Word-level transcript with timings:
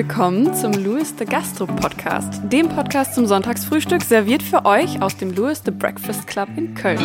willkommen 0.00 0.54
zum 0.54 0.72
Louis 0.72 1.12
the 1.18 1.26
Gastro 1.26 1.66
Podcast, 1.66 2.40
dem 2.44 2.70
Podcast 2.70 3.14
zum 3.14 3.26
Sonntagsfrühstück, 3.26 4.02
serviert 4.02 4.42
für 4.42 4.64
euch 4.64 5.02
aus 5.02 5.14
dem 5.18 5.30
Louis 5.34 5.60
the 5.62 5.70
Breakfast 5.70 6.26
Club 6.26 6.48
in 6.56 6.74
Köln. 6.74 6.98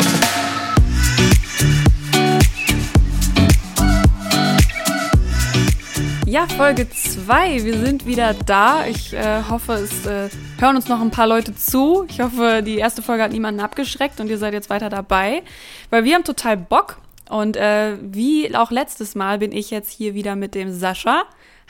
Ja, 6.25 6.47
Folge 6.47 6.89
2. 6.89 7.65
Wir 7.65 7.77
sind 7.79 8.05
wieder 8.05 8.33
da. 8.33 8.85
Ich 8.87 9.11
äh, 9.11 9.41
hoffe, 9.49 9.73
es 9.73 10.05
äh, 10.05 10.29
hören 10.57 10.77
uns 10.77 10.87
noch 10.87 11.01
ein 11.01 11.11
paar 11.11 11.27
Leute 11.27 11.53
zu. 11.53 12.05
Ich 12.07 12.21
hoffe, 12.21 12.63
die 12.65 12.77
erste 12.77 13.01
Folge 13.01 13.23
hat 13.23 13.33
niemanden 13.33 13.59
abgeschreckt 13.59 14.21
und 14.21 14.29
ihr 14.29 14.37
seid 14.37 14.53
jetzt 14.53 14.69
weiter 14.69 14.89
dabei, 14.89 15.43
weil 15.89 16.05
wir 16.05 16.15
haben 16.15 16.23
total 16.23 16.55
Bock. 16.55 16.99
Und 17.29 17.57
äh, 17.57 17.97
wie 17.99 18.55
auch 18.55 18.71
letztes 18.71 19.15
Mal 19.15 19.39
bin 19.39 19.51
ich 19.51 19.69
jetzt 19.69 19.91
hier 19.91 20.13
wieder 20.13 20.37
mit 20.37 20.55
dem 20.55 20.71
Sascha. 20.71 21.23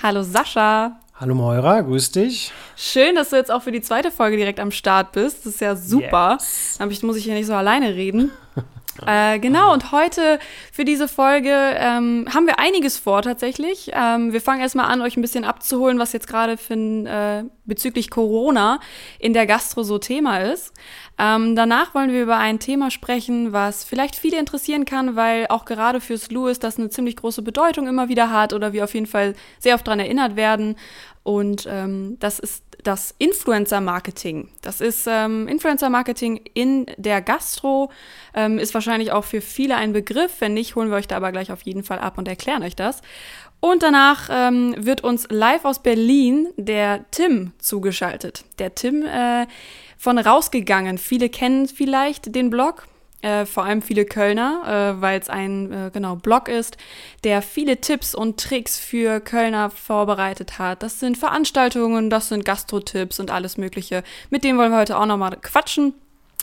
Hallo 0.03 0.21
Sascha. 0.21 0.99
Hallo 1.17 1.33
Moira, 1.33 1.79
grüß 1.79 2.11
dich. 2.11 2.51
Schön, 2.75 3.15
dass 3.15 3.29
du 3.29 3.37
jetzt 3.37 3.49
auch 3.49 3.63
für 3.63 3.71
die 3.71 3.79
zweite 3.79 4.11
Folge 4.11 4.35
direkt 4.35 4.59
am 4.59 4.71
Start 4.71 5.13
bist. 5.13 5.45
Das 5.45 5.53
ist 5.53 5.61
ja 5.61 5.73
super. 5.77 6.35
Yes. 6.38 6.75
Dann 6.77 6.89
muss 7.03 7.15
ich 7.15 7.23
hier 7.23 7.35
nicht 7.35 7.45
so 7.45 7.53
alleine 7.53 7.95
reden. 7.95 8.31
Äh, 9.05 9.39
genau, 9.39 9.73
und 9.73 9.91
heute 9.91 10.39
für 10.71 10.85
diese 10.85 11.09
Folge 11.09 11.49
ähm, 11.51 12.27
haben 12.33 12.47
wir 12.47 12.59
einiges 12.59 12.97
vor 12.97 13.21
tatsächlich. 13.21 13.91
Ähm, 13.93 14.31
wir 14.31 14.39
fangen 14.39 14.61
erstmal 14.61 14.85
an, 14.85 15.01
euch 15.01 15.17
ein 15.17 15.21
bisschen 15.21 15.43
abzuholen, 15.43 15.99
was 15.99 16.13
jetzt 16.13 16.27
gerade 16.27 16.53
äh, 16.53 17.44
bezüglich 17.66 18.09
Corona 18.09 18.79
in 19.19 19.33
der 19.33 19.47
Gastro 19.47 19.83
so 19.83 19.97
Thema 19.97 20.39
ist. 20.39 20.72
Ähm, 21.17 21.55
danach 21.55 21.95
wollen 21.95 22.11
wir 22.11 22.21
über 22.23 22.38
ein 22.38 22.59
Thema 22.59 22.91
sprechen, 22.91 23.53
was 23.53 23.83
vielleicht 23.83 24.16
viele 24.16 24.38
interessieren 24.38 24.85
kann, 24.85 25.16
weil 25.16 25.47
auch 25.47 25.66
gerade 25.66 26.02
fürs 26.02 26.30
Louis 26.31 26.59
das 26.59 26.77
eine 26.77 26.89
ziemlich 26.89 27.16
große 27.16 27.41
Bedeutung 27.41 27.88
immer 27.88 28.09
wieder 28.09 28.31
hat 28.31 28.53
oder 28.53 28.73
wir 28.73 28.83
auf 28.83 28.94
jeden 28.94 29.05
Fall 29.05 29.33
sehr 29.59 29.75
oft 29.75 29.88
daran 29.88 29.99
erinnert 29.99 30.35
werden. 30.35 30.75
Und 31.23 31.67
ähm, 31.69 32.17
das 32.19 32.39
ist 32.39 32.63
das 32.83 33.16
Influencer-Marketing. 33.17 34.49
Das 34.61 34.80
ist 34.80 35.07
ähm, 35.09 35.47
Influencer-Marketing 35.47 36.41
in 36.53 36.85
der 36.97 37.22
Gastro, 37.22 37.91
ähm, 38.35 38.59
ist 38.59 38.75
wahrscheinlich 38.75 39.11
auch 39.11 39.23
für 39.23 39.41
viele 39.41 39.75
ein 39.75 39.91
Begriff. 39.91 40.39
Wenn 40.39 40.53
nicht, 40.53 40.75
holen 40.75 40.89
wir 40.89 40.97
euch 40.97 41.07
da 41.07 41.17
aber 41.17 41.31
gleich 41.31 41.52
auf 41.52 41.63
jeden 41.63 41.83
Fall 41.83 41.97
ab 41.97 42.19
und 42.19 42.27
erklären 42.27 42.61
euch 42.61 42.75
das. 42.75 43.02
Und 43.66 43.81
danach 43.81 44.30
ähm, 44.31 44.75
wird 44.77 45.03
uns 45.03 45.27
live 45.31 45.66
aus 45.66 45.81
Berlin 45.81 46.49
der 46.55 47.03
Tim 47.09 47.52
zugeschaltet. 47.58 48.45
Der 48.59 48.75
Tim 48.75 49.03
äh, 49.03 49.47
von 49.97 50.19
rausgegangen. 50.19 50.99
Viele 50.99 51.30
kennen 51.30 51.67
vielleicht 51.67 52.35
den 52.35 52.52
Blog 52.52 52.88
äh, 53.23 53.47
vor 53.47 53.66
allem 53.66 53.81
viele 53.81 54.05
Kölner, 54.05 54.94
äh, 54.99 55.02
weil 55.02 55.19
es 55.19 55.30
ein 55.30 55.72
äh, 55.72 55.89
genau 55.91 56.16
Blog 56.16 56.47
ist, 56.47 56.77
der 57.23 57.41
viele 57.41 57.81
Tipps 57.81 58.13
und 58.13 58.39
Tricks 58.39 58.77
für 58.77 59.19
Kölner 59.19 59.72
vorbereitet 59.72 60.59
hat. 60.59 60.83
Das 60.83 61.00
sind 61.00 61.17
Veranstaltungen, 61.17 62.11
das 62.11 62.29
sind 62.29 62.45
Gastro-Tipps 62.45 63.19
und 63.19 63.31
alles 63.31 63.57
Mögliche. 63.57 64.03
Mit 64.29 64.44
dem 64.44 64.59
wollen 64.59 64.72
wir 64.72 64.77
heute 64.77 65.00
auch 65.00 65.07
nochmal 65.07 65.39
quatschen. 65.41 65.95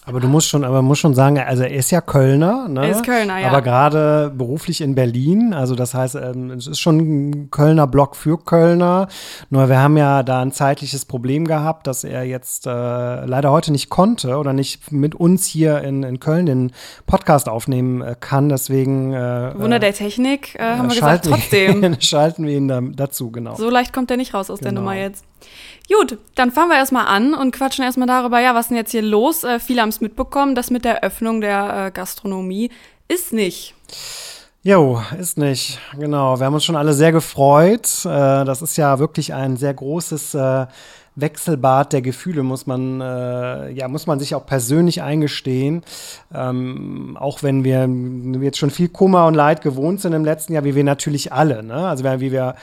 Aber 0.05 0.19
du 0.19 0.27
musst 0.27 0.49
schon, 0.49 0.65
aber 0.65 0.83
musst 0.83 1.01
schon 1.01 1.15
sagen, 1.15 1.39
also 1.39 1.63
er 1.63 1.71
ist 1.71 1.93
ja 1.93 2.01
Kölner, 2.01 2.67
ne? 2.69 2.87
Er 2.87 2.91
ist 2.91 3.05
Kölner, 3.05 3.39
ja. 3.39 3.49
Aber 3.49 3.63
gerade 3.63 4.33
beruflich 4.35 4.81
in 4.81 4.97
Berlin, 4.97 5.55
also 5.55 5.77
das 5.77 5.95
heißt, 5.95 6.17
ähm, 6.17 6.51
es 6.51 6.67
ist 6.67 6.81
schon 6.81 6.99
ein 6.99 7.51
Kölner 7.53 7.87
Blog 7.87 8.17
für 8.17 8.37
Kölner. 8.37 9.07
Nur 9.51 9.69
wir 9.69 9.79
haben 9.79 9.97
ja 9.97 10.25
da 10.25 10.43
ein 10.43 10.51
zeitliches 10.51 11.05
Problem 11.05 11.47
gehabt, 11.47 11.87
dass 11.87 12.03
er 12.03 12.25
jetzt 12.25 12.67
äh, 12.67 12.71
leider 12.71 13.53
heute 13.53 13.71
nicht 13.71 13.91
konnte 13.91 14.39
oder 14.39 14.53
nicht 14.53 14.91
mit 14.91 15.15
uns 15.15 15.47
hier 15.47 15.83
in, 15.83 16.03
in 16.03 16.19
Köln 16.19 16.47
den 16.47 16.73
Podcast 17.07 17.49
aufnehmen 17.49 18.03
äh, 18.03 18.17
kann. 18.19 18.49
Deswegen 18.49 19.13
äh, 19.13 19.53
Wunder 19.57 19.79
der 19.79 19.95
Technik, 19.95 20.57
äh, 20.57 20.63
haben 20.63 20.89
wir 20.89 20.97
gesagt, 20.97 21.27
trotzdem. 21.27 21.97
schalten 22.01 22.45
wir 22.45 22.57
ihn 22.57 22.67
da, 22.67 22.81
dazu, 22.81 23.31
genau. 23.31 23.55
So 23.55 23.71
leicht 23.71 23.93
kommt 23.93 24.11
er 24.11 24.17
nicht 24.17 24.35
raus 24.35 24.51
aus 24.51 24.59
genau. 24.59 24.71
der 24.71 24.81
Nummer 24.81 24.95
jetzt. 24.97 25.25
Gut, 25.99 26.19
dann 26.37 26.51
fangen 26.51 26.71
wir 26.71 26.77
erstmal 26.77 27.07
an 27.07 27.35
und 27.35 27.51
quatschen 27.51 27.85
erstmal 27.85 28.07
darüber, 28.07 28.41
ja, 28.41 28.55
was 28.55 28.69
denn 28.69 28.77
jetzt 28.77 28.93
hier 28.93 29.03
los? 29.03 29.45
Äh, 29.45 29.59
viele 29.59 29.83
haben 29.83 29.89
es 29.89 30.01
mitbekommen, 30.01 30.55
das 30.55 30.71
mit 30.71 30.85
der 30.85 31.03
Öffnung 31.03 31.41
der 31.41 31.87
äh, 31.87 31.91
Gastronomie 31.91 32.71
ist 33.09 33.33
nicht. 33.33 33.75
Jo, 34.63 35.03
ist 35.19 35.39
nicht. 35.39 35.81
Genau. 35.99 36.39
Wir 36.39 36.47
haben 36.47 36.55
uns 36.55 36.65
schon 36.65 36.77
alle 36.77 36.95
sehr 36.95 37.11
gefreut. 37.11 38.05
Äh, 38.05 38.45
das 38.45 38.63
ist 38.63 38.77
ja 38.77 39.01
wirklich 39.01 39.35
ein 39.35 39.57
sehr 39.57 39.75
großes 39.75 40.35
äh, 40.35 40.67
Wechselbad 41.17 41.93
der 41.93 42.01
Gefühle, 42.01 42.43
muss 42.43 42.67
man, 42.67 43.01
äh, 43.01 43.71
ja, 43.73 43.89
muss 43.89 44.07
man 44.07 44.19
sich 44.19 44.35
auch 44.35 44.47
persönlich 44.47 45.03
eingestehen. 45.03 45.83
Ähm, 46.33 47.19
auch 47.21 47.43
wenn 47.43 47.65
wir, 47.65 47.87
wir 47.89 48.47
jetzt 48.47 48.59
schon 48.59 48.71
viel 48.71 48.89
Kummer 48.89 49.27
und 49.27 49.35
Leid 49.35 49.63
gewohnt 49.63 50.01
sind 50.01 50.13
im 50.13 50.25
letzten 50.25 50.55
Jahr, 50.55 50.65
wie 50.65 50.75
wir 50.75 50.85
natürlich 50.85 51.33
alle. 51.33 51.63
Ne? 51.63 51.75
Also 51.75 52.05
wie 52.05 52.33
wir 52.33 52.55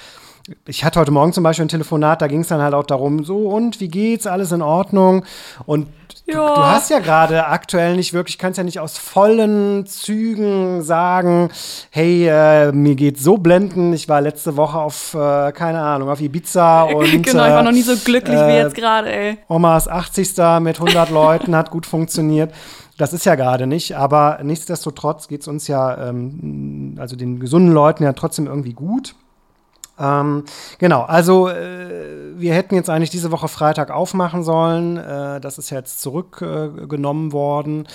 ich 0.67 0.83
hatte 0.83 0.99
heute 0.99 1.11
Morgen 1.11 1.33
zum 1.33 1.43
Beispiel 1.43 1.65
ein 1.65 1.69
Telefonat, 1.69 2.21
da 2.21 2.27
ging 2.27 2.41
es 2.41 2.47
dann 2.47 2.61
halt 2.61 2.73
auch 2.73 2.85
darum, 2.85 3.23
so 3.23 3.49
und 3.49 3.79
wie 3.79 3.87
geht's, 3.87 4.27
alles 4.27 4.51
in 4.51 4.61
Ordnung? 4.61 5.25
Und 5.65 5.87
du, 6.27 6.33
du, 6.33 6.57
hast 6.57 6.89
ja 6.89 6.99
gerade 6.99 7.47
aktuell 7.47 7.95
nicht 7.95 8.13
wirklich, 8.13 8.37
kannst 8.37 8.57
ja 8.57 8.63
nicht 8.63 8.79
aus 8.79 8.97
vollen 8.97 9.85
Zügen 9.85 10.81
sagen, 10.81 11.49
hey, 11.89 12.27
äh, 12.27 12.71
mir 12.71 12.95
geht's 12.95 13.23
so 13.23 13.37
blenden, 13.37 13.93
ich 13.93 14.09
war 14.09 14.21
letzte 14.21 14.57
Woche 14.57 14.79
auf, 14.79 15.13
äh, 15.13 15.51
keine 15.51 15.81
Ahnung, 15.81 16.09
auf 16.09 16.21
Ibiza 16.21 16.83
und 16.93 17.23
Genau, 17.23 17.45
ich 17.45 17.51
war 17.51 17.63
noch 17.63 17.71
nie 17.71 17.81
so 17.81 17.95
glücklich 17.95 18.37
äh, 18.37 18.47
wie 18.47 18.53
jetzt 18.53 18.75
gerade, 18.75 19.11
ey. 19.11 19.37
Omas 19.47 19.87
80. 19.87 20.37
mit 20.61 20.79
100 20.79 21.09
Leuten 21.09 21.55
hat 21.55 21.71
gut 21.71 21.85
funktioniert. 21.85 22.53
Das 22.97 23.13
ist 23.13 23.25
ja 23.25 23.35
gerade 23.35 23.65
nicht, 23.65 23.95
aber 23.95 24.39
nichtsdestotrotz 24.43 25.29
geht 25.29 25.41
es 25.41 25.47
uns 25.47 25.67
ja, 25.67 26.09
ähm, 26.09 26.95
also 26.99 27.15
den 27.15 27.39
gesunden 27.39 27.71
Leuten 27.71 28.03
ja 28.03 28.11
trotzdem 28.11 28.45
irgendwie 28.45 28.73
gut. 28.73 29.15
Ähm, 29.99 30.45
genau, 30.77 31.01
also 31.01 31.49
äh, 31.49 32.33
wir 32.39 32.53
hätten 32.53 32.75
jetzt 32.75 32.89
eigentlich 32.89 33.09
diese 33.09 33.31
Woche 33.31 33.47
Freitag 33.47 33.91
aufmachen 33.91 34.43
sollen. 34.43 34.97
Äh, 34.97 35.41
das 35.41 35.57
ist 35.57 35.69
jetzt 35.69 36.01
zurückgenommen 36.01 37.29
äh, 37.29 37.33
worden, 37.33 37.87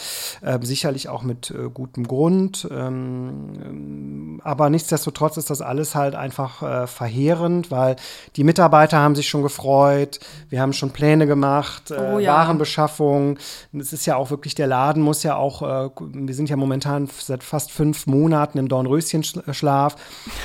sicherlich 0.60 1.08
auch 1.08 1.22
mit 1.22 1.50
äh, 1.50 1.70
gutem 1.72 2.06
Grund. 2.06 2.68
Ähm, 2.70 4.40
aber 4.44 4.68
nichtsdestotrotz 4.70 5.36
ist 5.36 5.50
das 5.50 5.62
alles 5.62 5.94
halt 5.94 6.14
einfach 6.14 6.62
äh, 6.62 6.86
verheerend, 6.86 7.70
weil 7.70 7.96
die 8.36 8.44
Mitarbeiter 8.44 8.98
haben 8.98 9.14
sich 9.14 9.28
schon 9.28 9.42
gefreut. 9.42 10.20
Wir 10.50 10.60
haben 10.60 10.72
schon 10.72 10.90
Pläne 10.90 11.26
gemacht, 11.26 11.90
äh, 11.90 12.14
oh, 12.14 12.18
ja. 12.18 12.34
Warenbeschaffung. 12.34 13.38
Es 13.72 13.92
ist 13.92 14.06
ja 14.06 14.16
auch 14.16 14.30
wirklich, 14.30 14.54
der 14.54 14.66
Laden 14.66 15.02
muss 15.02 15.22
ja 15.22 15.36
auch, 15.36 15.62
wir 15.62 16.34
sind 16.34 16.50
ja 16.50 16.56
momentan 16.56 17.08
seit 17.18 17.42
fast 17.42 17.70
fünf 17.70 18.06
Monaten 18.06 18.58
im 18.58 18.68
Dornröschenschlaf. 18.68 19.96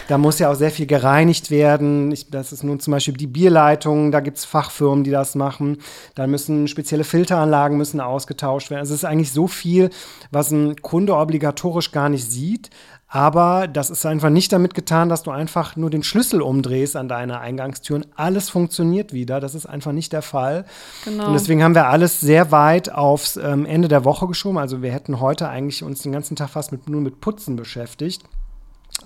Da 0.07 0.17
muss 0.17 0.39
ja 0.39 0.49
auch 0.49 0.55
sehr 0.55 0.71
viel 0.71 0.85
gereinigt 0.85 1.48
werden. 1.51 2.11
Ich, 2.11 2.29
das 2.29 2.51
ist 2.51 2.63
nun 2.63 2.79
zum 2.79 2.91
Beispiel 2.91 3.13
die 3.15 3.27
Bierleitung, 3.27 4.11
da 4.11 4.19
gibt 4.19 4.37
es 4.37 4.45
Fachfirmen, 4.45 5.03
die 5.03 5.11
das 5.11 5.35
machen. 5.35 5.77
Da 6.15 6.27
müssen 6.27 6.67
spezielle 6.67 7.03
Filteranlagen 7.03 7.77
müssen 7.77 8.01
ausgetauscht 8.01 8.69
werden. 8.69 8.81
Also 8.81 8.93
es 8.93 9.01
ist 9.01 9.09
eigentlich 9.09 9.31
so 9.31 9.47
viel, 9.47 9.89
was 10.31 10.51
ein 10.51 10.75
Kunde 10.81 11.15
obligatorisch 11.15 11.91
gar 11.91 12.09
nicht 12.09 12.29
sieht. 12.29 12.69
Aber 13.11 13.67
das 13.67 13.89
ist 13.89 14.05
einfach 14.05 14.29
nicht 14.29 14.53
damit 14.53 14.75
getan, 14.75 15.09
dass 15.09 15.23
du 15.23 15.31
einfach 15.31 15.75
nur 15.75 15.89
den 15.89 16.03
Schlüssel 16.03 16.43
umdrehst 16.43 16.95
an 16.95 17.07
deine 17.07 17.39
Eingangstüren. 17.39 18.05
Alles 18.15 18.51
funktioniert 18.51 19.13
wieder. 19.13 19.39
Das 19.39 19.55
ist 19.55 19.65
einfach 19.65 19.93
nicht 19.93 20.13
der 20.13 20.21
Fall. 20.21 20.65
Genau. 21.05 21.25
Und 21.25 21.33
deswegen 21.33 21.63
haben 21.63 21.73
wir 21.73 21.87
alles 21.87 22.19
sehr 22.19 22.51
weit 22.51 22.91
aufs 22.91 23.35
ähm, 23.35 23.65
Ende 23.65 23.87
der 23.87 24.05
Woche 24.05 24.27
geschoben. 24.27 24.59
Also 24.59 24.83
wir 24.83 24.91
hätten 24.91 25.19
heute 25.19 25.49
eigentlich 25.49 25.81
uns 25.81 26.03
den 26.03 26.11
ganzen 26.11 26.35
Tag 26.35 26.51
fast 26.51 26.71
mit, 26.71 26.87
nur 26.87 27.01
mit 27.01 27.19
Putzen 27.19 27.55
beschäftigt. 27.55 28.21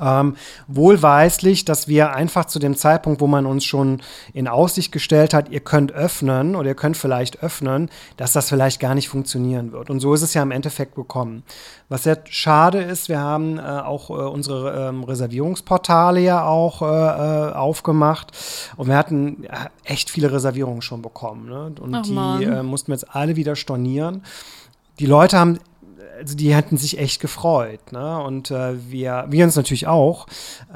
Ähm, 0.02 0.36
wohlweislich, 0.68 1.66
dass 1.66 1.88
wir 1.88 2.14
einfach 2.16 2.46
zu 2.46 2.60
dem 2.60 2.76
Zeitpunkt, 2.76 3.22
wo 3.22 3.28
man 3.28 3.46
uns 3.46 3.64
schon 3.66 4.02
in 4.34 4.48
Aussicht 4.48 4.92
gestellt 4.92 5.34
hat, 5.34 5.50
ihr 5.50 5.60
könnt 5.60 5.92
öffnen 5.92 6.56
oder 6.56 6.70
ihr 6.70 6.76
könnt 6.76 6.98
vielleicht 6.98 7.44
öffnen, 7.44 7.90
dass 8.18 8.34
das 8.34 8.50
vielleicht 8.50 8.80
gar 8.80 8.96
nicht 8.96 9.10
funktionieren 9.10 9.72
wird. 9.72 9.90
Und 9.90 10.00
so 10.00 10.14
ist 10.14 10.22
es 10.22 10.34
ja 10.34 10.42
im 10.42 10.52
Endeffekt 10.52 10.96
gekommen. 10.96 11.44
Was 11.90 12.04
sehr 12.04 12.20
schade 12.30 12.82
ist, 12.82 13.10
wir 13.10 13.20
haben 13.20 13.60
äh, 13.60 13.62
auch 13.62 14.10
äh, 14.10 14.14
unsere 14.14 14.90
ähm, 14.90 15.04
Reservierungsportale 15.04 16.20
ja 16.22 16.46
auch 16.46 16.82
äh, 16.82 16.86
äh 16.86 17.54
aufgemacht 17.54 18.32
und 18.78 18.88
wir 18.88 18.98
hatten 18.98 19.46
echt 19.84 20.10
viele 20.10 20.32
Reservierungen 20.32 20.82
schon 20.82 21.02
bekommen. 21.02 21.48
Ne? 21.50 21.72
Und 21.80 21.96
Ach, 21.96 22.02
die 22.04 22.46
äh, 22.46 22.64
mussten 22.64 22.88
wir 22.88 22.96
jetzt 22.96 23.16
alle 23.16 23.36
wieder 23.36 23.56
stornieren. 23.56 24.24
Die 25.00 25.06
Leute 25.06 25.38
haben 25.38 25.60
also 26.24 26.38
die 26.38 26.56
hatten 26.56 26.78
sich 26.78 26.98
echt 26.98 27.22
gefreut. 27.22 27.92
Ne? 27.92 28.24
Und 28.24 28.50
äh, 28.50 28.74
wir, 28.90 29.26
wir 29.30 29.44
uns 29.44 29.56
natürlich 29.58 29.88
auch. 29.88 30.26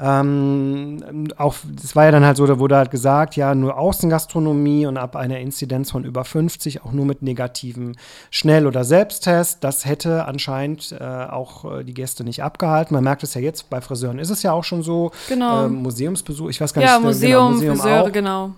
Ähm, 0.00 1.28
auch. 1.38 1.56
Das 1.74 1.96
war 1.96 2.04
ja 2.04 2.10
dann 2.10 2.24
halt 2.24 2.36
so, 2.36 2.46
da 2.46 2.58
wurde 2.58 2.76
halt 2.76 2.90
gesagt, 2.90 3.34
ja, 3.36 3.54
nur 3.54 3.78
Außengastronomie 3.78 4.86
und 4.86 4.98
ab 4.98 5.16
einer 5.16 5.38
Inzidenz 5.38 5.90
von 5.90 6.04
über 6.04 6.24
50 6.24 6.84
auch 6.84 6.92
nur 6.92 7.06
mit 7.06 7.22
negativen 7.22 7.96
Schnell- 8.30 8.66
oder 8.66 8.84
Selbsttest. 8.84 9.64
Das 9.64 9.86
hätte 9.86 10.26
anscheinend 10.26 10.92
äh, 10.92 11.04
auch 11.04 11.78
äh, 11.78 11.84
die 11.84 11.94
Gäste 11.94 12.24
nicht 12.24 12.42
abgehalten. 12.42 12.94
Man 12.94 13.04
merkt 13.04 13.22
es 13.22 13.32
ja 13.32 13.40
jetzt, 13.40 13.70
bei 13.70 13.80
Friseuren 13.80 14.18
ist 14.18 14.30
es 14.30 14.42
ja 14.42 14.52
auch 14.52 14.64
schon 14.64 14.82
so. 14.82 15.12
Genau. 15.28 15.64
Ähm, 15.64 15.82
Museumsbesuch, 15.82 16.50
ich 16.50 16.60
weiß 16.60 16.74
gar 16.74 16.84
ja, 16.84 16.98
nicht. 16.98 17.06
Museum, 17.06 17.30
genau, 17.30 17.50
Museum 17.52 17.76
Friseure, 17.76 18.02
auch. 18.02 18.12
genau. 18.12 18.50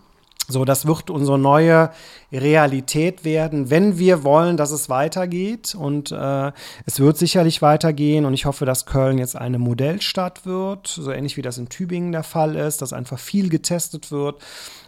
So, 0.50 0.64
das 0.64 0.86
wird 0.86 1.10
unsere 1.10 1.38
neue 1.38 1.90
Realität 2.32 3.24
werden, 3.24 3.70
wenn 3.70 3.98
wir 3.98 4.24
wollen, 4.24 4.56
dass 4.56 4.72
es 4.72 4.88
weitergeht. 4.88 5.74
Und 5.74 6.10
äh, 6.12 6.52
es 6.86 6.98
wird 6.98 7.16
sicherlich 7.16 7.62
weitergehen. 7.62 8.24
Und 8.24 8.34
ich 8.34 8.46
hoffe, 8.46 8.66
dass 8.66 8.86
Köln 8.86 9.18
jetzt 9.18 9.36
eine 9.36 9.58
Modellstadt 9.58 10.44
wird, 10.46 10.88
so 10.88 11.10
ähnlich 11.10 11.36
wie 11.36 11.42
das 11.42 11.58
in 11.58 11.68
Tübingen 11.68 12.12
der 12.12 12.24
Fall 12.24 12.56
ist, 12.56 12.82
dass 12.82 12.92
einfach 12.92 13.18
viel 13.18 13.48
getestet 13.48 14.10
wird 14.10 14.40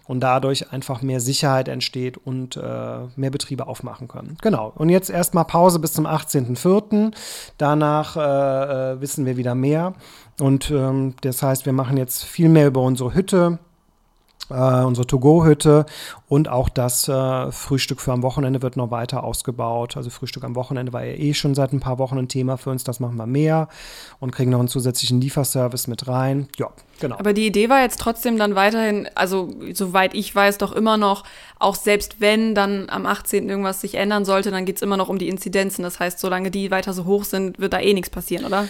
und 0.07 0.21
dadurch 0.21 0.73
einfach 0.73 1.01
mehr 1.03 1.21
Sicherheit 1.21 1.69
entsteht 1.69 2.19
und 2.19 2.57
äh, 2.57 2.61
mehr 3.15 3.31
Betriebe 3.31 3.67
aufmachen 3.67 4.09
können. 4.09 4.37
Genau. 4.43 4.73
Und 4.75 4.89
jetzt 4.89 5.11
erstmal 5.11 5.45
Pause 5.45 5.79
bis 5.79 5.93
zum 5.93 6.07
18.04. 6.07 7.13
Danach 7.57 8.17
äh, 8.17 8.21
äh, 8.93 9.01
wissen 9.01 9.27
wir 9.27 9.37
wieder 9.37 9.55
mehr. 9.55 9.95
Und 10.41 10.71
ähm, 10.71 11.15
das 11.21 11.43
heißt, 11.43 11.67
wir 11.67 11.73
machen 11.73 11.97
jetzt 11.97 12.25
viel 12.25 12.49
mehr 12.49 12.67
über 12.67 12.83
unsere 12.83 13.15
Hütte 13.15 13.59
äh, 14.51 14.85
unsere 14.85 15.07
To-Go-Hütte 15.07 15.87
und 16.29 16.49
auch 16.49 16.69
das 16.69 17.09
äh, 17.09 17.53
Frühstück 17.53 18.01
für 18.01 18.13
am 18.13 18.23
Wochenende 18.23 18.63
wird 18.63 18.77
noch 18.77 18.91
weiter 18.91 19.25
ausgebaut. 19.25 19.97
Also 19.97 20.11
Frühstück 20.11 20.45
am 20.45 20.55
Wochenende 20.55 20.93
war 20.93 21.05
ja 21.05 21.15
eh 21.15 21.35
schon 21.35 21.55
seit 21.55 21.73
ein 21.73 21.81
paar 21.81 21.99
Wochen 21.99 22.19
ein 22.19 22.29
Thema 22.29 22.57
für 22.57 22.71
uns. 22.71 22.85
Das 22.85 23.01
machen 23.01 23.17
wir 23.17 23.27
mehr 23.27 23.69
und 24.21 24.33
kriegen 24.33 24.51
noch 24.51 24.59
einen 24.59 24.69
zusätzlichen 24.69 25.21
Lieferservice 25.21 25.87
mit 25.87 26.09
rein. 26.09 26.49
Ja, 26.59 26.71
genau. 27.01 27.17
Aber 27.19 27.33
die 27.33 27.47
Idee 27.47 27.69
war 27.69 27.81
jetzt 27.83 28.01
trotzdem 28.01 28.39
dann 28.39 28.55
weiterhin, 28.55 29.09
also 29.15 29.51
soweit 29.73 30.15
ich 30.15 30.35
weiß, 30.35 30.59
doch 30.59 30.73
immer 30.73 30.97
noch, 30.97 31.25
auch 31.59 31.75
selbst 31.75 32.21
wenn 32.21 32.55
dann 32.55 32.89
am 32.89 33.07
18. 33.07 33.49
irgendwas 33.49 33.81
sich 33.81 33.95
ändern 33.95 34.25
sollte, 34.25 34.51
dann 34.51 34.65
geht 34.65 34.77
es 34.77 34.83
immer 34.83 34.97
noch 34.97 35.09
um 35.09 35.19
die 35.19 35.29
Inzidenzen. 35.29 35.83
Das 35.83 36.01
heißt, 36.01 36.19
solange 36.19 36.51
die 36.51 36.71
weiter 36.71 36.93
so 36.93 37.05
hoch 37.05 37.25
sind, 37.25 37.59
wird 37.59 37.73
da 37.73 37.81
eh 37.81 37.95
nichts 37.95 38.11
passieren, 38.11 38.45
oder? 38.45 38.67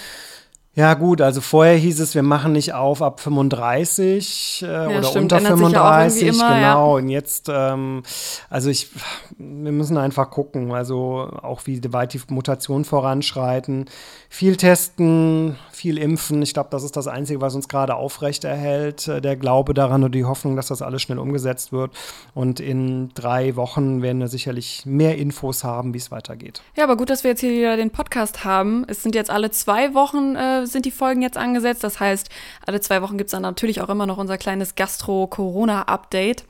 Ja, 0.75 0.95
gut, 0.95 1.21
also 1.21 1.43
vorher 1.43 1.77
hieß 1.77 2.01
es, 2.01 2.15
wir 2.15 2.23
machen 2.23 2.53
nicht 2.53 2.73
auf 2.73 3.03
ab 3.03 3.21
35 3.21 4.65
äh, 4.67 4.67
ja, 4.67 4.89
oder 4.89 5.03
stimmt, 5.05 5.35
unter 5.35 5.41
35, 5.41 6.29
immer, 6.29 6.55
genau. 6.55 6.61
Ja. 6.61 7.03
Und 7.03 7.11
jetzt, 7.11 7.51
ähm, 7.53 8.03
also 8.49 8.71
ich, 8.71 8.89
wir 9.37 9.73
müssen 9.73 9.99
einfach 9.99 10.31
gucken, 10.31 10.73
also 10.73 11.29
auch 11.43 11.67
wie 11.67 11.81
weit 11.93 12.15
die 12.15 12.23
Mutationen 12.29 12.87
voranschreiten. 12.87 13.85
Viel 14.31 14.57
testen, 14.57 15.59
viel 15.83 15.99
impfen. 15.99 16.41
Ich 16.43 16.55
glaube, 16.55 16.69
das 16.71 16.85
ist 16.85 16.97
das 16.97 17.09
Einzige, 17.09 17.41
was 17.41 17.57
uns 17.57 17.67
gerade 17.67 17.97
aufrechterhält. 17.97 19.09
Äh, 19.09 19.21
der 19.21 19.35
Glaube 19.35 19.75
daran 19.75 20.05
und 20.05 20.15
die 20.15 20.25
Hoffnung, 20.25 20.55
dass 20.55 20.69
das 20.69 20.81
alles 20.81 21.03
schnell 21.03 21.19
umgesetzt 21.19 21.73
wird. 21.73 21.91
Und 22.35 22.61
in 22.61 23.11
drei 23.15 23.57
Wochen 23.57 24.01
werden 24.01 24.21
wir 24.21 24.29
sicherlich 24.29 24.87
mehr 24.87 25.19
Infos 25.19 25.65
haben, 25.65 25.93
wie 25.93 25.99
es 25.99 26.13
weitergeht. 26.13 26.63
Ja, 26.77 26.85
aber 26.85 26.97
gut, 26.97 27.11
dass 27.11 27.25
wir 27.25 27.33
jetzt 27.33 27.41
hier 27.41 27.51
wieder 27.51 27.77
den 27.77 27.91
Podcast 27.91 28.45
haben. 28.45 28.85
Es 28.87 29.03
sind 29.03 29.17
jetzt 29.17 29.29
alle 29.29 29.51
zwei 29.51 29.93
Wochen 29.93 30.37
äh, 30.37 30.67
sind 30.67 30.87
die 30.87 30.93
Folgen 30.93 31.21
jetzt 31.21 31.37
angesetzt. 31.37 31.83
Das 31.83 31.99
heißt, 31.99 32.29
alle 32.65 32.81
zwei 32.81 33.03
Wochen 33.03 33.19
gibt 33.19 33.27
es 33.27 33.33
dann 33.33 33.43
natürlich 33.43 33.81
auch 33.81 33.89
immer 33.89 34.07
noch 34.07 34.19
unser 34.19 34.39
kleines 34.39 34.77
Gastro-Corona-Update. 34.77 36.45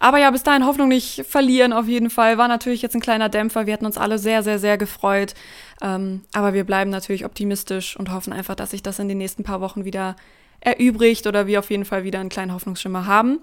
Aber 0.00 0.18
ja, 0.18 0.30
bis 0.30 0.44
dahin 0.44 0.64
Hoffnung 0.64 0.88
nicht 0.88 1.24
verlieren 1.28 1.72
auf 1.72 1.88
jeden 1.88 2.08
Fall. 2.08 2.38
War 2.38 2.48
natürlich 2.48 2.82
jetzt 2.82 2.94
ein 2.94 3.00
kleiner 3.00 3.28
Dämpfer. 3.28 3.66
Wir 3.66 3.72
hatten 3.72 3.86
uns 3.86 3.98
alle 3.98 4.18
sehr, 4.18 4.42
sehr, 4.42 4.58
sehr 4.58 4.78
gefreut. 4.78 5.34
Ähm, 5.82 6.22
aber 6.32 6.54
wir 6.54 6.64
bleiben 6.64 6.90
natürlich 6.90 7.24
optimistisch 7.24 7.96
und 7.96 8.12
hoffen 8.12 8.32
einfach, 8.32 8.54
dass 8.54 8.70
sich 8.70 8.82
das 8.82 8.98
in 9.00 9.08
den 9.08 9.18
nächsten 9.18 9.42
paar 9.42 9.60
Wochen 9.60 9.84
wieder 9.84 10.16
erübrigt 10.60 11.26
oder 11.26 11.46
wir 11.46 11.58
auf 11.58 11.70
jeden 11.70 11.84
Fall 11.84 12.04
wieder 12.04 12.20
einen 12.20 12.28
kleinen 12.28 12.52
Hoffnungsschimmer 12.52 13.06
haben. 13.06 13.40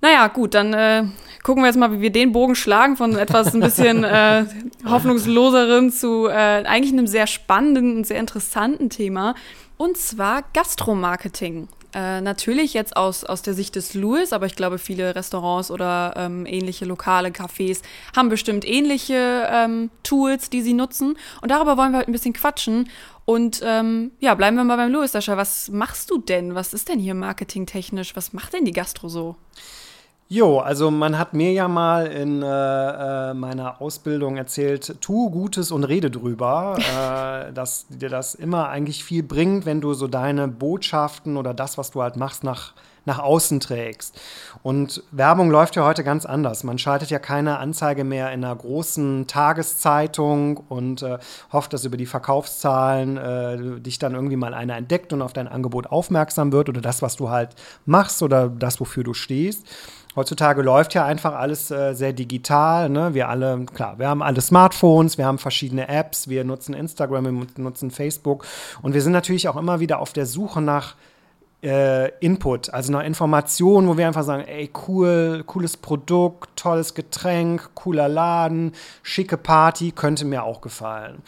Naja, 0.00 0.26
gut, 0.26 0.54
dann 0.54 0.72
äh, 0.74 1.04
gucken 1.44 1.62
wir 1.62 1.68
jetzt 1.68 1.76
mal, 1.78 1.92
wie 1.92 2.00
wir 2.00 2.10
den 2.10 2.32
Bogen 2.32 2.56
schlagen 2.56 2.96
von 2.96 3.16
etwas 3.16 3.54
ein 3.54 3.60
bisschen 3.60 4.02
äh, 4.02 4.44
hoffnungsloseren 4.84 5.92
zu 5.92 6.26
äh, 6.26 6.64
eigentlich 6.64 6.92
einem 6.92 7.06
sehr 7.06 7.28
spannenden 7.28 7.98
und 7.98 8.06
sehr 8.06 8.18
interessanten 8.18 8.90
Thema. 8.90 9.36
Und 9.76 9.96
zwar 9.96 10.42
Gastromarketing. 10.54 11.68
Äh, 11.94 12.22
natürlich 12.22 12.72
jetzt 12.72 12.96
aus, 12.96 13.22
aus 13.22 13.42
der 13.42 13.52
Sicht 13.52 13.76
des 13.76 13.92
Louis, 13.92 14.32
aber 14.32 14.46
ich 14.46 14.56
glaube, 14.56 14.78
viele 14.78 15.14
Restaurants 15.14 15.70
oder 15.70 16.14
ähm, 16.16 16.46
ähnliche 16.46 16.86
lokale 16.86 17.28
Cafés 17.28 17.82
haben 18.16 18.30
bestimmt 18.30 18.66
ähnliche 18.66 19.46
ähm, 19.50 19.90
Tools, 20.02 20.48
die 20.48 20.62
sie 20.62 20.72
nutzen. 20.72 21.18
Und 21.42 21.50
darüber 21.50 21.76
wollen 21.76 21.92
wir 21.92 21.98
heute 21.98 22.10
ein 22.10 22.12
bisschen 22.12 22.32
quatschen. 22.32 22.88
Und 23.26 23.60
ähm, 23.62 24.12
ja, 24.20 24.34
bleiben 24.34 24.56
wir 24.56 24.64
mal 24.64 24.76
beim 24.76 24.90
Louis, 24.90 25.12
Sascha. 25.12 25.36
Was 25.36 25.68
machst 25.68 26.10
du 26.10 26.18
denn? 26.18 26.54
Was 26.54 26.72
ist 26.72 26.88
denn 26.88 26.98
hier 26.98 27.14
marketingtechnisch? 27.14 28.16
Was 28.16 28.32
macht 28.32 28.54
denn 28.54 28.64
die 28.64 28.72
Gastro 28.72 29.08
so? 29.08 29.36
Jo, 30.32 30.60
also 30.60 30.90
man 30.90 31.18
hat 31.18 31.34
mir 31.34 31.52
ja 31.52 31.68
mal 31.68 32.06
in 32.06 32.42
äh, 32.42 32.46
äh, 32.46 33.34
meiner 33.34 33.82
Ausbildung 33.82 34.38
erzählt, 34.38 34.96
tu 35.02 35.28
Gutes 35.28 35.70
und 35.70 35.84
rede 35.84 36.10
drüber, 36.10 36.78
äh, 36.78 37.52
dass 37.54 37.86
dir 37.88 38.08
das 38.08 38.34
immer 38.34 38.70
eigentlich 38.70 39.04
viel 39.04 39.22
bringt, 39.22 39.66
wenn 39.66 39.82
du 39.82 39.92
so 39.92 40.08
deine 40.08 40.48
Botschaften 40.48 41.36
oder 41.36 41.52
das, 41.52 41.76
was 41.76 41.90
du 41.90 42.00
halt 42.00 42.16
machst, 42.16 42.44
nach, 42.44 42.72
nach 43.04 43.18
außen 43.18 43.60
trägst. 43.60 44.20
Und 44.62 45.02
Werbung 45.10 45.50
läuft 45.50 45.76
ja 45.76 45.84
heute 45.84 46.04
ganz 46.04 46.24
anders. 46.26 46.64
Man 46.64 46.78
schaltet 46.78 47.10
ja 47.10 47.18
keine 47.18 47.58
Anzeige 47.58 48.04
mehr 48.04 48.32
in 48.32 48.44
einer 48.44 48.54
großen 48.54 49.26
Tageszeitung 49.26 50.58
und 50.68 51.02
äh, 51.02 51.18
hofft, 51.52 51.72
dass 51.72 51.84
über 51.84 51.96
die 51.96 52.06
Verkaufszahlen 52.06 53.16
äh, 53.16 53.80
dich 53.80 53.98
dann 53.98 54.14
irgendwie 54.14 54.36
mal 54.36 54.54
einer 54.54 54.76
entdeckt 54.76 55.12
und 55.12 55.22
auf 55.22 55.32
dein 55.32 55.48
Angebot 55.48 55.86
aufmerksam 55.86 56.52
wird 56.52 56.68
oder 56.68 56.80
das, 56.80 57.02
was 57.02 57.16
du 57.16 57.30
halt 57.30 57.50
machst 57.86 58.22
oder 58.22 58.48
das, 58.48 58.80
wofür 58.80 59.04
du 59.04 59.14
stehst 59.14 59.66
Heutzutage 60.14 60.60
läuft 60.60 60.92
ja 60.92 61.06
einfach 61.06 61.34
alles 61.34 61.70
äh, 61.70 61.94
sehr 61.94 62.12
digital. 62.12 62.90
Ne? 62.90 63.14
Wir 63.14 63.30
alle, 63.30 63.64
klar, 63.64 63.98
wir 63.98 64.08
haben 64.08 64.22
alle 64.22 64.42
Smartphones, 64.42 65.16
wir 65.16 65.24
haben 65.24 65.38
verschiedene 65.38 65.88
Apps, 65.88 66.28
wir 66.28 66.44
nutzen 66.44 66.74
Instagram, 66.74 67.24
wir 67.24 67.46
nutzen 67.62 67.90
Facebook 67.90 68.44
und 68.82 68.92
wir 68.92 69.00
sind 69.00 69.12
natürlich 69.12 69.48
auch 69.48 69.56
immer 69.56 69.80
wieder 69.80 70.00
auf 70.00 70.12
der 70.12 70.26
Suche 70.26 70.60
nach 70.60 70.96
äh, 71.62 72.08
Input, 72.18 72.70
also 72.70 72.92
nach 72.92 73.04
Informationen, 73.04 73.88
wo 73.88 73.96
wir 73.96 74.06
einfach 74.06 74.24
sagen, 74.24 74.44
ey, 74.44 74.70
cool, 74.88 75.44
cooles 75.46 75.76
Produkt, 75.76 76.50
tolles 76.56 76.94
Getränk, 76.94 77.70
cooler 77.74 78.08
Laden, 78.08 78.72
schicke 79.02 79.36
Party, 79.36 79.92
könnte 79.92 80.24
mir 80.24 80.42
auch 80.42 80.60
gefallen. 80.60 81.22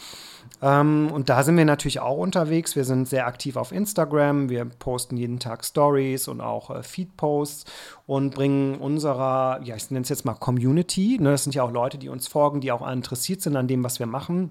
Ähm, 0.60 1.10
und 1.12 1.28
da 1.28 1.42
sind 1.44 1.56
wir 1.56 1.64
natürlich 1.64 2.00
auch 2.00 2.16
unterwegs. 2.16 2.75
Wir 2.75 2.84
sind 2.84 3.08
sehr 3.08 3.26
aktiv 3.26 3.56
auf 3.56 3.70
Instagram. 3.70 4.48
Wir 4.48 4.64
posten 4.64 5.16
jeden 5.16 5.38
Tag 5.38 5.64
Stories 5.64 6.26
und 6.26 6.40
auch 6.40 6.70
äh, 6.70 6.82
Feed-Posts 6.82 7.66
und 8.06 8.34
bringen 8.34 8.76
unserer, 8.76 9.60
ja, 9.62 9.76
ich 9.76 9.90
nenne 9.90 10.02
es 10.02 10.08
jetzt 10.08 10.25
mal 10.25 10.34
Community, 10.34 11.19
ne, 11.20 11.31
das 11.31 11.44
sind 11.44 11.54
ja 11.54 11.62
auch 11.62 11.70
Leute, 11.70 11.98
die 11.98 12.08
uns 12.08 12.26
folgen, 12.28 12.60
die 12.60 12.72
auch 12.72 12.86
interessiert 12.88 13.40
sind 13.40 13.56
an 13.56 13.69
dem, 13.69 13.84
was 13.84 13.98
wir 13.98 14.06
machen 14.06 14.50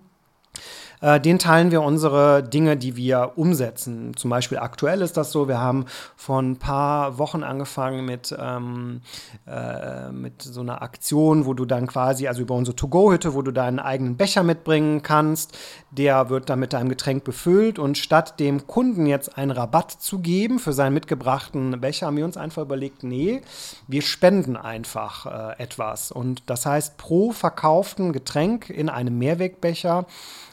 äh, 1.03 1.19
den 1.19 1.37
teilen 1.37 1.69
wir 1.71 1.81
unsere 1.81 2.43
Dinge, 2.43 2.77
die 2.77 2.95
wir 2.95 3.33
umsetzen. 3.35 4.15
Zum 4.15 4.29
Beispiel 4.29 4.57
aktuell 4.57 5.01
ist 5.01 5.17
das 5.17 5.33
so, 5.33 5.49
wir 5.49 5.59
haben 5.59 5.85
vor 6.15 6.41
ein 6.41 6.55
paar 6.55 7.17
Wochen 7.17 7.43
angefangen 7.43 8.05
mit, 8.05 8.33
ähm, 8.39 9.01
äh, 9.45 10.11
mit 10.13 10.41
so 10.41 10.61
einer 10.61 10.81
Aktion, 10.81 11.45
wo 11.45 11.53
du 11.53 11.65
dann 11.65 11.87
quasi, 11.87 12.29
also 12.29 12.41
über 12.41 12.55
unsere 12.55 12.77
To-Go-Hütte, 12.77 13.33
wo 13.33 13.41
du 13.41 13.51
deinen 13.51 13.79
eigenen 13.79 14.15
Becher 14.15 14.43
mitbringen 14.43 15.03
kannst. 15.03 15.57
Der 15.91 16.29
wird 16.29 16.49
dann 16.49 16.59
mit 16.59 16.71
deinem 16.71 16.87
Getränk 16.87 17.25
befüllt 17.25 17.79
und 17.79 17.97
statt 17.97 18.39
dem 18.39 18.65
Kunden 18.65 19.05
jetzt 19.05 19.37
einen 19.37 19.51
Rabatt 19.51 19.91
zu 19.91 20.19
geben 20.19 20.57
für 20.57 20.71
seinen 20.71 20.93
mitgebrachten 20.93 21.81
Becher, 21.81 22.07
haben 22.07 22.17
wir 22.17 22.25
uns 22.25 22.37
einfach 22.37 22.61
überlegt, 22.61 23.03
nee, 23.03 23.41
wir 23.87 24.01
spenden 24.01 24.55
einfach 24.55 25.25
äh, 25.25 25.61
etwas. 25.61 26.13
Und 26.13 26.43
das 26.45 26.65
heißt, 26.65 26.95
pro 26.95 27.33
verkauften 27.33 28.13
Getränk 28.13 28.69
in 28.69 28.87
einem 28.87 29.17
Mehrwegbecher 29.17 30.05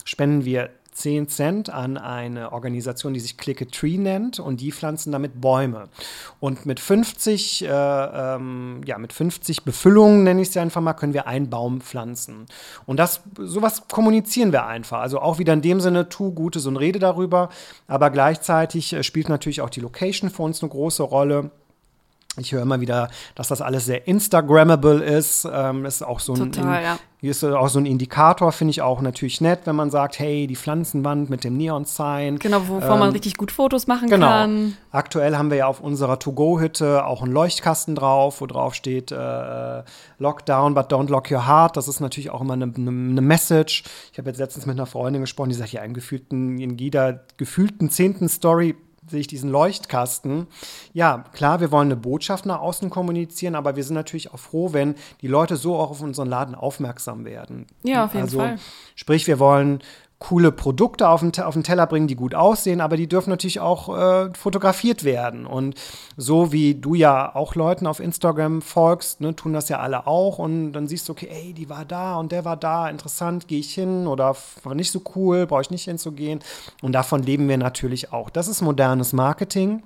spenden 0.04 0.44
wir 0.44 0.70
10 0.92 1.28
Cent 1.28 1.70
an 1.70 1.96
eine 1.96 2.52
Organisation, 2.52 3.14
die 3.14 3.20
sich 3.20 3.36
Click 3.36 3.62
a 3.62 3.64
Tree 3.64 3.96
nennt 3.96 4.38
und 4.38 4.60
die 4.60 4.72
pflanzen 4.72 5.12
damit 5.12 5.40
Bäume. 5.40 5.88
Und 6.40 6.66
mit 6.66 6.80
50, 6.80 7.64
äh, 7.64 7.68
ähm, 7.68 8.82
ja, 8.84 8.98
mit 8.98 9.12
50 9.12 9.64
Befüllungen, 9.64 10.24
nenne 10.24 10.42
ich 10.42 10.48
es 10.48 10.56
einfach 10.56 10.80
mal, 10.80 10.94
können 10.94 11.14
wir 11.14 11.26
einen 11.26 11.48
Baum 11.48 11.80
pflanzen. 11.80 12.46
Und 12.86 12.98
das, 12.98 13.22
sowas 13.38 13.84
kommunizieren 13.88 14.52
wir 14.52 14.66
einfach. 14.66 15.00
Also 15.00 15.20
auch 15.20 15.38
wieder 15.38 15.52
in 15.52 15.62
dem 15.62 15.80
Sinne, 15.80 16.08
tu 16.08 16.32
Gutes 16.32 16.66
und 16.66 16.76
rede 16.76 16.98
darüber. 16.98 17.48
Aber 17.86 18.10
gleichzeitig 18.10 18.92
äh, 18.92 19.02
spielt 19.02 19.28
natürlich 19.28 19.60
auch 19.62 19.70
die 19.70 19.80
Location 19.80 20.30
für 20.30 20.42
uns 20.42 20.62
eine 20.62 20.70
große 20.70 21.02
Rolle. 21.02 21.50
Ich 22.36 22.52
höre 22.52 22.62
immer 22.62 22.80
wieder, 22.80 23.08
dass 23.34 23.48
das 23.48 23.60
alles 23.60 23.86
sehr 23.86 24.06
Instagrammable 24.06 25.02
ist. 25.02 25.48
Ähm, 25.52 25.84
ist 25.84 26.02
auch 26.02 26.20
so 26.20 26.34
ein, 26.34 26.52
Total, 26.52 26.82
ja. 26.82 26.98
Hier 27.20 27.32
ist 27.32 27.44
auch 27.44 27.68
so 27.68 27.78
ein 27.78 27.84
Indikator, 27.84 28.50
finde 28.50 28.70
ich 28.70 28.80
auch 28.80 29.02
natürlich 29.02 29.42
nett, 29.42 29.60
wenn 29.64 29.76
man 29.76 29.90
sagt, 29.90 30.18
hey, 30.18 30.46
die 30.46 30.56
Pflanzenwand 30.56 31.28
mit 31.28 31.44
dem 31.44 31.54
Neon-Sign. 31.56 32.38
Genau, 32.38 32.62
wovon 32.66 32.92
ähm, 32.92 32.98
man 32.98 33.10
richtig 33.10 33.36
gut 33.36 33.52
Fotos 33.52 33.86
machen 33.86 34.08
genau. 34.08 34.28
kann. 34.28 34.76
Aktuell 34.90 35.36
haben 35.36 35.50
wir 35.50 35.58
ja 35.58 35.66
auf 35.66 35.80
unserer 35.80 36.18
To-Go-Hütte 36.18 37.04
auch 37.04 37.22
einen 37.22 37.32
Leuchtkasten 37.32 37.94
drauf, 37.94 38.40
wo 38.40 38.46
drauf 38.46 38.74
steht 38.74 39.12
äh, 39.12 39.82
Lockdown, 40.18 40.72
but 40.72 40.90
don't 40.90 41.10
lock 41.10 41.30
your 41.30 41.46
heart. 41.46 41.76
Das 41.76 41.88
ist 41.88 42.00
natürlich 42.00 42.30
auch 42.30 42.40
immer 42.40 42.54
eine, 42.54 42.72
eine, 42.74 42.90
eine 42.90 43.20
Message. 43.20 43.84
Ich 44.12 44.18
habe 44.18 44.30
jetzt 44.30 44.38
letztens 44.38 44.64
mit 44.64 44.76
einer 44.76 44.86
Freundin 44.86 45.20
gesprochen, 45.20 45.50
die 45.50 45.56
sagt, 45.56 45.72
ja, 45.72 45.82
in, 45.82 45.92
gefühlten, 45.92 46.58
in 46.58 46.78
jeder 46.78 47.24
gefühlten 47.36 47.90
zehnten 47.90 48.30
Story 48.30 48.76
sehe 49.10 49.20
ich 49.20 49.26
diesen 49.26 49.50
Leuchtkasten. 49.50 50.46
Ja, 50.92 51.24
klar, 51.32 51.60
wir 51.60 51.70
wollen 51.70 51.88
eine 51.88 51.96
Botschaft 51.96 52.46
nach 52.46 52.60
außen 52.60 52.90
kommunizieren, 52.90 53.54
aber 53.54 53.76
wir 53.76 53.84
sind 53.84 53.94
natürlich 53.94 54.32
auch 54.32 54.38
froh, 54.38 54.72
wenn 54.72 54.94
die 55.20 55.28
Leute 55.28 55.56
so 55.56 55.76
auch 55.76 55.90
auf 55.90 56.00
unseren 56.00 56.28
Laden 56.28 56.54
aufmerksam 56.54 57.24
werden. 57.24 57.66
Ja, 57.82 58.04
auf 58.04 58.14
jeden 58.14 58.24
also, 58.24 58.38
Fall. 58.38 58.58
Sprich, 58.94 59.26
wir 59.26 59.38
wollen 59.38 59.80
coole 60.20 60.52
Produkte 60.52 61.08
auf 61.08 61.20
den, 61.20 61.32
auf 61.42 61.54
den 61.54 61.64
Teller 61.64 61.86
bringen, 61.86 62.06
die 62.06 62.14
gut 62.14 62.34
aussehen, 62.34 62.82
aber 62.82 62.98
die 62.98 63.08
dürfen 63.08 63.30
natürlich 63.30 63.58
auch 63.58 63.96
äh, 63.96 64.30
fotografiert 64.34 65.02
werden. 65.02 65.46
Und 65.46 65.74
so 66.16 66.52
wie 66.52 66.74
du 66.74 66.94
ja 66.94 67.34
auch 67.34 67.54
Leuten 67.54 67.86
auf 67.86 68.00
Instagram 68.00 68.60
folgst, 68.60 69.22
ne, 69.22 69.34
tun 69.34 69.54
das 69.54 69.70
ja 69.70 69.80
alle 69.80 70.06
auch. 70.06 70.38
Und 70.38 70.72
dann 70.72 70.86
siehst 70.86 71.08
du, 71.08 71.12
okay, 71.12 71.28
ey, 71.30 71.54
die 71.54 71.70
war 71.70 71.86
da 71.86 72.16
und 72.16 72.32
der 72.32 72.44
war 72.44 72.58
da, 72.58 72.88
interessant, 72.90 73.48
gehe 73.48 73.60
ich 73.60 73.72
hin 73.74 74.06
oder 74.06 74.36
war 74.62 74.74
nicht 74.74 74.92
so 74.92 75.00
cool, 75.16 75.46
brauche 75.46 75.62
ich 75.62 75.70
nicht 75.70 75.84
hinzugehen. 75.84 76.40
Und 76.82 76.92
davon 76.92 77.22
leben 77.22 77.48
wir 77.48 77.56
natürlich 77.56 78.12
auch. 78.12 78.28
Das 78.28 78.46
ist 78.46 78.60
modernes 78.60 79.14
Marketing. 79.14 79.82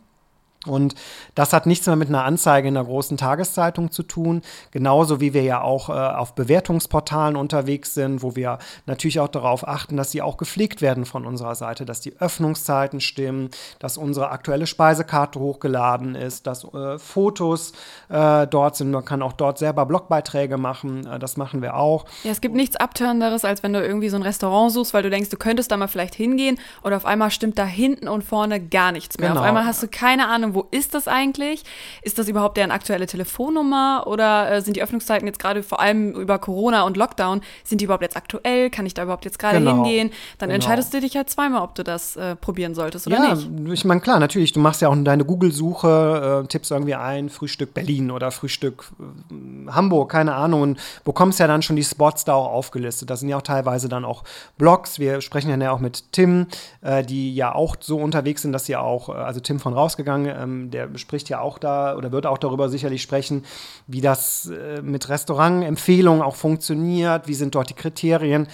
Und 0.66 0.94
das 1.34 1.52
hat 1.52 1.66
nichts 1.66 1.86
mehr 1.86 1.96
mit 1.96 2.08
einer 2.08 2.24
Anzeige 2.24 2.68
in 2.68 2.76
einer 2.76 2.86
großen 2.86 3.16
Tageszeitung 3.16 3.90
zu 3.90 4.02
tun, 4.02 4.42
genauso 4.70 5.20
wie 5.20 5.34
wir 5.34 5.42
ja 5.42 5.60
auch 5.60 5.88
äh, 5.88 5.92
auf 5.92 6.34
Bewertungsportalen 6.34 7.36
unterwegs 7.36 7.94
sind, 7.94 8.22
wo 8.22 8.36
wir 8.36 8.58
natürlich 8.86 9.20
auch 9.20 9.28
darauf 9.28 9.66
achten, 9.66 9.96
dass 9.96 10.10
sie 10.10 10.22
auch 10.22 10.36
gepflegt 10.36 10.82
werden 10.82 11.04
von 11.04 11.26
unserer 11.26 11.54
Seite, 11.54 11.84
dass 11.84 12.00
die 12.00 12.16
Öffnungszeiten 12.20 13.00
stimmen, 13.00 13.50
dass 13.78 13.96
unsere 13.96 14.30
aktuelle 14.30 14.66
Speisekarte 14.66 15.38
hochgeladen 15.38 16.14
ist, 16.14 16.46
dass 16.46 16.64
äh, 16.64 16.98
Fotos 16.98 17.72
äh, 18.08 18.46
dort 18.46 18.76
sind. 18.76 18.90
Man 18.90 19.04
kann 19.04 19.22
auch 19.22 19.32
dort 19.32 19.58
selber 19.58 19.86
Blogbeiträge 19.86 20.56
machen, 20.56 21.06
äh, 21.06 21.18
das 21.18 21.36
machen 21.36 21.62
wir 21.62 21.76
auch. 21.76 22.04
Ja, 22.22 22.30
es 22.30 22.40
gibt 22.40 22.54
nichts 22.54 22.76
Abtörenderes, 22.76 23.44
als 23.44 23.62
wenn 23.62 23.72
du 23.72 23.84
irgendwie 23.84 24.08
so 24.08 24.16
ein 24.16 24.22
Restaurant 24.22 24.72
suchst, 24.72 24.94
weil 24.94 25.02
du 25.02 25.10
denkst, 25.10 25.30
du 25.30 25.36
könntest 25.36 25.70
da 25.70 25.76
mal 25.76 25.88
vielleicht 25.88 26.14
hingehen 26.14 26.58
und 26.82 26.92
auf 26.92 27.04
einmal 27.04 27.30
stimmt 27.30 27.58
da 27.58 27.64
hinten 27.64 28.08
und 28.08 28.22
vorne 28.22 28.60
gar 28.60 28.92
nichts 28.92 29.18
mehr. 29.18 29.28
Genau. 29.28 29.40
Auf 29.40 29.46
einmal 29.46 29.66
hast 29.66 29.82
du 29.82 29.88
keine 29.88 30.28
Ahnung, 30.28 30.53
wo 30.54 30.66
ist 30.70 30.94
das 30.94 31.08
eigentlich? 31.08 31.64
Ist 32.02 32.18
das 32.18 32.28
überhaupt 32.28 32.56
deren 32.56 32.70
aktuelle 32.70 33.06
Telefonnummer 33.06 34.04
oder 34.06 34.50
äh, 34.50 34.60
sind 34.62 34.76
die 34.76 34.82
Öffnungszeiten 34.82 35.26
jetzt 35.26 35.38
gerade 35.38 35.62
vor 35.62 35.80
allem 35.80 36.12
über 36.12 36.38
Corona 36.38 36.82
und 36.82 36.96
Lockdown, 36.96 37.42
sind 37.64 37.80
die 37.80 37.84
überhaupt 37.84 38.02
jetzt 38.02 38.16
aktuell? 38.16 38.70
Kann 38.70 38.86
ich 38.86 38.94
da 38.94 39.02
überhaupt 39.02 39.24
jetzt 39.24 39.38
gerade 39.38 39.58
genau. 39.58 39.84
hingehen? 39.84 40.10
Dann 40.38 40.48
genau. 40.48 40.54
entscheidest 40.54 40.94
du 40.94 41.00
dich 41.00 41.16
halt 41.16 41.30
zweimal, 41.30 41.62
ob 41.62 41.74
du 41.74 41.82
das 41.82 42.16
äh, 42.16 42.36
probieren 42.36 42.74
solltest 42.74 43.06
oder 43.06 43.16
ja, 43.16 43.34
nicht. 43.34 43.72
Ich 43.72 43.84
meine, 43.84 44.00
klar, 44.00 44.18
natürlich, 44.18 44.52
du 44.52 44.60
machst 44.60 44.82
ja 44.82 44.88
auch 44.88 44.96
deine 44.96 45.24
Google-Suche, 45.24 46.42
äh, 46.44 46.48
tippst 46.48 46.70
irgendwie 46.70 46.94
ein, 46.94 47.28
Frühstück 47.28 47.74
Berlin 47.74 48.10
oder 48.10 48.30
Frühstück 48.30 48.92
äh, 49.00 49.70
Hamburg, 49.70 50.10
keine 50.10 50.34
Ahnung, 50.34 50.62
und 50.62 50.80
bekommst 51.04 51.40
ja 51.40 51.46
dann 51.46 51.62
schon 51.62 51.76
die 51.76 51.84
Spots 51.84 52.24
da 52.24 52.34
auch 52.34 52.50
aufgelistet. 52.50 53.10
Da 53.10 53.16
sind 53.16 53.28
ja 53.28 53.36
auch 53.36 53.42
teilweise 53.42 53.88
dann 53.88 54.04
auch 54.04 54.24
Blogs. 54.58 54.98
Wir 54.98 55.20
sprechen 55.20 55.60
ja 55.60 55.72
auch 55.72 55.80
mit 55.80 56.12
Tim, 56.12 56.46
äh, 56.82 57.02
die 57.02 57.34
ja 57.34 57.54
auch 57.54 57.76
so 57.80 57.98
unterwegs 57.98 58.42
sind, 58.42 58.52
dass 58.52 58.66
sie 58.66 58.76
auch, 58.76 59.08
äh, 59.08 59.12
also 59.12 59.40
Tim 59.40 59.60
von 59.60 59.74
rausgegangen, 59.74 60.43
ähm, 60.44 60.70
der 60.70 60.88
spricht 60.96 61.28
ja 61.28 61.40
auch 61.40 61.58
da 61.58 61.96
oder 61.96 62.12
wird 62.12 62.26
auch 62.26 62.38
darüber 62.38 62.68
sicherlich 62.68 63.02
sprechen, 63.02 63.44
wie 63.86 64.00
das 64.00 64.46
äh, 64.46 64.82
mit 64.82 65.08
Restaurantempfehlungen 65.08 66.22
auch 66.22 66.36
funktioniert, 66.36 67.26
wie 67.26 67.34
sind 67.34 67.54
dort 67.54 67.70
die 67.70 67.74
Kriterien. 67.74 68.46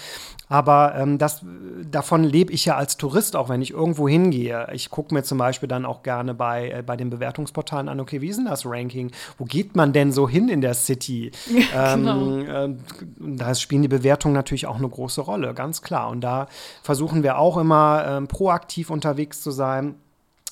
Aber 0.50 0.96
ähm, 0.96 1.16
das, 1.16 1.44
davon 1.88 2.24
lebe 2.24 2.52
ich 2.52 2.64
ja 2.64 2.74
als 2.74 2.96
Tourist, 2.96 3.36
auch 3.36 3.48
wenn 3.48 3.62
ich 3.62 3.70
irgendwo 3.70 4.08
hingehe. 4.08 4.66
Ich 4.72 4.90
gucke 4.90 5.14
mir 5.14 5.22
zum 5.22 5.38
Beispiel 5.38 5.68
dann 5.68 5.86
auch 5.86 6.02
gerne 6.02 6.34
bei, 6.34 6.70
äh, 6.70 6.82
bei 6.84 6.96
den 6.96 7.08
Bewertungsportalen 7.08 7.88
an, 7.88 8.00
okay, 8.00 8.20
wie 8.20 8.26
ist 8.26 8.36
denn 8.36 8.46
das 8.46 8.66
Ranking? 8.66 9.12
Wo 9.38 9.44
geht 9.44 9.76
man 9.76 9.92
denn 9.92 10.10
so 10.10 10.28
hin 10.28 10.48
in 10.48 10.60
der 10.60 10.74
City? 10.74 11.30
Ja, 11.72 11.94
genau. 11.94 12.38
ähm, 12.38 12.78
äh, 12.80 13.36
da 13.36 13.54
spielen 13.54 13.82
die 13.82 13.88
Bewertungen 13.88 14.34
natürlich 14.34 14.66
auch 14.66 14.78
eine 14.78 14.88
große 14.88 15.20
Rolle, 15.20 15.54
ganz 15.54 15.82
klar. 15.82 16.08
Und 16.08 16.22
da 16.22 16.48
versuchen 16.82 17.22
wir 17.22 17.38
auch 17.38 17.56
immer 17.56 18.04
ähm, 18.04 18.26
proaktiv 18.26 18.90
unterwegs 18.90 19.42
zu 19.42 19.52
sein. 19.52 19.94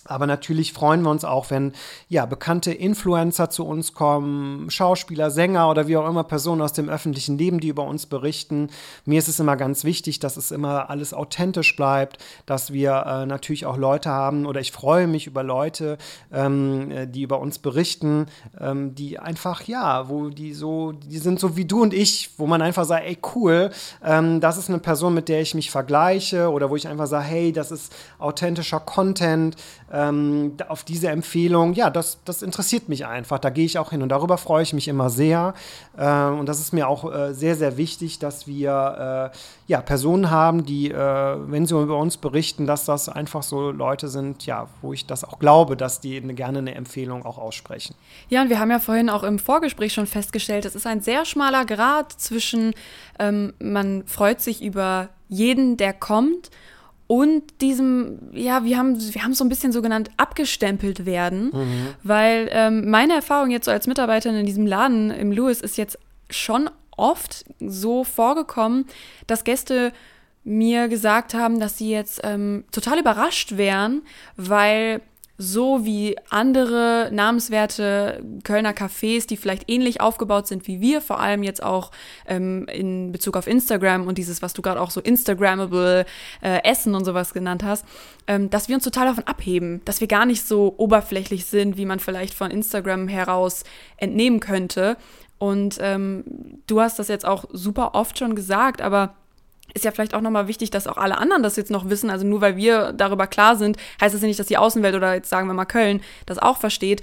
Aber 0.09 0.27
natürlich 0.27 0.73
freuen 0.73 1.03
wir 1.03 1.11
uns 1.11 1.25
auch, 1.25 1.50
wenn 1.50 1.73
ja 2.09 2.27
bekannte 2.27 2.73
Influencer 2.73 3.50
zu 3.50 3.67
uns 3.67 3.93
kommen, 3.93 4.71
Schauspieler, 4.71 5.31
Sänger 5.31 5.69
oder 5.71 5.87
wie 5.87 5.97
auch 5.97 6.09
immer 6.09 6.25
Personen 6.25 6.62
aus 6.62 6.73
dem 6.73 6.88
öffentlichen 6.88 7.37
Leben, 7.37 7.61
die 7.61 7.69
über 7.69 7.85
uns 7.85 8.07
berichten. 8.07 8.71
Mir 9.05 9.19
ist 9.19 9.29
es 9.29 9.38
immer 9.38 9.57
ganz 9.57 9.85
wichtig, 9.85 10.19
dass 10.19 10.37
es 10.37 10.50
immer 10.50 10.91
alles 10.91 11.12
authentisch 11.12 11.77
bleibt, 11.77 12.19
dass 12.47 12.73
wir 12.73 13.05
äh, 13.07 13.27
natürlich 13.27 13.67
auch 13.67 13.77
Leute 13.77 14.11
haben 14.11 14.47
oder 14.47 14.61
ich 14.61 14.73
freue 14.73 15.07
mich 15.07 15.27
über 15.27 15.43
Leute, 15.43 15.99
ähm, 16.33 16.91
äh, 16.91 17.07
die 17.07 17.23
über 17.23 17.41
uns 17.41 17.59
berichten, 17.59 18.27
ähm, 18.59 18.95
die 18.95 19.19
einfach 19.19 19.62
ja, 19.62 20.09
wo 20.09 20.31
die 20.31 20.55
so, 20.55 20.93
die 20.93 21.19
sind 21.19 21.38
so 21.38 21.57
wie 21.57 21.65
du 21.65 21.83
und 21.83 21.93
ich, 21.93 22.31
wo 22.38 22.47
man 22.47 22.62
einfach 22.62 22.85
sagt, 22.85 23.07
ey 23.07 23.19
cool, 23.35 23.71
ähm, 24.05 24.41
das 24.41 24.57
ist 24.57 24.69
eine 24.69 24.79
Person, 24.79 25.15
mit 25.15 25.29
der 25.29 25.41
ich 25.41 25.55
mich 25.55 25.71
vergleiche 25.71 26.50
oder 26.50 26.71
wo 26.71 26.77
ich 26.77 26.88
einfach 26.88 27.07
sage, 27.07 27.25
hey, 27.25 27.53
das 27.53 27.71
ist 27.71 27.95
authentischer 28.19 28.81
Content 28.81 29.57
ähm, 29.92 30.54
auf 30.68 30.85
diese 30.85 31.09
Empfehlung, 31.09 31.73
ja, 31.73 31.90
das, 31.90 32.18
das 32.25 32.42
interessiert 32.42 32.88
mich 32.88 33.07
einfach. 33.07 33.38
Da 33.38 33.50
gehe 33.50 33.64
ich 33.64 33.78
auch 33.78 33.90
hin 33.90 34.02
und 34.02 34.11
darüber 34.11 34.38
freue 34.38 34.62
ich 34.62 34.73
mich 34.73 34.88
immer 34.88 35.11
sehr. 35.11 35.54
Äh, 35.97 36.25
und 36.25 36.47
das 36.47 36.61
ist 36.61 36.73
mir 36.73 36.88
auch 36.88 37.12
äh, 37.12 37.33
sehr, 37.33 37.57
sehr 37.57 37.76
wichtig, 37.76 38.18
dass 38.18 38.47
wir 38.47 39.33
äh, 39.33 39.37
ja, 39.66 39.80
Personen 39.80 40.30
haben, 40.30 40.64
die, 40.64 40.90
äh, 40.90 40.97
wenn 40.97 41.66
sie 41.66 41.80
über 41.80 41.99
uns 41.99 42.16
berichten, 42.16 42.66
dass 42.66 42.85
das 42.85 43.09
einfach 43.09 43.42
so 43.42 43.71
Leute 43.71 44.09
sind, 44.09 44.45
ja, 44.47 44.68
wo 44.83 44.92
ich 44.92 45.07
das 45.07 45.25
auch 45.25 45.38
glaube, 45.38 45.76
dass 45.76 46.00
die 46.00 46.16
eine, 46.16 46.35
gerne 46.35 46.59
eine 46.59 46.75
Empfehlung 46.75 47.25
auch 47.25 47.38
aussprechen. 47.38 47.95
Ja, 48.28 48.42
und 48.42 48.50
wir 48.50 48.59
haben 48.59 48.71
ja 48.71 48.80
vorhin 48.80 49.09
auch 49.11 49.23
im 49.23 49.38
Vorgespräch 49.38 49.92
schon 49.92 50.07
festgestellt, 50.07 50.64
es 50.64 50.75
ist 50.75 50.87
ein 50.87 51.00
sehr 51.00 51.25
schmaler 51.25 51.64
Grad 51.64 52.12
zwischen, 52.12 52.75
ähm, 53.18 53.54
man 53.59 54.04
freut 54.07 54.40
sich 54.40 54.62
über 54.62 55.09
jeden, 55.28 55.76
der 55.76 55.92
kommt 55.92 56.50
und 57.09 57.62
diesem, 57.62 58.19
ja, 58.33 58.65
wir 58.65 58.77
haben 58.77 58.99
wir 59.15 59.25
haben 59.25 59.33
so 59.33 59.43
ein 59.43 59.49
bisschen 59.49 59.73
so 59.73 59.81
genannt 59.81 60.11
abgestempelt 60.19 61.07
werden, 61.07 61.50
mhm. 61.53 61.88
weil 62.03 62.50
ähm, 62.53 62.88
meine 62.91 63.15
Erfahrung 63.15 63.50
jetzt 63.50 63.65
so 63.65 63.71
als 63.71 63.87
Mitarbeiterin 63.87 64.37
in 64.37 64.47
diesem 64.47 64.67
Laden 64.67 65.11
im 65.11 65.33
Lewis 65.33 65.62
ist 65.62 65.79
jetzt 65.79 65.99
schon 66.29 66.69
oft 66.99 67.47
so 67.61 68.05
vorgekommen, 68.05 68.85
dass 69.27 69.45
Gäste 69.45 69.93
mir 70.45 70.88
gesagt 70.88 71.33
haben, 71.33 71.59
dass 71.61 71.79
sie 71.79 71.91
jetzt 71.91 72.21
ähm, 72.25 72.65
total 72.73 72.99
überrascht 72.99 73.57
wären, 73.57 74.03
weil 74.37 75.00
so 75.40 75.85
wie 75.85 76.16
andere 76.30 77.11
namenswerte 77.12 78.21
Kölner 78.42 78.73
Cafés, 78.73 79.28
die 79.28 79.37
vielleicht 79.37 79.71
ähnlich 79.71 80.00
aufgebaut 80.00 80.49
sind 80.49 80.66
wie 80.66 80.80
wir, 80.80 81.00
vor 81.00 81.21
allem 81.21 81.45
jetzt 81.45 81.62
auch 81.62 81.92
ähm, 82.26 82.66
in 82.66 83.12
Bezug 83.12 83.37
auf 83.37 83.47
Instagram 83.47 84.09
und 84.09 84.18
dieses, 84.18 84.42
was 84.42 84.52
du 84.52 84.62
gerade 84.62 84.80
auch 84.80 84.90
so 84.90 85.00
Instagrammable 85.00 86.07
äh, 86.42 86.64
Essen 86.64 86.97
und 86.97 87.04
sowas 87.04 87.33
genannt 87.33 87.62
hast, 87.62 87.87
ähm, 88.26 88.50
dass 88.50 88.68
wir 88.68 88.75
uns 88.75 88.83
total 88.83 89.07
davon 89.07 89.25
abheben, 89.25 89.80
dass 89.85 90.00
wir 90.00 90.09
gar 90.09 90.26
nicht 90.26 90.45
so 90.45 90.75
oberflächlich 90.76 91.47
sind, 91.47 91.76
wie 91.76 91.87
man 91.87 92.00
vielleicht 92.00 92.35
von 92.35 92.50
Instagram 92.50 93.07
heraus 93.07 93.62
entnehmen 93.97 94.40
könnte. 94.40 94.97
Und 95.38 95.78
ähm, 95.80 96.25
du 96.66 96.80
hast 96.80 96.99
das 96.99 97.07
jetzt 97.07 97.25
auch 97.25 97.45
super 97.52 97.95
oft 97.95 98.18
schon 98.18 98.35
gesagt, 98.35 98.83
aber 98.83 99.14
ist 99.78 99.85
ja 99.85 99.90
vielleicht 99.92 100.14
auch 100.14 100.20
nochmal 100.20 100.49
wichtig, 100.49 100.70
dass 100.70 100.87
auch 100.87 100.97
alle 100.97 101.18
anderen 101.18 101.42
das 101.42 101.56
jetzt 101.56 101.70
noch 101.70 101.88
wissen. 101.88 102.11
Also 102.11 102.26
nur 102.26 102.40
weil 102.40 102.56
wir 102.56 102.92
darüber 102.92 103.26
klar 103.26 103.56
sind, 103.56 103.76
heißt 104.00 104.14
das 104.14 104.23
ja 104.23 104.28
nicht, 104.28 104.40
dass 104.40 104.47
die 104.47 104.58
Außenwelt 104.58 104.94
oder 104.94 105.14
jetzt 105.14 105.30
sagen 105.30 105.47
wir 105.47 105.54
mal 105.54 105.64
Köln 105.64 106.00
das 106.26 106.38
auch 106.38 106.58
versteht. 106.58 107.02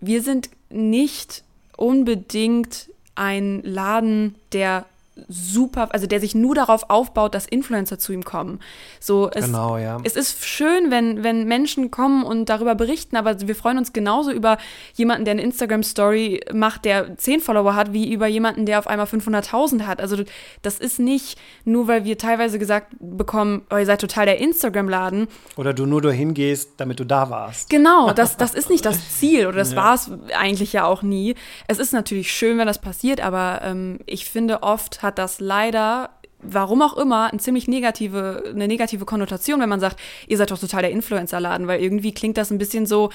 Wir 0.00 0.22
sind 0.22 0.50
nicht 0.70 1.42
unbedingt 1.76 2.88
ein 3.14 3.62
Laden, 3.62 4.36
der 4.52 4.86
super, 5.28 5.88
also 5.92 6.06
der 6.06 6.20
sich 6.20 6.34
nur 6.34 6.54
darauf 6.54 6.88
aufbaut, 6.88 7.34
dass 7.34 7.46
Influencer 7.46 7.98
zu 7.98 8.12
ihm 8.12 8.24
kommen. 8.24 8.60
So, 8.98 9.30
es, 9.30 9.44
genau, 9.44 9.76
ja. 9.76 9.98
es 10.04 10.16
ist 10.16 10.44
schön, 10.44 10.90
wenn, 10.90 11.22
wenn 11.22 11.44
Menschen 11.44 11.90
kommen 11.90 12.24
und 12.24 12.48
darüber 12.48 12.74
berichten, 12.74 13.16
aber 13.16 13.46
wir 13.46 13.54
freuen 13.54 13.76
uns 13.76 13.92
genauso 13.92 14.32
über 14.32 14.56
jemanden, 14.94 15.26
der 15.26 15.32
eine 15.32 15.42
Instagram-Story 15.42 16.40
macht, 16.54 16.86
der 16.86 17.18
10 17.18 17.40
Follower 17.40 17.74
hat, 17.74 17.92
wie 17.92 18.10
über 18.10 18.26
jemanden, 18.26 18.64
der 18.64 18.78
auf 18.78 18.86
einmal 18.86 19.06
500.000 19.06 19.82
hat. 19.82 20.00
Also 20.00 20.16
das 20.62 20.78
ist 20.78 20.98
nicht 20.98 21.38
nur, 21.64 21.88
weil 21.88 22.04
wir 22.04 22.16
teilweise 22.16 22.58
gesagt 22.58 22.94
bekommen, 22.98 23.62
oh, 23.70 23.76
ihr 23.76 23.86
seid 23.86 24.00
total 24.00 24.24
der 24.24 24.38
Instagram-Laden. 24.38 25.28
Oder 25.56 25.74
du 25.74 25.84
nur 25.84 26.00
dahin 26.00 26.32
gehst, 26.32 26.72
damit 26.78 27.00
du 27.00 27.04
da 27.04 27.28
warst. 27.28 27.68
Genau, 27.68 28.12
das, 28.12 28.36
das 28.38 28.54
ist 28.54 28.70
nicht 28.70 28.86
das 28.86 29.18
Ziel 29.18 29.46
oder 29.46 29.58
das 29.58 29.72
ja. 29.72 29.76
war 29.76 29.94
es 29.94 30.10
eigentlich 30.34 30.72
ja 30.72 30.86
auch 30.86 31.02
nie. 31.02 31.34
Es 31.68 31.78
ist 31.78 31.92
natürlich 31.92 32.32
schön, 32.32 32.56
wenn 32.56 32.66
das 32.66 32.80
passiert, 32.80 33.20
aber 33.20 33.60
ähm, 33.62 33.98
ich 34.06 34.24
finde 34.24 34.62
oft 34.62 35.01
hat 35.02 35.18
das 35.18 35.40
leider 35.40 36.10
warum 36.42 36.82
auch 36.82 36.96
immer, 36.96 37.30
eine 37.30 37.38
ziemlich 37.38 37.68
negative, 37.68 38.42
eine 38.52 38.66
negative 38.66 39.04
Konnotation, 39.04 39.60
wenn 39.60 39.68
man 39.68 39.80
sagt, 39.80 40.00
ihr 40.26 40.36
seid 40.36 40.50
doch 40.50 40.58
total 40.58 40.82
der 40.82 40.90
Influencer-Laden, 40.90 41.68
weil 41.68 41.80
irgendwie 41.80 42.12
klingt 42.12 42.36
das 42.36 42.50
ein 42.50 42.58
bisschen 42.58 42.84
so, 42.84 43.10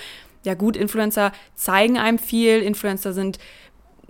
ja 0.46 0.54
gut, 0.54 0.78
Influencer 0.78 1.34
zeigen 1.54 1.98
einem 1.98 2.20
viel, 2.20 2.62
Influencer 2.62 3.12
sind 3.12 3.38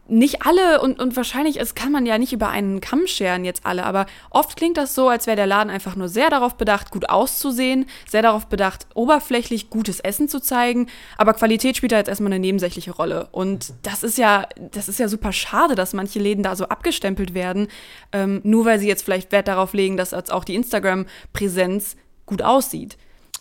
nicht 0.09 0.45
alle 0.45 0.81
und, 0.81 0.99
und 0.99 1.15
wahrscheinlich, 1.15 1.59
es 1.59 1.75
kann 1.75 1.91
man 1.91 2.05
ja 2.05 2.17
nicht 2.17 2.33
über 2.33 2.49
einen 2.49 2.81
Kamm 2.81 3.07
scheren 3.07 3.45
jetzt 3.45 3.65
alle, 3.65 3.85
aber 3.85 4.05
oft 4.29 4.57
klingt 4.57 4.77
das 4.77 4.95
so, 4.95 5.09
als 5.09 5.27
wäre 5.27 5.35
der 5.35 5.47
Laden 5.47 5.69
einfach 5.69 5.95
nur 5.95 6.07
sehr 6.07 6.29
darauf 6.29 6.55
bedacht, 6.55 6.91
gut 6.91 7.09
auszusehen, 7.09 7.85
sehr 8.07 8.21
darauf 8.21 8.47
bedacht, 8.47 8.87
oberflächlich 8.93 9.69
gutes 9.69 9.99
Essen 9.99 10.29
zu 10.29 10.39
zeigen, 10.39 10.87
aber 11.17 11.33
Qualität 11.33 11.77
spielt 11.77 11.91
da 11.91 11.97
jetzt 11.97 12.07
erstmal 12.07 12.31
eine 12.31 12.39
nebensächliche 12.39 12.91
Rolle. 12.91 13.27
Und 13.31 13.73
das 13.83 14.03
ist 14.03 14.17
ja, 14.17 14.47
das 14.71 14.89
ist 14.89 14.99
ja 14.99 15.07
super 15.07 15.31
schade, 15.31 15.75
dass 15.75 15.93
manche 15.93 16.19
Läden 16.19 16.43
da 16.43 16.55
so 16.55 16.65
abgestempelt 16.65 17.33
werden, 17.33 17.67
ähm, 18.11 18.41
nur 18.43 18.65
weil 18.65 18.79
sie 18.79 18.87
jetzt 18.87 19.03
vielleicht 19.03 19.31
Wert 19.31 19.47
darauf 19.47 19.73
legen, 19.73 19.97
dass 19.97 20.11
jetzt 20.11 20.31
auch 20.31 20.43
die 20.43 20.55
Instagram-Präsenz 20.55 21.95
gut 22.25 22.41
aussieht. 22.41 22.97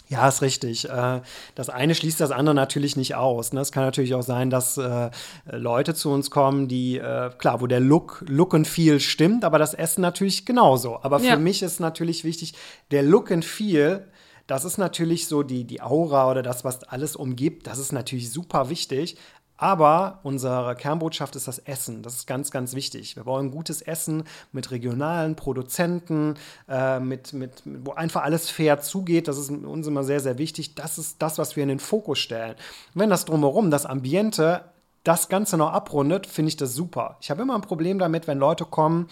Ja, 0.08 0.28
ist 0.28 0.40
richtig. 0.40 0.88
Äh, 0.88 1.20
das 1.54 1.68
eine 1.68 1.94
schließt 1.94 2.20
das 2.20 2.30
andere 2.30 2.54
natürlich 2.54 2.96
nicht 2.96 3.16
aus. 3.16 3.52
Ne? 3.52 3.60
Es 3.60 3.72
kann 3.72 3.84
natürlich 3.84 4.14
auch 4.14 4.22
sein, 4.22 4.50
dass 4.50 4.78
äh, 4.78 5.10
Leute 5.50 5.94
zu 5.94 6.10
uns 6.10 6.30
kommen, 6.30 6.68
die, 6.68 6.98
äh, 6.98 7.30
klar, 7.38 7.60
wo 7.60 7.66
der 7.66 7.80
Look, 7.80 8.24
Look 8.28 8.54
and 8.54 8.68
Feel 8.68 9.00
stimmt, 9.00 9.44
aber 9.44 9.58
das 9.58 9.74
Essen 9.74 10.02
natürlich 10.02 10.46
genauso. 10.46 11.00
Aber 11.02 11.18
für 11.18 11.26
ja. 11.26 11.36
mich 11.36 11.62
ist 11.62 11.80
natürlich 11.80 12.22
wichtig, 12.22 12.54
der 12.92 13.02
Look 13.02 13.32
and 13.32 13.44
Feel, 13.44 14.06
das 14.46 14.64
ist 14.64 14.78
natürlich 14.78 15.26
so 15.26 15.42
die, 15.42 15.64
die 15.64 15.82
Aura 15.82 16.30
oder 16.30 16.42
das, 16.42 16.64
was 16.64 16.84
alles 16.84 17.16
umgibt, 17.16 17.66
das 17.66 17.78
ist 17.78 17.92
natürlich 17.92 18.30
super 18.30 18.70
wichtig. 18.70 19.16
Aber 19.56 20.20
unsere 20.22 20.76
Kernbotschaft 20.76 21.36
ist 21.36 21.48
das 21.48 21.58
Essen. 21.58 22.02
Das 22.02 22.14
ist 22.14 22.26
ganz, 22.26 22.50
ganz 22.50 22.74
wichtig. 22.74 23.16
Wir 23.16 23.26
wollen 23.26 23.50
gutes 23.50 23.82
Essen 23.82 24.24
mit 24.52 24.70
regionalen 24.70 25.36
Produzenten, 25.36 26.34
äh, 26.68 27.00
mit, 27.00 27.32
mit, 27.32 27.62
wo 27.64 27.92
einfach 27.92 28.22
alles 28.22 28.50
fair 28.50 28.80
zugeht. 28.80 29.28
Das 29.28 29.38
ist 29.38 29.50
uns 29.50 29.86
immer 29.86 30.04
sehr, 30.04 30.20
sehr 30.20 30.38
wichtig. 30.38 30.74
Das 30.74 30.98
ist 30.98 31.22
das, 31.22 31.38
was 31.38 31.56
wir 31.56 31.62
in 31.62 31.70
den 31.70 31.80
Fokus 31.80 32.18
stellen. 32.18 32.54
Wenn 32.94 33.10
das 33.10 33.24
drumherum, 33.24 33.70
das 33.70 33.86
Ambiente, 33.86 34.64
das 35.04 35.28
Ganze 35.28 35.56
noch 35.56 35.72
abrundet, 35.72 36.26
finde 36.26 36.48
ich 36.48 36.56
das 36.56 36.74
super. 36.74 37.16
Ich 37.20 37.30
habe 37.30 37.42
immer 37.42 37.54
ein 37.54 37.60
Problem 37.60 37.98
damit, 37.98 38.26
wenn 38.26 38.38
Leute 38.38 38.64
kommen 38.64 39.08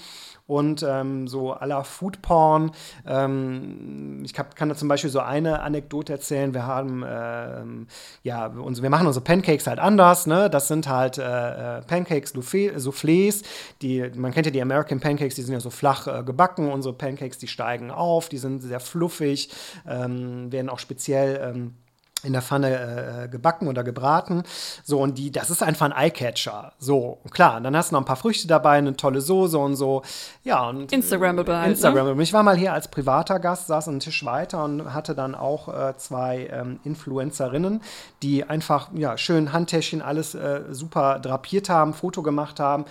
und 0.46 0.84
ähm, 0.86 1.26
so 1.26 1.56
la 1.60 1.82
Food 1.84 2.20
Porn. 2.20 2.72
Ähm, 3.06 4.22
ich 4.24 4.38
hab, 4.38 4.56
kann 4.56 4.68
da 4.68 4.74
zum 4.74 4.88
Beispiel 4.88 5.10
so 5.10 5.20
eine 5.20 5.60
Anekdote 5.60 6.12
erzählen. 6.12 6.52
Wir 6.52 6.66
haben, 6.66 7.04
ähm, 7.06 7.86
ja, 8.22 8.46
uns, 8.46 8.82
wir 8.82 8.90
machen 8.90 9.06
unsere 9.06 9.24
Pancakes 9.24 9.66
halt 9.66 9.78
anders. 9.78 10.26
Ne? 10.26 10.50
Das 10.50 10.68
sind 10.68 10.88
halt 10.88 11.18
äh, 11.18 11.78
äh 11.78 11.82
Pancakes, 11.82 12.34
Soufflés. 12.34 13.42
Die, 13.80 14.10
man 14.16 14.32
kennt 14.32 14.46
ja 14.46 14.52
die 14.52 14.62
American 14.62 15.00
Pancakes, 15.00 15.34
die 15.34 15.42
sind 15.42 15.54
ja 15.54 15.60
so 15.60 15.70
flach 15.70 16.06
äh, 16.06 16.22
gebacken. 16.22 16.70
Unsere 16.70 16.94
Pancakes, 16.94 17.38
die 17.38 17.48
steigen 17.48 17.90
auf, 17.90 18.28
die 18.28 18.38
sind 18.38 18.60
sehr 18.60 18.80
fluffig, 18.80 19.50
ähm, 19.88 20.52
werden 20.52 20.68
auch 20.68 20.78
speziell 20.78 21.40
ähm, 21.42 21.74
in 22.24 22.32
der 22.32 22.42
Pfanne 22.42 23.24
äh, 23.24 23.28
gebacken 23.28 23.68
oder 23.68 23.84
gebraten. 23.84 24.42
So, 24.82 25.00
und 25.00 25.18
die, 25.18 25.30
das 25.30 25.50
ist 25.50 25.62
einfach 25.62 25.86
ein 25.86 25.92
Eyecatcher. 25.92 26.72
So, 26.78 27.20
klar, 27.30 27.58
und 27.58 27.64
dann 27.64 27.76
hast 27.76 27.90
du 27.90 27.94
noch 27.94 28.02
ein 28.02 28.06
paar 28.06 28.16
Früchte 28.16 28.48
dabei, 28.48 28.78
eine 28.78 28.96
tolle 28.96 29.20
Soße 29.20 29.58
und 29.58 29.76
so. 29.76 30.02
Ja, 30.42 30.68
und. 30.68 30.92
Instagrammable 30.92 31.56
halt. 31.56 31.70
Instagrammable. 31.70 32.16
Ne? 32.16 32.22
Ich 32.22 32.32
war 32.32 32.42
mal 32.42 32.56
hier 32.56 32.72
als 32.72 32.88
privater 32.88 33.38
Gast, 33.38 33.68
saß 33.68 33.88
einen 33.88 34.00
Tisch 34.00 34.24
weiter 34.24 34.64
und 34.64 34.92
hatte 34.92 35.14
dann 35.14 35.34
auch 35.34 35.68
äh, 35.68 35.96
zwei 35.96 36.48
ähm, 36.52 36.80
Influencerinnen, 36.84 37.80
die 38.22 38.44
einfach, 38.44 38.88
ja, 38.94 39.16
schön 39.16 39.52
Handtäschchen, 39.52 40.02
alles 40.02 40.34
äh, 40.34 40.62
super 40.70 41.18
drapiert 41.18 41.68
haben, 41.68 41.94
Foto 41.94 42.22
gemacht 42.22 42.60
haben 42.60 42.84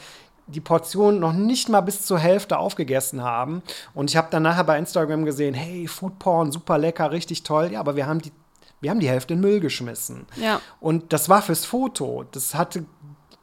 die 0.48 0.62
Portion 0.62 1.20
noch 1.20 1.34
nicht 1.34 1.70
mal 1.70 1.82
bis 1.82 2.02
zur 2.06 2.20
Hälfte 2.20 2.58
aufgegessen 2.58 3.24
haben. 3.24 3.62
Und 3.94 4.10
ich 4.10 4.18
habe 4.18 4.28
dann 4.30 4.44
nachher 4.44 4.64
bei 4.64 4.78
Instagram 4.78 5.26
gesehen, 5.26 5.54
hey, 5.54 5.88
Foodporn, 5.88 6.52
super 6.52 6.78
lecker, 6.78 7.12
richtig 7.12 7.44
toll. 7.44 7.72
Ja, 7.72 7.80
aber 7.80 7.96
wir 7.96 8.08
haben 8.08 8.22
die 8.22 8.32
wir 8.84 8.92
haben 8.92 9.00
die 9.00 9.10
Hälfte 9.10 9.34
in 9.34 9.40
Müll 9.40 9.60
geschmissen. 9.60 10.28
Ja. 10.36 10.62
Und 10.80 11.14
das 11.14 11.30
war 11.30 11.42
fürs 11.42 11.66
Foto. 11.66 12.26
Das 12.32 12.54
hatte 12.54 12.86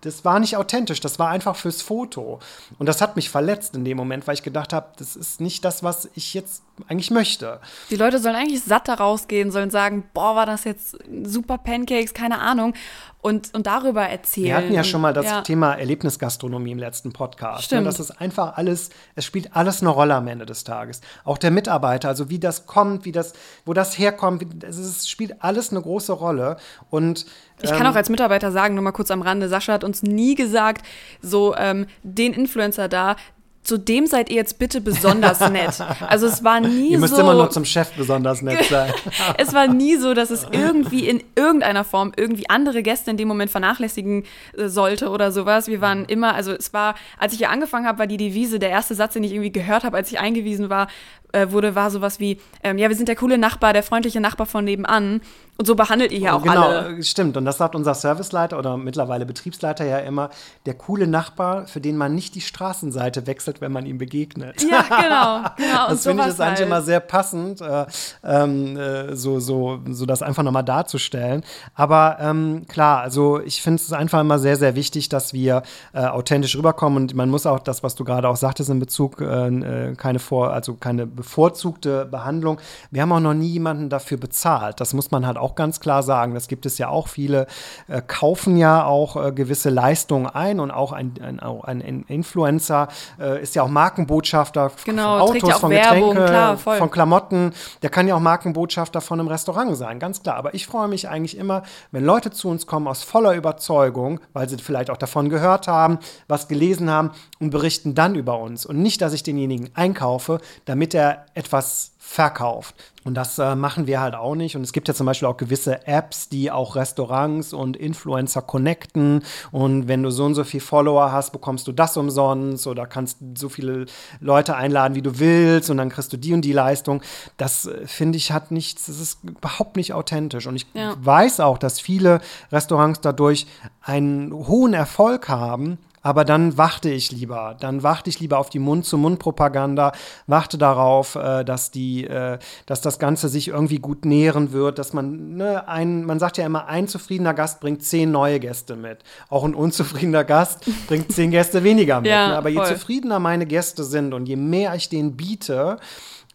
das 0.03 0.25
war 0.25 0.41
nicht 0.41 0.57
authentisch, 0.57 1.01
das 1.01 1.19
war 1.19 1.29
einfach 1.29 1.57
fürs 1.57 1.83
Foto. 1.83 2.39
Und 2.79 2.87
das 2.87 3.01
hat 3.01 3.17
mich 3.17 3.29
verletzt 3.29 3.75
in 3.75 3.85
dem 3.85 3.97
Moment, 3.97 4.27
weil 4.27 4.35
ich 4.35 4.43
gedacht 4.43 4.73
habe, 4.73 4.93
das 4.97 5.17
ist 5.17 5.41
nicht 5.41 5.65
das, 5.65 5.83
was 5.83 6.09
ich 6.15 6.33
jetzt 6.33 6.63
eigentlich 6.89 7.11
möchte. 7.11 7.61
Die 7.91 7.97
Leute 7.97 8.19
sollen 8.19 8.37
eigentlich 8.37 8.63
satt 8.63 8.89
da 8.89 8.95
rausgehen, 8.95 9.51
sollen 9.51 9.71
sagen, 9.71 10.09
boah, 10.15 10.37
war 10.37 10.47
das 10.47 10.65
jetzt 10.65 10.97
super 11.25 11.59
Pancakes, 11.59 12.15
keine 12.15 12.39
Ahnung 12.39 12.75
und, 13.23 13.53
und 13.55 13.67
darüber 13.67 14.03
erzählen. 14.03 14.47
Wir 14.47 14.57
hatten 14.57 14.73
ja 14.73 14.85
schon 14.85 15.01
mal 15.01 15.13
das 15.13 15.27
ja. 15.27 15.43
Thema 15.43 15.75
Erlebnisgastronomie 15.75 16.73
im 16.73 16.79
letzten 16.79 17.13
Podcast. 17.13 17.59
Ne? 17.59 17.65
Stimmt. 17.65 17.87
Das 17.87 18.01
ist 18.01 18.11
einfach 18.13 18.57
alles, 18.57 18.91
es 19.15 19.25
spielt 19.25 19.55
alles 19.55 19.83
eine 19.83 19.91
Rolle 19.91 20.15
am 20.15 20.27
Ende 20.27 20.47
des 20.47 20.65
Tages. 20.65 21.01
Auch 21.25 21.39
der 21.39 21.51
Mitarbeiter, 21.51 22.09
also 22.09 22.31
wie 22.31 22.39
das 22.39 22.67
kommt, 22.67 23.05
wie 23.05 23.13
das, 23.13 23.35
wo 23.65 23.75
das 23.75 23.99
herkommt, 23.99 24.65
es 24.65 25.09
spielt 25.09 25.43
alles 25.43 25.71
eine 25.71 25.83
große 25.83 26.13
Rolle. 26.13 26.57
Und 26.89 27.27
ich 27.63 27.71
kann 27.71 27.83
ähm, 27.83 27.93
auch 27.93 27.97
als 27.97 28.09
Mitarbeiter 28.09 28.53
sagen, 28.53 28.75
nur 28.75 28.85
mal 28.85 28.93
kurz 28.93 29.11
am 29.11 29.23
Rande, 29.23 29.49
Sascha 29.49 29.73
hat 29.73 29.85
uns 29.85 30.03
nie 30.03 30.35
gesagt, 30.35 30.87
so 31.21 31.55
ähm, 31.57 31.87
den 32.03 32.33
Influencer 32.33 32.89
da, 32.89 33.17
zu 33.63 33.77
dem 33.77 34.07
seid 34.07 34.31
ihr 34.31 34.37
jetzt 34.37 34.59
bitte 34.59 34.81
besonders 34.81 35.41
nett. 35.51 35.81
Also 36.09 36.27
es 36.27 36.43
war 36.43 36.61
nie 36.61 36.89
so. 36.89 36.93
Ihr 36.93 36.99
müsst 36.99 37.15
so, 37.15 37.21
immer 37.21 37.35
nur 37.35 37.51
zum 37.51 37.65
Chef 37.65 37.93
besonders 37.93 38.43
nett 38.43 38.65
sein. 38.65 38.93
es 39.39 39.53
war 39.53 39.69
nie 39.69 39.97
so, 39.97 40.15
dass 40.15 40.31
es 40.31 40.47
irgendwie 40.51 41.09
in 41.09 41.23
irgendeiner 41.37 41.85
Form 41.85 42.13
irgendwie 42.17 42.49
andere 42.49 42.83
Gäste 42.83 43.11
in 43.11 43.17
dem 43.17 43.29
Moment 43.29 43.51
vernachlässigen 43.51 44.25
äh, 44.57 44.69
sollte 44.69 45.11
oder 45.11 45.31
sowas. 45.31 45.69
Wir 45.69 45.81
waren 45.81 46.07
immer, 46.07 46.35
also 46.35 46.53
es 46.53 46.73
war, 46.73 46.95
als 47.19 47.33
ich 47.35 47.39
hier 47.39 47.51
angefangen 47.51 47.87
habe, 47.87 47.99
war 47.99 48.07
die 48.07 48.17
Devise, 48.17 48.59
der 48.59 48.71
erste 48.71 48.95
Satz, 48.95 49.13
den 49.13 49.25
ich 49.25 49.33
irgendwie 49.33 49.53
gehört 49.53 49.85
habe, 49.85 49.97
als 49.97 50.11
ich 50.11 50.19
eingewiesen 50.19 50.71
war, 50.71 50.89
äh, 51.33 51.51
wurde, 51.51 51.75
war 51.75 51.91
sowas 51.91 52.21
wie, 52.21 52.39
ähm, 52.63 52.79
ja, 52.79 52.89
wir 52.89 52.97
sind 52.97 53.09
der 53.09 53.17
coole 53.17 53.39
Nachbar, 53.39 53.73
der 53.73 53.83
freundliche 53.83 54.21
Nachbar 54.21 54.47
von 54.47 54.65
nebenan. 54.65 55.21
Und 55.61 55.67
so 55.67 55.75
behandelt 55.75 56.11
ihr 56.11 56.21
ja 56.21 56.33
auch 56.33 56.43
genau, 56.43 56.69
alle. 56.69 56.89
Genau, 56.89 57.03
stimmt. 57.03 57.37
Und 57.37 57.45
das 57.45 57.59
sagt 57.59 57.75
unser 57.75 57.93
Serviceleiter 57.93 58.59
oder 58.59 58.79
mittlerweile 58.79 59.27
Betriebsleiter 59.27 59.85
ja 59.85 59.99
immer, 59.99 60.31
der 60.65 60.73
coole 60.73 61.07
Nachbar, 61.07 61.67
für 61.67 61.83
den 61.83 61.99
man 61.99 62.15
nicht 62.15 62.35
die 62.35 62.41
Straßenseite 62.41 63.27
wechselt, 63.27 63.61
wenn 63.61 63.71
man 63.71 63.85
ihm 63.85 63.99
begegnet. 63.99 64.63
Ja, 64.63 64.83
genau. 64.89 65.51
genau. 65.59 65.89
das 65.91 66.03
finde 66.03 66.23
ich 66.23 66.31
ist 66.31 66.41
eigentlich 66.41 66.61
halt. 66.61 66.67
immer 66.67 66.81
sehr 66.81 67.01
passend, 67.01 67.61
äh, 67.61 67.85
ähm, 68.25 68.79
äh, 68.79 69.15
so, 69.15 69.39
so, 69.39 69.81
so 69.91 70.07
das 70.07 70.23
einfach 70.23 70.43
nochmal 70.43 70.65
darzustellen. 70.65 71.45
Aber 71.75 72.17
ähm, 72.21 72.65
klar, 72.67 73.03
also 73.03 73.39
ich 73.39 73.61
finde 73.61 73.83
es 73.83 73.93
einfach 73.93 74.21
immer 74.23 74.39
sehr, 74.39 74.57
sehr 74.57 74.77
wichtig, 74.77 75.11
dass 75.11 75.35
wir 75.35 75.63
äh, 75.93 76.07
authentisch 76.07 76.57
rüberkommen. 76.57 77.03
Und 77.03 77.15
man 77.15 77.29
muss 77.29 77.45
auch 77.45 77.59
das, 77.59 77.83
was 77.83 77.95
du 77.95 78.05
gerade 78.05 78.31
auch 78.31 78.37
sagtest 78.37 78.71
in 78.71 78.79
Bezug, 78.79 79.21
äh, 79.21 79.95
keine 79.95 80.21
Vor-, 80.21 80.55
also 80.55 80.73
keine 80.73 81.07
bevorzugte 81.21 82.07
Behandlung. 82.07 82.61
Wir 82.91 83.03
haben 83.03 83.13
auch 83.13 83.21
noch 83.21 83.35
nie 83.35 83.49
jemanden 83.49 83.91
dafür 83.91 84.17
bezahlt. 84.17 84.81
Das 84.81 84.95
muss 84.95 85.11
man 85.11 85.27
halt 85.27 85.37
auch 85.37 85.55
ganz 85.55 85.81
klar 85.81 86.03
sagen. 86.03 86.35
Das 86.35 86.49
gibt 86.49 86.67
es 86.67 86.79
ja 86.79 86.89
auch. 86.89 87.09
Viele 87.09 87.47
äh, 87.89 88.01
kaufen 88.07 88.57
ja 88.57 88.85
auch 88.85 89.17
äh, 89.17 89.33
gewisse 89.33 89.71
Leistungen 89.71 90.27
ein 90.27 90.61
und 90.61 90.71
auch 90.71 90.93
ein, 90.93 91.15
ein, 91.21 91.41
ein 91.41 92.05
Influencer 92.09 92.89
äh, 93.19 93.43
ist 93.43 93.55
ja 93.55 93.63
auch 93.63 93.69
Markenbotschafter 93.69 94.71
genau, 94.85 95.27
von 95.27 95.37
Autos, 95.37 95.49
ja 95.49 95.59
von 95.59 95.71
Werbung, 95.71 96.15
Getränke, 96.15 96.25
klar, 96.27 96.57
von 96.57 96.91
Klamotten. 96.91 97.53
Der 97.83 97.91
kann 97.91 98.09
ja 98.09 98.15
auch 98.15 98.21
Markenbotschafter 98.21 99.01
von 99.01 99.21
einem 99.21 99.29
Restaurant 99.29 99.77
sein, 99.77 99.99
ganz 99.99 100.23
klar. 100.23 100.37
Aber 100.37 100.55
ich 100.55 100.67
freue 100.67 100.89
mich 100.89 101.09
eigentlich 101.09 101.37
immer, 101.37 101.63
wenn 101.91 102.05
Leute 102.05 102.31
zu 102.31 102.49
uns 102.49 102.67
kommen 102.67 102.87
aus 102.87 103.03
voller 103.03 103.35
Überzeugung, 103.35 104.21
weil 104.33 104.49
sie 104.49 104.57
vielleicht 104.57 104.91
auch 104.91 104.97
davon 104.97 105.29
gehört 105.29 105.69
haben, 105.69 105.99
was 106.29 106.49
gelesen 106.49 106.89
haben 106.91 107.11
und 107.41 107.51
berichten 107.51 107.95
dann 107.95 108.15
über 108.15 108.39
uns. 108.39 108.65
Und 108.65 108.81
nicht, 108.81 109.03
dass 109.03 109.13
ich 109.13 109.23
denjenigen 109.23 109.71
einkaufe, 109.75 110.41
damit 110.65 110.95
er 110.95 111.10
etwas 111.35 111.93
verkauft. 112.11 112.75
Und 113.05 113.15
das 113.15 113.39
äh, 113.39 113.55
machen 113.55 113.87
wir 113.87 114.01
halt 114.01 114.15
auch 114.15 114.35
nicht. 114.35 114.57
Und 114.57 114.63
es 114.63 114.73
gibt 114.73 114.89
ja 114.89 114.95
zum 114.95 115.07
Beispiel 115.07 115.29
auch 115.29 115.37
gewisse 115.37 115.87
Apps, 115.87 116.29
die 116.29 116.51
auch 116.51 116.75
Restaurants 116.75 117.53
und 117.53 117.77
Influencer 117.77 118.43
connecten. 118.43 119.23
Und 119.53 119.87
wenn 119.87 120.03
du 120.03 120.11
so 120.11 120.25
und 120.25 120.35
so 120.35 120.43
viele 120.43 120.63
Follower 120.63 121.13
hast, 121.13 121.31
bekommst 121.31 121.69
du 121.69 121.73
das 121.73 121.97
umsonst 121.97 122.67
oder 122.67 122.87
kannst 122.87 123.19
so 123.37 123.49
viele 123.49 123.87
Leute 124.19 124.57
einladen, 124.57 124.97
wie 124.97 125.03
du 125.03 125.21
willst. 125.21 125.71
Und 125.71 125.77
dann 125.77 125.89
kriegst 125.89 126.13
du 126.13 126.17
die 126.17 126.35
und 126.35 126.43
die 126.43 126.53
Leistung. 126.53 127.01
Das 127.37 127.67
äh, 127.67 127.87
finde 127.87 128.19
ich 128.19 128.33
hat 128.33 128.51
nichts, 128.51 128.87
das 128.87 128.99
ist 128.99 129.21
überhaupt 129.23 129.77
nicht 129.77 129.95
authentisch. 129.95 130.47
Und 130.47 130.57
ich 130.57 130.67
ja. 130.75 130.97
weiß 131.01 131.39
auch, 131.41 131.59
dass 131.59 131.81
viele 131.81 132.21
Restaurants 132.51 133.01
dadurch 133.01 133.47
einen 133.83 134.33
hohen 134.33 134.75
Erfolg 134.75 135.29
haben 135.29 135.79
aber 136.03 136.25
dann 136.25 136.57
warte 136.57 136.91
ich 136.91 137.13
lieber. 137.13 137.57
Dann 137.61 137.83
warte 137.83 138.11
ich 138.11 138.21
lieber 138.21 138.39
auf 138.39 138.51
die 138.51 138.59
Mund-zu-Mund-Propaganda, 138.59 139.93
warte 140.27 140.59
darauf, 140.59 141.15
äh, 141.15 141.45
dass, 141.45 141.71
die, 141.71 142.05
äh, 142.05 142.39
dass 142.67 142.81
das 142.81 142.99
Ganze 142.99 143.29
sich 143.29 143.49
irgendwie 143.49 143.79
gut 143.79 144.05
nähren 144.05 144.53
wird, 144.53 144.79
dass 144.79 144.93
man, 144.93 145.37
ne, 145.37 145.69
ein, 145.69 146.05
man 146.05 146.19
sagt 146.19 146.39
ja 146.39 146.47
immer, 146.47 146.67
ein 146.67 146.89
zufriedener 146.89 147.35
Gast 147.35 147.61
bringt 147.61 147.83
zehn 147.83 148.11
neue 148.11 148.41
Gäste 148.41 148.77
mit. 148.77 148.99
Auch 149.29 149.45
ein 149.45 149.55
unzufriedener 149.55 150.25
Gast 150.25 150.67
bringt 150.89 151.13
zehn 151.13 151.31
Gäste 151.31 151.65
weniger 151.65 152.01
mit. 152.01 152.11
Ja, 152.11 152.29
ne? 152.29 152.37
Aber 152.37 152.49
je 152.49 152.65
zufriedener 152.65 153.19
meine 153.19 153.47
Gäste 153.47 153.85
sind 153.85 154.15
und 154.15 154.27
je 154.27 154.37
mehr 154.37 154.75
ich 154.75 154.89
denen 154.89 155.17
biete, 155.17 155.79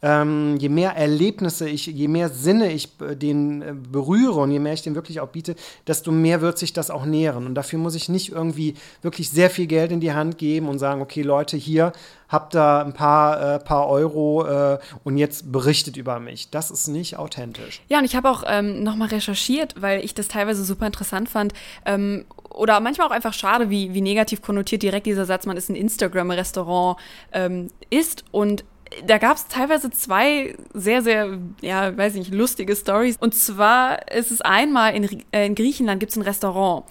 ähm, 0.06 0.58
je 0.58 0.70
mehr 0.70 0.92
Erlebnisse 0.96 1.68
ich, 1.68 1.88
je 1.88 2.08
mehr 2.08 2.30
Sinne 2.30 2.72
ich 2.72 2.90
äh, 3.02 3.16
den 3.16 3.64
äh, 3.64 3.74
berühre 3.74 4.40
und 4.42 4.52
je 4.52 4.60
mehr 4.60 4.74
ich 4.74 4.84
den 4.84 4.94
wirklich 4.94 5.20
auch 5.20 5.30
biete, 5.30 5.56
desto 5.88 6.12
mehr 6.12 6.42
wird 6.42 6.60
sich 6.60 6.74
das 6.74 6.92
auch 6.92 7.06
nähren. 7.06 7.48
Und 7.48 7.56
dafür 7.56 7.80
muss 7.80 7.96
ich 7.96 8.08
nicht 8.08 8.32
irgendwie 8.32 8.76
wirklich 9.02 9.32
sehr 9.32 9.50
viel 9.50 9.66
Geld 9.66 9.92
in 9.92 10.00
die 10.00 10.14
Hand 10.14 10.38
geben 10.38 10.68
und 10.68 10.78
sagen, 10.78 11.02
okay, 11.02 11.24
Leute, 11.24 11.58
hier 11.58 11.92
habt 12.30 12.56
ihr 12.56 12.86
ein 12.86 12.94
paar, 12.94 13.56
äh, 13.56 13.60
paar 13.60 13.88
Euro 13.88 14.46
äh, 14.46 14.78
und 15.04 15.18
jetzt 15.18 15.52
berichtet 15.52 15.98
über 15.98 16.20
mich. 16.20 16.52
Das 16.52 16.70
ist 16.70 16.88
nicht 16.88 17.18
authentisch. 17.18 17.82
Ja, 17.88 17.98
und 17.98 18.06
ich 18.06 18.16
habe 18.16 18.30
auch 18.30 18.44
ähm, 18.46 18.84
nochmal 18.84 19.08
recherchiert, 19.08 19.74
weil 19.82 20.06
ich 20.06 20.14
das 20.14 20.28
teilweise 20.28 20.64
super 20.66 20.86
interessant 20.86 21.30
fand. 21.30 21.54
Ähm, 21.84 22.26
oder 22.52 22.80
manchmal 22.80 23.08
auch 23.08 23.12
einfach 23.12 23.34
schade, 23.34 23.72
wie, 23.72 23.96
wie 23.96 24.02
negativ 24.02 24.44
konnotiert 24.44 24.84
direkt 24.84 25.08
dieser 25.08 25.26
Satz, 25.26 25.48
man 25.48 25.58
ist 25.58 25.70
ein 25.70 25.76
Instagram-Restaurant 25.76 27.00
ähm, 27.32 27.72
ist. 27.90 28.24
Und 28.32 28.66
da 29.06 29.18
gab 29.18 29.38
es 29.38 29.48
teilweise 29.48 29.90
zwei 29.90 30.56
sehr, 30.74 31.02
sehr, 31.02 31.38
ja, 31.62 31.96
weiß 31.96 32.14
nicht, 32.16 32.34
lustige 32.34 32.76
Stories. 32.76 33.18
Und 33.20 33.34
zwar 33.36 34.12
ist 34.12 34.32
es 34.32 34.42
einmal 34.42 34.96
in, 34.96 35.24
äh, 35.32 35.46
in 35.46 35.56
Griechenland 35.56 36.00
gibt 36.00 36.12
es 36.12 36.18
ein 36.18 36.22
Restaurant. 36.22 36.86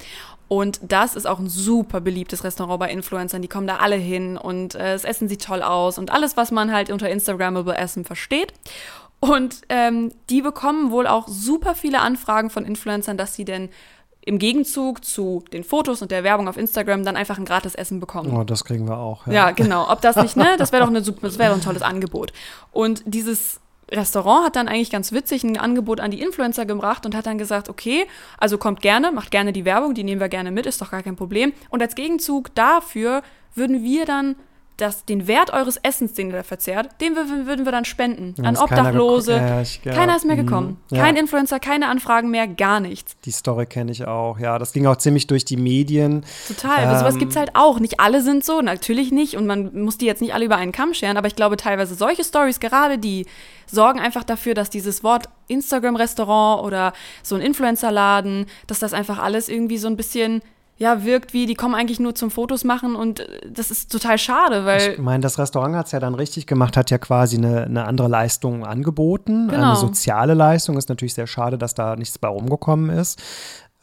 Und 0.49 0.81
das 0.83 1.17
ist 1.17 1.27
auch 1.27 1.39
ein 1.39 1.49
super 1.49 2.01
beliebtes 2.01 2.45
Restaurant 2.45 2.79
bei 2.79 2.91
Influencern. 2.91 3.43
Die 3.43 3.49
kommen 3.49 3.67
da 3.67 3.77
alle 3.77 3.97
hin 3.97 4.37
und 4.37 4.75
äh, 4.75 4.93
das 4.93 5.05
Essen 5.05 5.29
sieht 5.29 5.43
toll 5.43 5.63
aus 5.63 5.99
und 5.99 6.13
alles, 6.13 6.37
was 6.37 6.51
man 6.51 6.73
halt 6.73 6.91
unter 6.91 7.09
Instagrammable 7.09 7.77
Essen 7.77 8.05
versteht. 8.05 8.53
Und 9.21 9.63
ähm, 9.71 10.13
die 10.29 10.43
bekommen 10.43 10.91
wohl 10.91 11.07
auch 11.07 11.29
super 11.29 11.75
viele 11.75 12.01
Anfragen 12.01 12.51
von 12.51 12.67
Influencern, 12.67 13.17
dass 13.17 13.35
sie 13.35 13.47
denn 13.47 13.71
im 14.27 14.39
Gegenzug 14.39 15.05
zu 15.05 15.45
den 15.53 15.65
Fotos 15.65 16.01
und 16.01 16.11
der 16.11 16.25
Werbung 16.25 16.49
auf 16.49 16.57
Instagram 16.57 17.05
dann 17.05 17.17
einfach 17.17 17.39
ein 17.39 17.45
gratis 17.45 17.75
Essen 17.75 18.01
bekommen. 18.01 18.35
Oh, 18.35 18.45
das 18.45 18.65
kriegen 18.65 18.89
wir 18.89 18.99
auch. 18.99 19.27
Ja, 19.27 19.33
ja 19.33 19.51
genau. 19.51 19.91
Ob 19.91 20.01
das 20.01 20.17
nicht, 20.17 20.37
ne? 20.37 20.57
Das 20.59 20.73
wäre 20.73 20.83
doch, 20.83 20.89
eine, 20.89 21.03
das 21.03 21.39
wär 21.39 21.49
doch 21.51 21.57
ein 21.57 21.61
tolles 21.61 21.83
Angebot. 21.83 22.33
Und 22.73 23.03
dieses 23.05 23.61
Restaurant 23.91 24.47
hat 24.47 24.57
dann 24.57 24.67
eigentlich 24.67 24.91
ganz 24.91 25.13
witzig 25.13 25.45
ein 25.45 25.59
Angebot 25.59 26.01
an 26.01 26.11
die 26.11 26.21
Influencer 26.21 26.65
gebracht 26.65 27.05
und 27.05 27.15
hat 27.15 27.27
dann 27.27 27.37
gesagt, 27.37 27.69
okay, 27.69 28.07
also 28.39 28.57
kommt 28.57 28.81
gerne, 28.81 29.13
macht 29.13 29.31
gerne 29.31 29.53
die 29.53 29.67
Werbung, 29.67 29.95
die 29.95 30.05
nehmen 30.05 30.21
wir 30.21 30.31
gerne 30.31 30.51
mit, 30.51 30.65
ist 30.65 30.81
doch 30.81 30.91
gar 30.91 31.03
kein 31.03 31.17
Problem. 31.17 31.53
Und 31.69 31.83
als 31.83 31.95
Gegenzug 31.95 32.55
dafür 32.55 33.23
würden 33.55 33.83
wir 33.83 34.07
dann 34.07 34.37
das, 34.77 35.05
den 35.05 35.29
Wert 35.29 35.53
eures 35.53 35.77
Essens, 35.77 36.15
den 36.15 36.29
ihr 36.31 36.37
da 36.37 36.43
verzehrt, 36.43 37.01
den 37.01 37.15
würden 37.15 37.65
wir 37.65 37.73
dann 37.73 37.85
spenden 37.85 38.35
ja, 38.37 38.45
an 38.45 38.57
Obdachlose. 38.57 39.37
Keiner, 39.37 39.63
ja, 39.63 39.93
keiner, 39.93 40.17
ist 40.17 40.25
mehr 40.25 40.37
mhm. 40.37 40.47
gekommen. 40.47 40.77
Ja. 40.91 41.03
Kein 41.03 41.17
Influencer, 41.17 41.61
keine 41.61 41.89
Anfragen 41.89 42.31
mehr, 42.31 42.49
gar 42.49 42.81
nichts. 42.81 43.17
Die 43.25 43.31
Story 43.31 43.67
kenne 43.67 43.93
ich 43.93 44.07
auch, 44.07 44.39
ja. 44.39 44.59
Das 44.59 44.73
ging 44.73 44.87
auch 44.87 44.97
ziemlich 44.97 45.27
durch 45.29 45.45
die 45.45 45.57
Medien. 45.57 46.25
Total, 46.49 46.83
ähm, 46.83 46.89
aber 46.89 46.99
sowas 46.99 47.19
gibt 47.19 47.33
es 47.33 47.37
halt 47.37 47.51
auch. 47.55 47.79
Nicht 47.79 48.01
alle 48.01 48.21
sind 48.21 48.45
so, 48.45 48.61
natürlich 48.63 49.13
nicht. 49.13 49.37
Und 49.37 49.47
man 49.47 49.83
muss 49.83 49.99
die 49.99 50.07
jetzt 50.07 50.21
nicht 50.21 50.35
alle 50.35 50.45
über 50.45 50.57
einen 50.57 50.73
Kamm 50.73 50.93
scheren, 50.93 51.17
aber 51.17 51.29
ich 51.29 51.37
glaube 51.37 51.57
teilweise 51.57 51.95
solche 51.95 52.25
Stories, 52.25 52.59
gerade 52.59 52.99
die, 52.99 53.27
sorgen 53.67 54.01
einfach 54.01 54.25
dafür, 54.25 54.55
dass 54.55 54.71
dieses 54.71 55.05
Wort 55.05 55.29
Instagram-Restaurant 55.49 56.65
oder 56.65 56.93
so 57.23 57.35
ein 57.35 57.41
Influencer-Laden, 57.41 58.47
dass 58.67 58.79
das 58.79 58.95
einfach 58.95 59.19
alles 59.19 59.49
irgendwie 59.49 59.79
so 59.79 59.89
ein 59.89 59.97
bisschen 59.97 60.43
ja, 60.77 61.05
wirkt 61.05 61.33
wie, 61.33 61.47
die 61.47 61.55
kommen 61.55 61.75
eigentlich 61.75 62.01
nur 62.01 62.15
zum 62.15 62.31
Fotos 62.31 62.65
machen 62.65 62.97
und 62.97 63.21
äh, 63.21 63.27
das 63.49 63.71
ist 63.71 63.93
total 63.93 64.19
schade, 64.19 64.65
weil. 64.65 64.93
Ich 64.93 64.99
meine, 64.99 65.21
das 65.21 65.39
Restaurant 65.39 65.77
hat 65.77 65.87
es 65.87 65.93
ja 65.93 66.01
dann 66.01 66.15
richtig 66.15 66.47
gemacht, 66.47 66.77
hat 66.77 66.91
ja 66.91 66.99
quasi 66.99 67.37
eine, 67.37 67.65
eine 67.65 67.85
andere 67.85 68.09
Leistung 68.09 68.65
angeboten. 68.65 69.49
Genau. 69.49 69.69
Eine 69.69 69.77
soziale 69.77 70.35
Leistung. 70.35 70.77
Ist 70.77 70.89
natürlich 70.89 71.15
sehr 71.15 71.27
schade, 71.27 71.59
dass 71.59 71.75
da 71.75 71.95
nichts 71.97 72.19
bei 72.19 72.29
rumgekommen 72.29 72.91
ist. 72.91 73.21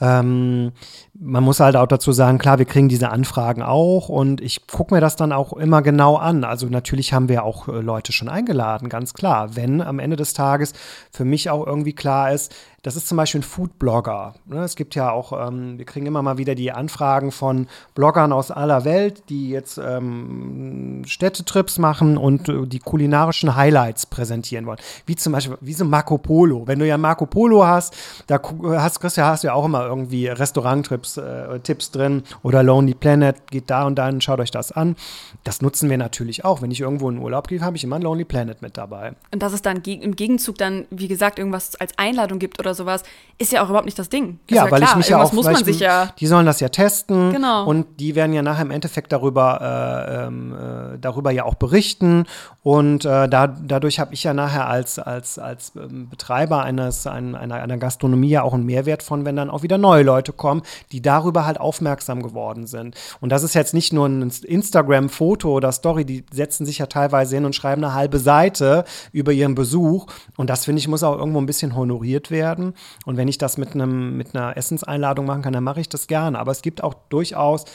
Ähm, 0.01 0.71
man 1.13 1.43
muss 1.43 1.60
halt 1.60 1.75
auch 1.75 1.86
dazu 1.86 2.12
sagen, 2.12 2.39
klar, 2.39 2.58
wir 2.58 2.65
kriegen 2.65 2.89
diese 2.89 3.12
Anfragen 3.12 3.62
auch 3.62 4.10
und 4.10 4.41
ich 4.41 4.65
gucke 4.65 4.95
mir 4.95 4.99
das 4.99 5.15
dann 5.15 5.32
auch 5.32 5.54
immer 5.54 5.84
genau 5.84 6.15
an. 6.15 6.43
Also 6.43 6.65
natürlich 6.65 7.13
haben 7.13 7.30
wir 7.30 7.43
auch 7.43 7.67
äh, 7.67 7.80
Leute 7.80 8.12
schon 8.12 8.27
eingeladen, 8.27 8.89
ganz 8.89 9.13
klar. 9.13 9.56
Wenn 9.56 9.80
am 9.80 9.99
Ende 9.99 10.15
des 10.15 10.34
Tages 10.34 10.73
für 11.12 11.23
mich 11.23 11.51
auch 11.51 11.67
irgendwie 11.67 11.93
klar 11.93 12.34
ist, 12.34 12.51
das 12.84 12.96
ist 12.96 13.08
zum 13.08 13.17
Beispiel 13.17 13.41
ein 13.41 13.44
Food-Blogger. 13.44 14.36
Ne? 14.46 14.63
Es 14.63 14.76
gibt 14.76 14.96
ja 14.96 15.12
auch, 15.12 15.48
ähm, 15.48 15.78
wir 15.78 15.86
kriegen 15.86 16.08
immer 16.08 16.24
mal 16.24 16.39
wieder 16.39 16.56
die 16.56 16.72
Anfragen 16.72 17.32
von 17.32 17.67
Bloggern 17.94 18.34
aus 18.34 18.50
aller 18.50 18.86
Welt, 18.86 19.24
die 19.30 19.50
jetzt 19.50 19.78
ähm, 19.78 21.04
Städtetrips 21.06 21.78
machen 21.78 22.17
und 22.17 22.50
äh, 22.50 22.65
die 22.65 22.80
kulinarischen 22.80 23.56
Highlights 23.56 24.08
präsentieren 24.08 24.65
wollen. 24.65 24.80
Wie 25.06 25.15
zum 25.15 25.34
Beispiel, 25.34 25.58
wie 25.62 25.74
so 25.74 25.86
Marco 25.86 26.17
Polo. 26.17 26.67
Wenn 26.67 26.80
du 26.80 26.88
ja 26.88 26.98
Marco 26.98 27.28
Polo 27.28 27.65
hast, 27.65 27.96
da 28.26 28.39
hast, 28.63 29.00
kriegst 29.00 29.17
du, 29.17 29.22
hast 29.24 29.44
du 29.44 29.48
ja 29.48 29.54
auch 29.54 29.65
immer 29.65 29.86
irgendwie 29.86 30.28
Restaurant-Tipps 30.28 31.17
äh, 31.17 31.91
drin 31.91 32.24
oder 32.41 32.63
Lonely 32.63 32.96
Planet, 32.96 33.36
geht 33.52 33.70
da 33.70 33.86
und 33.86 33.96
dann, 33.96 34.22
schaut 34.22 34.39
euch 34.39 34.52
das 34.52 34.72
an. 34.72 34.96
Das 35.44 35.62
nutzen 35.62 35.88
wir 35.89 35.98
natürlich 36.00 36.46
auch. 36.46 36.63
Wenn 36.63 36.72
ich 36.72 36.82
irgendwo 36.82 37.10
in 37.10 37.20
Urlaub 37.20 37.48
gehe, 37.48 37.62
habe 37.62 37.78
ich 37.78 37.84
immer 37.84 37.98
ein 37.98 38.02
Lonely 38.02 38.26
Planet 38.26 38.63
mit 38.63 38.76
dabei. 38.78 39.13
Und 39.32 39.44
dass 39.44 39.54
es 39.54 39.62
dann 39.62 39.84
im 39.84 40.15
Gegenzug 40.15 40.58
dann, 40.58 40.86
wie 40.89 41.08
gesagt, 41.08 41.38
irgendwas 41.38 41.76
als 41.76 41.96
Einladung 41.98 42.39
gibt 42.39 42.60
oder 42.60 42.70
oder 42.71 42.75
sowas, 42.75 43.03
ist 43.38 43.51
ja 43.51 43.63
auch 43.63 43.69
überhaupt 43.69 43.86
nicht 43.86 43.99
das 43.99 44.10
Ding. 44.10 44.39
Das 44.47 44.55
ja, 44.55 44.65
ja 44.65 44.71
weil 44.71 44.79
klar. 44.79 44.91
ich 44.91 44.97
mich 44.97 45.10
ja 45.10 45.21
auch, 45.21 45.34
muss 45.34 45.45
man 45.45 45.63
sich 45.63 45.79
ja. 45.79 46.13
Die 46.19 46.27
sollen 46.27 46.45
das 46.45 46.60
ja 46.60 46.69
testen. 46.69 47.31
Genau. 47.31 47.65
Und 47.65 47.99
die 47.99 48.15
werden 48.15 48.34
ja 48.34 48.41
nachher 48.41 48.62
im 48.62 48.71
Endeffekt 48.71 49.12
darüber, 49.12 50.07
äh, 50.07 50.27
ähm, 50.27 50.53
äh, 50.53 50.97
darüber 50.99 51.31
ja 51.31 51.43
auch 51.45 51.55
berichten. 51.55 52.25
Und 52.63 53.05
äh, 53.05 53.27
da, 53.27 53.47
dadurch 53.47 53.99
habe 53.99 54.13
ich 54.13 54.23
ja 54.23 54.34
nachher 54.34 54.67
als, 54.67 54.99
als, 54.99 55.39
als 55.39 55.73
ähm, 55.75 56.10
Betreiber 56.10 56.63
eines, 56.63 57.07
ein, 57.07 57.36
einer, 57.36 57.55
einer 57.55 57.77
Gastronomie 57.77 58.29
ja 58.29 58.43
auch 58.43 58.53
einen 58.53 58.65
Mehrwert 58.65 59.03
von, 59.03 59.25
wenn 59.25 59.36
dann 59.36 59.49
auch 59.49 59.63
wieder 59.63 59.77
neue 59.77 60.03
Leute 60.03 60.31
kommen, 60.34 60.62
die 60.91 61.01
darüber 61.01 61.45
halt 61.45 61.60
aufmerksam 61.60 62.21
geworden 62.21 62.67
sind. 62.67 62.95
Und 63.19 63.31
das 63.31 63.43
ist 63.43 63.55
jetzt 63.55 63.73
nicht 63.73 63.91
nur 63.91 64.07
ein 64.07 64.31
Instagram-Foto 64.43 65.51
oder 65.51 65.71
Story, 65.71 66.05
die 66.05 66.25
setzen 66.31 66.65
sich 66.65 66.77
ja 66.77 66.86
teilweise 66.86 67.36
hin 67.36 67.45
und 67.45 67.55
schreiben 67.55 67.84
eine 67.84 67.95
halbe 67.95 68.19
Seite 68.19 68.86
über 69.12 69.31
ihren 69.31 69.55
Besuch. 69.55 70.05
Und 70.38 70.49
das 70.49 70.65
finde 70.65 70.79
ich 70.79 70.88
muss 70.88 71.03
auch 71.03 71.17
irgendwo 71.17 71.39
ein 71.39 71.47
bisschen 71.47 71.75
honoriert 71.75 72.29
werden 72.29 72.61
werden. 72.62 72.74
Und 73.06 73.17
wenn 73.17 73.28
ich 73.28 73.38
das 73.38 73.58
mit, 73.58 73.74
einem, 73.74 74.17
mit 74.17 74.36
einer 74.36 74.56
Essenseinladung 74.58 75.26
machen 75.26 75.41
kann, 75.41 75.54
dann 75.54 75.63
mache 75.63 75.82
ich 75.82 75.89
das 75.89 76.08
gerne. 76.08 76.39
Aber 76.39 76.52
es 76.52 76.62
gibt 76.62 76.84
auch 76.84 76.93
durchaus 77.10 77.65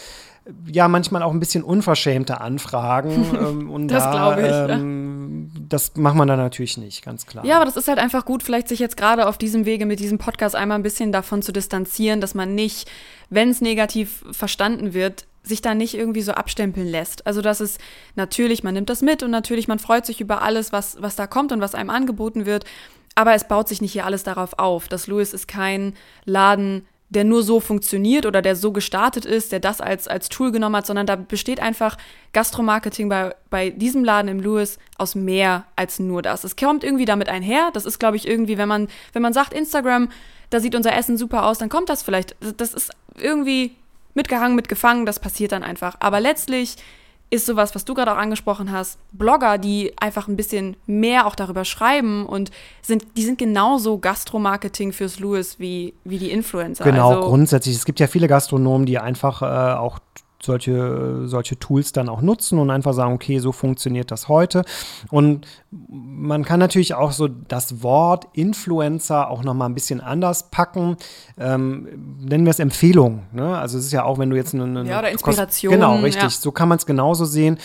ja 0.70 0.86
manchmal 0.86 1.24
auch 1.24 1.32
ein 1.32 1.40
bisschen 1.40 1.64
unverschämte 1.64 2.40
Anfragen. 2.40 3.26
Ähm, 3.36 3.70
und 3.70 3.88
das 3.88 4.04
da, 4.04 4.12
glaube 4.12 4.42
ich. 4.42 4.76
Ähm. 4.76 5.50
Das 5.68 5.96
macht 5.96 6.14
man 6.14 6.28
dann 6.28 6.38
natürlich 6.38 6.78
nicht, 6.78 7.04
ganz 7.04 7.26
klar. 7.26 7.44
Ja, 7.44 7.56
aber 7.56 7.64
das 7.64 7.76
ist 7.76 7.88
halt 7.88 7.98
einfach 7.98 8.24
gut, 8.24 8.42
vielleicht 8.42 8.68
sich 8.68 8.78
jetzt 8.78 8.96
gerade 8.96 9.26
auf 9.26 9.36
diesem 9.36 9.66
Wege 9.66 9.84
mit 9.84 9.98
diesem 9.98 10.18
Podcast 10.18 10.54
einmal 10.54 10.78
ein 10.78 10.82
bisschen 10.82 11.10
davon 11.10 11.42
zu 11.42 11.52
distanzieren, 11.52 12.20
dass 12.20 12.34
man 12.34 12.54
nicht, 12.54 12.88
wenn 13.28 13.50
es 13.50 13.60
negativ 13.60 14.24
verstanden 14.30 14.94
wird, 14.94 15.26
sich 15.42 15.62
da 15.62 15.74
nicht 15.74 15.94
irgendwie 15.94 16.22
so 16.22 16.32
abstempeln 16.32 16.86
lässt. 16.86 17.26
Also 17.26 17.40
das 17.40 17.60
ist 17.60 17.80
natürlich, 18.14 18.62
man 18.62 18.74
nimmt 18.74 18.90
das 18.90 19.02
mit 19.02 19.22
und 19.22 19.30
natürlich, 19.30 19.68
man 19.68 19.78
freut 19.78 20.06
sich 20.06 20.20
über 20.20 20.42
alles, 20.42 20.72
was, 20.72 20.96
was 21.00 21.16
da 21.16 21.26
kommt 21.26 21.52
und 21.52 21.60
was 21.60 21.74
einem 21.74 21.90
angeboten 21.90 22.46
wird. 22.46 22.64
Aber 23.16 23.34
es 23.34 23.48
baut 23.48 23.66
sich 23.66 23.80
nicht 23.80 23.92
hier 23.92 24.04
alles 24.04 24.22
darauf 24.22 24.58
auf. 24.58 24.86
Das 24.86 25.08
Louis 25.08 25.32
ist 25.32 25.48
kein 25.48 25.94
Laden, 26.24 26.86
der 27.08 27.24
nur 27.24 27.42
so 27.42 27.60
funktioniert 27.60 28.26
oder 28.26 28.42
der 28.42 28.56
so 28.56 28.72
gestartet 28.72 29.24
ist, 29.24 29.52
der 29.52 29.60
das 29.60 29.80
als, 29.80 30.06
als 30.06 30.28
Tool 30.28 30.52
genommen 30.52 30.76
hat, 30.76 30.86
sondern 30.86 31.06
da 31.06 31.16
besteht 31.16 31.60
einfach 31.60 31.96
Gastromarketing 32.32 33.08
bei, 33.08 33.34
bei 33.48 33.70
diesem 33.70 34.04
Laden 34.04 34.28
im 34.28 34.40
Louis 34.40 34.78
aus 34.98 35.14
mehr 35.14 35.64
als 35.76 35.98
nur 35.98 36.20
das. 36.20 36.44
Es 36.44 36.56
kommt 36.56 36.84
irgendwie 36.84 37.04
damit 37.04 37.28
einher. 37.28 37.70
Das 37.72 37.86
ist, 37.86 37.98
glaube 37.98 38.16
ich, 38.16 38.28
irgendwie, 38.28 38.58
wenn 38.58 38.68
man, 38.68 38.88
wenn 39.12 39.22
man 39.22 39.32
sagt, 39.32 39.52
Instagram, 39.52 40.08
da 40.50 40.60
sieht 40.60 40.74
unser 40.74 40.94
Essen 40.94 41.16
super 41.16 41.46
aus, 41.46 41.58
dann 41.58 41.68
kommt 41.68 41.88
das 41.88 42.02
vielleicht. 42.02 42.36
Das 42.56 42.74
ist 42.74 42.90
irgendwie 43.16 43.76
mitgehangen, 44.14 44.56
mitgefangen, 44.56 45.06
das 45.06 45.20
passiert 45.20 45.52
dann 45.52 45.62
einfach. 45.62 45.96
Aber 46.00 46.20
letztlich 46.20 46.76
ist 47.30 47.46
sowas, 47.46 47.74
was 47.74 47.84
du 47.84 47.94
gerade 47.94 48.12
auch 48.12 48.16
angesprochen 48.16 48.70
hast, 48.70 48.98
Blogger, 49.12 49.58
die 49.58 49.92
einfach 49.98 50.28
ein 50.28 50.36
bisschen 50.36 50.76
mehr 50.86 51.26
auch 51.26 51.34
darüber 51.34 51.64
schreiben 51.64 52.24
und 52.24 52.50
sind, 52.82 53.04
die 53.16 53.24
sind 53.24 53.38
genauso 53.38 53.98
Gastromarketing 53.98 54.92
fürs 54.92 55.18
Louis 55.18 55.58
wie, 55.58 55.94
wie 56.04 56.18
die 56.18 56.30
Influencer. 56.30 56.84
Genau, 56.84 57.16
also, 57.16 57.28
grundsätzlich. 57.28 57.74
Es 57.74 57.84
gibt 57.84 57.98
ja 57.98 58.06
viele 58.06 58.28
Gastronomen, 58.28 58.86
die 58.86 58.98
einfach 58.98 59.42
äh, 59.42 59.76
auch 59.76 59.98
solche, 60.42 61.26
solche 61.26 61.58
Tools 61.58 61.92
dann 61.92 62.08
auch 62.08 62.20
nutzen 62.20 62.58
und 62.58 62.70
einfach 62.70 62.92
sagen, 62.92 63.14
okay, 63.14 63.38
so 63.38 63.52
funktioniert 63.52 64.10
das 64.10 64.28
heute. 64.28 64.64
Und 65.10 65.46
man 65.88 66.44
kann 66.44 66.60
natürlich 66.60 66.94
auch 66.94 67.12
so 67.12 67.28
das 67.28 67.82
Wort 67.82 68.28
Influencer 68.32 69.30
auch 69.30 69.42
nochmal 69.42 69.68
ein 69.68 69.74
bisschen 69.74 70.00
anders 70.00 70.50
packen. 70.50 70.96
Ähm, 71.38 72.18
nennen 72.20 72.44
wir 72.44 72.50
es 72.50 72.58
Empfehlung. 72.58 73.24
Ne? 73.32 73.56
Also 73.56 73.78
es 73.78 73.86
ist 73.86 73.92
ja 73.92 74.04
auch, 74.04 74.18
wenn 74.18 74.30
du 74.30 74.36
jetzt 74.36 74.54
eine, 74.54 74.64
eine 74.64 74.88
ja, 74.88 74.98
oder 74.98 75.10
Inspiration. 75.10 75.72
Genau, 75.72 75.96
richtig. 75.96 76.22
Ja. 76.22 76.30
So 76.30 76.52
kann 76.52 76.68
man 76.68 76.78
es 76.78 76.86
genauso 76.86 77.24
sehen. 77.24 77.58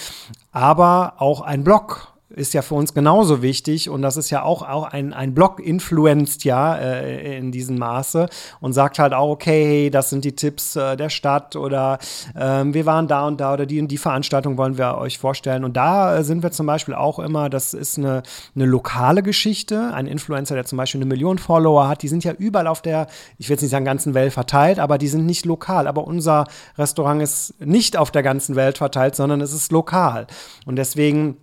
Aber 0.51 1.15
auch 1.17 1.41
ein 1.41 1.63
Blog 1.63 2.10
ist 2.35 2.53
ja 2.53 2.61
für 2.61 2.75
uns 2.75 2.93
genauso 2.93 3.41
wichtig 3.41 3.89
und 3.89 4.01
das 4.01 4.17
ist 4.17 4.29
ja 4.29 4.43
auch, 4.43 4.61
auch 4.61 4.85
ein, 4.85 5.13
ein 5.13 5.33
Blog 5.33 5.59
influenzt 5.59 6.43
ja 6.43 6.75
äh, 6.75 7.37
in 7.37 7.51
diesem 7.51 7.77
Maße 7.77 8.27
und 8.59 8.73
sagt 8.73 8.99
halt 8.99 9.13
auch, 9.13 9.29
okay, 9.29 9.89
das 9.89 10.09
sind 10.09 10.25
die 10.25 10.35
Tipps 10.35 10.75
äh, 10.75 10.95
der 10.95 11.09
Stadt 11.09 11.55
oder 11.55 11.99
äh, 12.35 12.63
wir 12.65 12.85
waren 12.85 13.07
da 13.07 13.27
und 13.27 13.41
da 13.41 13.53
oder 13.53 13.65
die 13.65 13.79
und 13.79 13.89
die 13.89 13.97
Veranstaltung 13.97 14.57
wollen 14.57 14.77
wir 14.77 14.97
euch 14.97 15.17
vorstellen. 15.17 15.63
Und 15.63 15.75
da 15.77 16.17
äh, 16.17 16.23
sind 16.23 16.43
wir 16.43 16.51
zum 16.51 16.65
Beispiel 16.65 16.93
auch 16.93 17.19
immer, 17.19 17.49
das 17.49 17.73
ist 17.73 17.97
eine, 17.97 18.23
eine 18.55 18.65
lokale 18.65 19.23
Geschichte, 19.23 19.91
ein 19.93 20.07
Influencer, 20.07 20.55
der 20.55 20.65
zum 20.65 20.77
Beispiel 20.77 20.99
eine 20.99 21.07
Million 21.07 21.37
Follower 21.37 21.87
hat, 21.87 22.01
die 22.01 22.07
sind 22.07 22.23
ja 22.23 22.33
überall 22.33 22.67
auf 22.67 22.81
der, 22.81 23.07
ich 23.37 23.49
will 23.49 23.55
jetzt 23.55 23.61
nicht 23.61 23.71
sagen 23.71 23.85
ganzen 23.85 24.13
Welt 24.13 24.33
verteilt, 24.33 24.79
aber 24.79 24.97
die 24.97 25.07
sind 25.07 25.25
nicht 25.25 25.45
lokal, 25.45 25.87
aber 25.87 26.07
unser 26.07 26.45
Restaurant 26.77 27.21
ist 27.21 27.59
nicht 27.59 27.97
auf 27.97 28.11
der 28.11 28.23
ganzen 28.23 28.55
Welt 28.55 28.77
verteilt, 28.77 29.15
sondern 29.15 29.41
es 29.41 29.53
ist 29.53 29.71
lokal. 29.71 30.27
Und 30.65 30.77
deswegen 30.77 31.37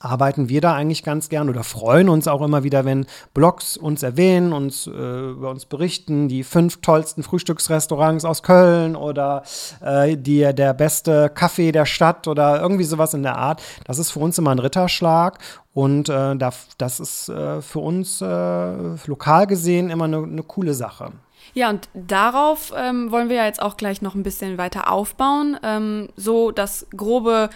arbeiten 0.00 0.48
wir 0.48 0.60
da 0.60 0.74
eigentlich 0.74 1.02
ganz 1.02 1.28
gern 1.28 1.48
oder 1.48 1.64
freuen 1.64 2.08
uns 2.08 2.28
auch 2.28 2.42
immer 2.42 2.62
wieder, 2.62 2.84
wenn 2.84 3.06
Blogs 3.34 3.76
uns 3.76 4.02
erwähnen, 4.02 4.52
uns 4.52 4.86
äh, 4.86 4.90
über 4.90 5.50
uns 5.50 5.66
berichten, 5.66 6.28
die 6.28 6.44
fünf 6.44 6.80
tollsten 6.80 7.22
Frühstücksrestaurants 7.22 8.24
aus 8.24 8.42
Köln 8.42 8.96
oder 8.96 9.42
äh, 9.80 10.16
die, 10.16 10.54
der 10.54 10.74
beste 10.74 11.30
Kaffee 11.30 11.72
der 11.72 11.86
Stadt 11.86 12.28
oder 12.28 12.60
irgendwie 12.60 12.84
sowas 12.84 13.14
in 13.14 13.22
der 13.22 13.36
Art. 13.36 13.62
Das 13.84 13.98
ist 13.98 14.10
für 14.10 14.20
uns 14.20 14.38
immer 14.38 14.50
ein 14.50 14.58
Ritterschlag 14.58 15.38
und 15.72 16.08
äh, 16.08 16.36
das 16.36 17.00
ist 17.00 17.28
äh, 17.28 17.60
für 17.60 17.80
uns 17.80 18.20
äh, 18.20 19.06
lokal 19.06 19.46
gesehen 19.46 19.90
immer 19.90 20.04
eine, 20.04 20.22
eine 20.22 20.42
coole 20.42 20.74
Sache. 20.74 21.12
Ja, 21.54 21.70
und 21.70 21.88
darauf 21.94 22.72
ähm, 22.76 23.10
wollen 23.10 23.28
wir 23.28 23.36
ja 23.36 23.46
jetzt 23.46 23.62
auch 23.62 23.76
gleich 23.76 24.02
noch 24.02 24.14
ein 24.14 24.22
bisschen 24.22 24.58
weiter 24.58 24.90
aufbauen. 24.90 25.58
Ähm, 25.62 26.08
so 26.16 26.50
das 26.50 26.86
grobe 26.94 27.48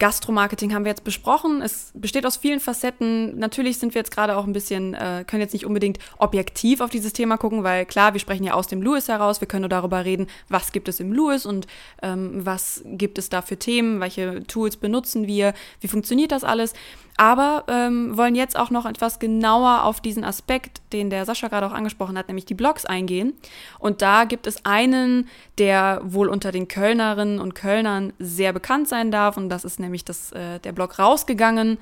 Gastromarketing 0.00 0.74
haben 0.74 0.84
wir 0.84 0.90
jetzt 0.90 1.04
besprochen. 1.04 1.62
Es 1.62 1.92
besteht 1.94 2.26
aus 2.26 2.38
vielen 2.38 2.58
Facetten. 2.58 3.38
Natürlich 3.38 3.78
sind 3.78 3.94
wir 3.94 4.00
jetzt 4.00 4.10
gerade 4.10 4.36
auch 4.36 4.44
ein 4.44 4.52
bisschen, 4.52 4.94
äh, 4.94 5.24
können 5.26 5.42
jetzt 5.42 5.52
nicht 5.52 5.66
unbedingt 5.66 5.98
objektiv 6.18 6.80
auf 6.80 6.90
dieses 6.90 7.12
Thema 7.12 7.36
gucken, 7.36 7.62
weil 7.62 7.86
klar, 7.86 8.14
wir 8.14 8.20
sprechen 8.20 8.42
ja 8.42 8.54
aus 8.54 8.66
dem 8.66 8.82
Louis 8.82 9.06
heraus. 9.08 9.40
Wir 9.40 9.46
können 9.46 9.62
nur 9.62 9.68
darüber 9.68 10.04
reden, 10.04 10.26
was 10.48 10.72
gibt 10.72 10.88
es 10.88 10.98
im 10.98 11.12
Louis 11.12 11.46
und 11.46 11.66
ähm, 12.02 12.44
was 12.44 12.82
gibt 12.84 13.18
es 13.18 13.28
da 13.28 13.42
für 13.42 13.58
Themen, 13.58 14.00
welche 14.00 14.42
Tools 14.44 14.76
benutzen 14.76 15.26
wir, 15.26 15.54
wie 15.80 15.88
funktioniert 15.88 16.32
das 16.32 16.42
alles. 16.44 16.72
Aber 17.20 17.64
ähm, 17.68 18.16
wollen 18.16 18.34
jetzt 18.34 18.58
auch 18.58 18.70
noch 18.70 18.86
etwas 18.86 19.18
genauer 19.18 19.84
auf 19.84 20.00
diesen 20.00 20.24
Aspekt, 20.24 20.80
den 20.94 21.10
der 21.10 21.26
Sascha 21.26 21.48
gerade 21.48 21.66
auch 21.66 21.72
angesprochen 21.72 22.16
hat, 22.16 22.28
nämlich 22.28 22.46
die 22.46 22.54
Blogs 22.54 22.86
eingehen. 22.86 23.34
Und 23.78 24.00
da 24.00 24.24
gibt 24.24 24.46
es 24.46 24.64
einen, 24.64 25.28
der 25.58 26.00
wohl 26.02 26.30
unter 26.30 26.50
den 26.50 26.66
Kölnerinnen 26.66 27.38
und 27.38 27.54
Kölnern 27.54 28.14
sehr 28.18 28.54
bekannt 28.54 28.88
sein 28.88 29.10
darf. 29.10 29.36
Und 29.36 29.50
das 29.50 29.66
ist 29.66 29.78
nämlich 29.78 30.02
das, 30.02 30.32
äh, 30.32 30.60
der 30.60 30.72
Blog 30.72 30.98
rausgegangen. 30.98 31.76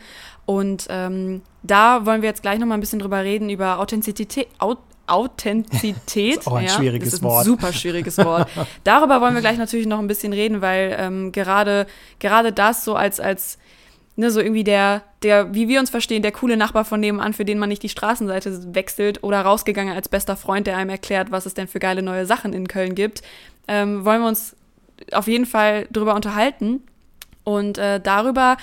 Und 0.44 0.88
ähm, 0.90 1.42
da 1.62 2.04
wollen 2.04 2.20
wir 2.20 2.30
jetzt 2.30 2.42
gleich 2.42 2.58
noch 2.58 2.66
mal 2.66 2.74
ein 2.74 2.80
bisschen 2.80 2.98
drüber 2.98 3.22
reden, 3.22 3.48
über 3.48 3.78
Authentizität. 3.78 4.48
Authentizität. 5.06 6.36
das 6.38 6.46
ist 6.46 6.48
auch 6.48 6.56
ein 6.56 6.66
ja, 6.66 6.72
schwieriges 6.72 7.10
das 7.10 7.14
ist 7.14 7.22
ein 7.22 7.28
Wort. 7.28 7.44
Super 7.44 7.72
schwieriges 7.72 8.18
Wort. 8.18 8.48
Darüber 8.82 9.20
wollen 9.20 9.34
wir 9.34 9.40
gleich 9.40 9.56
natürlich 9.58 9.86
noch 9.86 10.00
ein 10.00 10.08
bisschen 10.08 10.32
reden, 10.32 10.62
weil 10.62 10.96
ähm, 10.98 11.30
gerade, 11.30 11.86
gerade 12.18 12.52
das 12.52 12.84
so 12.84 12.96
als, 12.96 13.20
als 13.20 13.58
ne, 14.18 14.30
so 14.30 14.40
irgendwie 14.40 14.64
der, 14.64 15.02
der, 15.22 15.54
wie 15.54 15.68
wir 15.68 15.80
uns 15.80 15.90
verstehen, 15.90 16.22
der 16.22 16.32
coole 16.32 16.56
Nachbar 16.56 16.84
von 16.84 17.00
nebenan, 17.00 17.32
für 17.32 17.44
den 17.44 17.58
man 17.58 17.68
nicht 17.68 17.82
die 17.82 17.88
Straßenseite 17.88 18.74
wechselt 18.74 19.22
oder 19.22 19.40
rausgegangen 19.40 19.94
als 19.94 20.08
bester 20.08 20.36
Freund, 20.36 20.66
der 20.66 20.76
einem 20.76 20.90
erklärt, 20.90 21.30
was 21.30 21.46
es 21.46 21.54
denn 21.54 21.68
für 21.68 21.78
geile 21.78 22.02
neue 22.02 22.26
Sachen 22.26 22.52
in 22.52 22.68
Köln 22.68 22.94
gibt, 22.94 23.22
ähm, 23.68 24.04
wollen 24.04 24.20
wir 24.20 24.28
uns 24.28 24.56
auf 25.12 25.28
jeden 25.28 25.46
Fall 25.46 25.86
drüber 25.92 26.14
unterhalten. 26.14 26.82
Und 27.44 27.78
äh, 27.78 28.00
darüber 28.00 28.56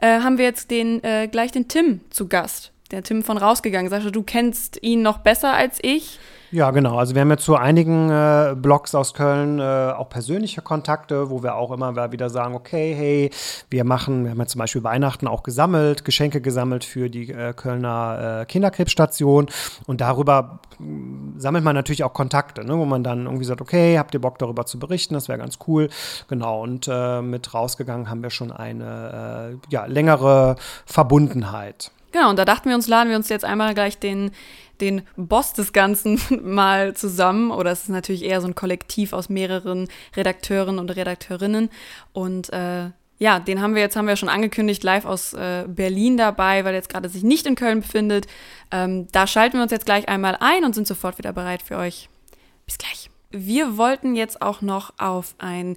äh, 0.00 0.20
haben 0.20 0.38
wir 0.38 0.46
jetzt 0.46 0.70
den, 0.70 1.04
äh, 1.04 1.28
gleich 1.30 1.52
den 1.52 1.68
Tim 1.68 2.00
zu 2.10 2.26
Gast 2.26 2.72
der 2.92 3.02
Tim 3.02 3.22
von 3.22 3.38
rausgegangen. 3.38 3.90
Sascha, 3.90 4.10
du 4.10 4.22
kennst 4.22 4.82
ihn 4.82 5.02
noch 5.02 5.18
besser 5.18 5.52
als 5.52 5.78
ich. 5.82 6.18
Ja, 6.52 6.70
genau. 6.70 6.98
Also 6.98 7.14
wir 7.14 7.22
haben 7.22 7.30
ja 7.30 7.38
zu 7.38 7.56
einigen 7.56 8.10
äh, 8.10 8.54
Blogs 8.54 8.94
aus 8.94 9.14
Köln 9.14 9.58
äh, 9.58 9.62
auch 9.62 10.10
persönliche 10.10 10.60
Kontakte, 10.60 11.30
wo 11.30 11.42
wir 11.42 11.54
auch 11.54 11.72
immer 11.72 12.12
wieder 12.12 12.28
sagen, 12.28 12.54
okay, 12.54 12.94
hey, 12.94 13.30
wir 13.70 13.84
machen, 13.84 14.24
wir 14.24 14.32
haben 14.32 14.38
ja 14.38 14.44
zum 14.44 14.58
Beispiel 14.58 14.84
Weihnachten 14.84 15.26
auch 15.26 15.44
gesammelt, 15.44 16.04
Geschenke 16.04 16.42
gesammelt 16.42 16.84
für 16.84 17.08
die 17.08 17.32
äh, 17.32 17.54
Kölner 17.54 18.42
äh, 18.42 18.44
Kinderkrebsstation 18.44 19.46
und 19.86 20.02
darüber 20.02 20.60
äh, 20.78 20.84
sammelt 21.38 21.64
man 21.64 21.74
natürlich 21.74 22.04
auch 22.04 22.12
Kontakte, 22.12 22.66
ne, 22.66 22.76
wo 22.76 22.84
man 22.84 23.02
dann 23.02 23.24
irgendwie 23.24 23.46
sagt, 23.46 23.62
okay, 23.62 23.98
habt 23.98 24.12
ihr 24.12 24.20
Bock 24.20 24.38
darüber 24.38 24.66
zu 24.66 24.78
berichten, 24.78 25.14
das 25.14 25.28
wäre 25.28 25.38
ganz 25.38 25.58
cool. 25.66 25.88
Genau, 26.28 26.62
und 26.62 26.86
äh, 26.86 27.22
mit 27.22 27.54
rausgegangen 27.54 28.10
haben 28.10 28.22
wir 28.22 28.30
schon 28.30 28.52
eine 28.52 29.58
ja, 29.70 29.86
längere 29.86 30.56
Verbundenheit. 30.84 31.92
Genau, 32.12 32.30
und 32.30 32.38
da 32.38 32.44
dachten 32.44 32.68
wir 32.68 32.76
uns, 32.76 32.88
laden 32.88 33.10
wir 33.10 33.16
uns 33.16 33.28
jetzt 33.28 33.44
einmal 33.44 33.74
gleich 33.74 33.98
den, 33.98 34.30
den 34.80 35.02
Boss 35.16 35.54
des 35.54 35.72
Ganzen 35.72 36.20
mal 36.42 36.94
zusammen. 36.94 37.50
Oder 37.50 37.72
es 37.72 37.84
ist 37.84 37.88
natürlich 37.88 38.24
eher 38.24 38.40
so 38.40 38.46
ein 38.46 38.54
Kollektiv 38.54 39.12
aus 39.12 39.28
mehreren 39.28 39.88
Redakteuren 40.14 40.78
und 40.78 40.90
Redakteurinnen. 40.90 41.70
Und 42.12 42.52
äh, 42.52 42.90
ja, 43.18 43.38
den 43.38 43.60
haben 43.60 43.74
wir 43.74 43.82
jetzt, 43.82 43.96
haben 43.96 44.08
wir 44.08 44.16
schon 44.16 44.28
angekündigt, 44.28 44.82
live 44.82 45.04
aus 45.04 45.32
äh, 45.32 45.64
Berlin 45.68 46.16
dabei, 46.16 46.64
weil 46.64 46.74
er 46.74 46.78
jetzt 46.78 46.88
gerade 46.88 47.08
sich 47.08 47.22
nicht 47.22 47.46
in 47.46 47.54
Köln 47.54 47.80
befindet. 47.80 48.26
Ähm, 48.70 49.06
da 49.12 49.26
schalten 49.26 49.56
wir 49.56 49.62
uns 49.62 49.72
jetzt 49.72 49.86
gleich 49.86 50.08
einmal 50.08 50.36
ein 50.40 50.64
und 50.64 50.74
sind 50.74 50.86
sofort 50.86 51.18
wieder 51.18 51.32
bereit 51.32 51.62
für 51.62 51.76
euch. 51.76 52.08
Bis 52.66 52.78
gleich. 52.78 53.10
Wir 53.30 53.78
wollten 53.78 54.14
jetzt 54.14 54.42
auch 54.42 54.60
noch 54.60 54.92
auf 54.98 55.34
ein 55.38 55.76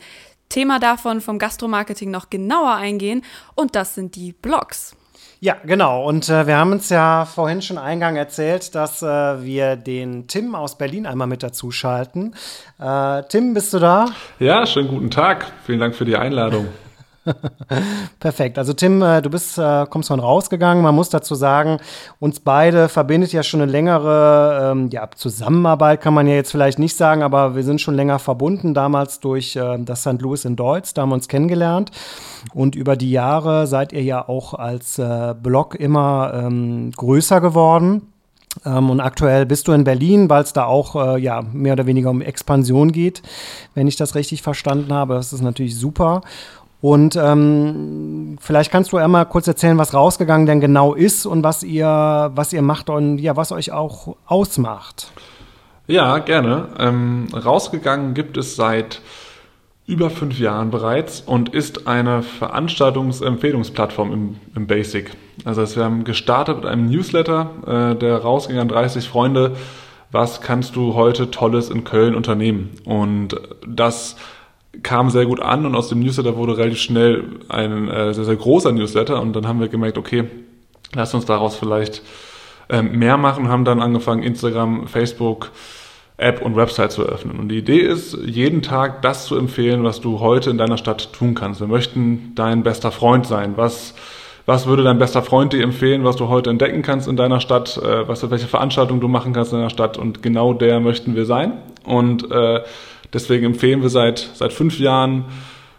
Thema 0.50 0.80
davon 0.80 1.22
vom 1.22 1.40
Gastromarketing 1.40 2.12
noch 2.12 2.30
genauer 2.30 2.74
eingehen 2.74 3.24
und 3.56 3.76
das 3.76 3.96
sind 3.96 4.16
die 4.16 4.34
Blogs. 4.34 4.96
Ja, 5.40 5.58
genau. 5.66 6.08
Und 6.08 6.30
äh, 6.30 6.48
wir 6.48 6.58
haben 6.58 6.72
uns 6.72 6.90
ja 6.90 7.26
vorhin 7.26 7.62
schon 7.62 7.78
eingang 7.78 8.16
erzählt, 8.16 8.74
dass 8.74 9.02
äh, 9.02 9.06
wir 9.06 9.76
den 9.76 10.28
Tim 10.28 10.56
aus 10.56 10.78
Berlin 10.78 11.06
einmal 11.06 11.28
mit 11.28 11.44
dazu 11.44 11.72
schalten. 11.72 12.34
Äh, 12.80 13.24
Tim, 13.30 13.54
bist 13.54 13.74
du 13.74 13.80
da? 13.80 14.08
Ja, 14.40 14.66
schönen 14.66 14.88
guten 14.88 15.12
Tag. 15.12 15.52
Vielen 15.66 15.80
Dank 15.80 15.96
für 15.96 16.06
die 16.06 16.16
Einladung. 16.16 16.68
Perfekt. 18.20 18.58
Also 18.58 18.74
Tim, 18.74 19.02
äh, 19.02 19.22
du 19.22 19.30
bist, 19.30 19.58
äh, 19.58 19.86
kommst 19.90 20.10
von 20.10 20.20
rausgegangen. 20.20 20.84
Man 20.84 20.96
muss 20.96 21.10
dazu 21.10 21.36
sagen, 21.36 21.80
uns 22.20 22.40
beide 22.40 22.90
verbindet 22.90 23.34
ja 23.34 23.44
schon 23.44 23.62
eine 23.62 23.72
längere 23.72 24.72
ähm, 24.72 24.90
ja, 24.92 25.10
Zusammenarbeit, 25.16 26.02
kann 26.02 26.14
man 26.14 26.28
ja 26.28 26.36
jetzt 26.36 26.52
vielleicht 26.52 26.80
nicht 26.80 26.96
sagen, 26.96 27.24
aber 27.24 27.56
wir 27.56 27.64
sind 27.64 27.82
schon 27.82 27.96
länger 27.96 28.20
verbunden, 28.20 28.74
damals 28.74 29.20
durch 29.20 29.56
äh, 29.56 29.78
das 29.80 30.02
St. 30.02 30.22
Louis 30.22 30.46
in 30.46 30.56
Deutsch, 30.56 30.94
da 30.94 31.02
haben 31.02 31.10
wir 31.10 31.16
uns 31.16 31.28
kennengelernt. 31.28 31.92
Und 32.54 32.76
über 32.76 32.96
die 32.96 33.12
Jahre 33.12 33.66
seid 33.66 33.92
ihr 33.92 34.04
ja 34.04 34.28
auch 34.30 34.54
als 34.54 35.02
Blog 35.42 35.74
immer 35.74 36.32
ähm, 36.36 36.92
größer 36.92 37.42
geworden. 37.42 38.04
Ähm, 38.64 38.90
und 38.90 39.00
aktuell 39.00 39.46
bist 39.46 39.68
du 39.68 39.72
in 39.74 39.84
Berlin, 39.84 40.30
weil 40.30 40.44
es 40.44 40.54
da 40.54 40.66
auch 40.66 40.96
äh, 40.96 41.20
ja, 41.20 41.42
mehr 41.42 41.74
oder 41.74 41.88
weniger 41.88 42.10
um 42.10 42.22
Expansion 42.22 42.92
geht, 42.92 43.22
wenn 43.74 43.88
ich 43.88 43.96
das 43.96 44.16
richtig 44.16 44.42
verstanden 44.42 44.94
habe. 44.94 45.16
Das 45.16 45.34
ist 45.34 45.42
natürlich 45.42 45.78
super. 45.78 46.22
Und 46.86 47.16
ähm, 47.16 48.38
vielleicht 48.40 48.72
kannst 48.72 48.92
du 48.92 48.98
einmal 48.98 49.26
kurz 49.26 49.48
erzählen, 49.48 49.80
was 49.80 49.96
rausgegangen 49.96 50.46
denn 50.46 50.60
genau 50.60 50.94
ist 50.94 51.26
und 51.26 51.44
was 51.44 51.64
ihr, 51.64 52.32
was 52.36 52.54
ihr 52.54 52.62
macht 52.62 52.92
und 52.92 53.18
ja, 53.18 53.36
was 53.36 53.52
euch 53.52 53.72
auch 53.72 54.16
ausmacht. 54.28 55.12
Ja, 55.88 56.20
gerne. 56.20 56.68
Ähm, 56.78 57.26
rausgegangen 57.34 58.14
gibt 58.14 58.38
es 58.38 58.56
seit 58.56 59.02
über 59.88 60.12
fünf 60.12 60.38
Jahren 60.38 60.70
bereits 60.70 61.22
und 61.22 61.50
ist 61.50 61.88
eine 61.88 62.22
Veranstaltungsempfehlungsplattform 62.22 64.14
im, 64.14 64.36
im 64.56 64.68
Basic. 64.68 65.10
Also 65.44 65.76
wir 65.76 65.86
haben 65.86 66.04
gestartet 66.04 66.58
mit 66.58 66.66
einem 66.68 66.88
Newsletter, 66.88 67.50
äh, 67.66 67.96
der 67.96 68.18
rausgegangen 68.18 68.70
30 68.70 69.10
Freunde. 69.10 69.56
Was 70.12 70.40
kannst 70.40 70.76
du 70.76 70.94
heute 70.94 71.32
Tolles 71.32 71.72
in 71.72 71.84
Köln 71.84 72.14
unternehmen? 72.14 72.78
Und 72.86 73.42
das 73.68 74.18
kam 74.84 75.10
sehr 75.10 75.26
gut 75.26 75.40
an 75.40 75.66
und 75.66 75.76
aus 75.76 75.90
dem 75.90 76.00
Newsletter 76.00 76.38
wurde 76.38 76.58
relativ 76.58 76.80
schnell 76.80 77.24
ein 77.50 77.88
äh, 77.90 78.14
sehr, 78.14 78.26
sehr 78.26 78.36
großer 78.36 78.72
Newsletter 78.72 79.22
und 79.22 79.36
dann 79.36 79.48
haben 79.48 79.60
wir 79.60 79.68
gemerkt, 79.68 79.98
okay, 79.98 80.26
lass 80.94 81.14
uns 81.14 81.26
daraus 81.26 81.56
vielleicht 81.56 82.02
ähm, 82.70 82.98
mehr 82.98 83.18
machen, 83.18 83.50
haben 83.50 83.66
dann 83.66 83.82
angefangen, 83.82 84.24
Instagram, 84.24 84.88
Facebook, 84.88 85.52
App 86.18 86.42
und 86.42 86.56
Website 86.56 86.92
zu 86.92 87.04
eröffnen. 87.04 87.40
Und 87.40 87.50
die 87.50 87.58
Idee 87.58 87.80
ist, 87.80 88.18
jeden 88.26 88.62
Tag 88.62 89.02
das 89.02 89.26
zu 89.26 89.36
empfehlen, 89.38 89.84
was 89.84 90.00
du 90.00 90.20
heute 90.20 90.50
in 90.50 90.58
deiner 90.58 90.78
Stadt 90.78 91.12
tun 91.12 91.36
kannst. 91.36 91.60
Wir 91.60 91.68
möchten 91.68 92.32
dein 92.36 92.64
bester 92.64 92.92
Freund 92.92 93.26
sein. 93.26 93.54
Was, 93.58 93.96
was 94.46 94.66
würde 94.66 94.84
dein 94.84 94.98
bester 94.98 95.22
Freund 95.22 95.52
dir 95.52 95.62
empfehlen, 95.62 96.06
was 96.06 96.16
du 96.16 96.30
heute 96.30 96.50
entdecken 96.50 96.84
kannst 96.84 97.10
in 97.10 97.18
deiner 97.18 97.42
Stadt, 97.42 97.78
äh, 97.78 98.08
was, 98.08 98.30
welche 98.30 98.48
Veranstaltungen 98.48 99.02
du 99.02 99.10
machen 99.10 99.34
kannst 99.34 99.52
in 99.52 99.58
deiner 99.58 99.70
Stadt? 99.70 99.98
Und 99.98 100.24
genau 100.24 100.54
der 100.54 100.80
möchten 100.80 101.16
wir 101.16 101.26
sein. 101.26 101.54
Und 101.86 102.30
äh, 102.32 102.62
Deswegen 103.16 103.46
empfehlen 103.46 103.82
wir 103.82 103.88
seit, 103.88 104.30
seit 104.34 104.52
fünf 104.52 104.78
Jahren 104.78 105.24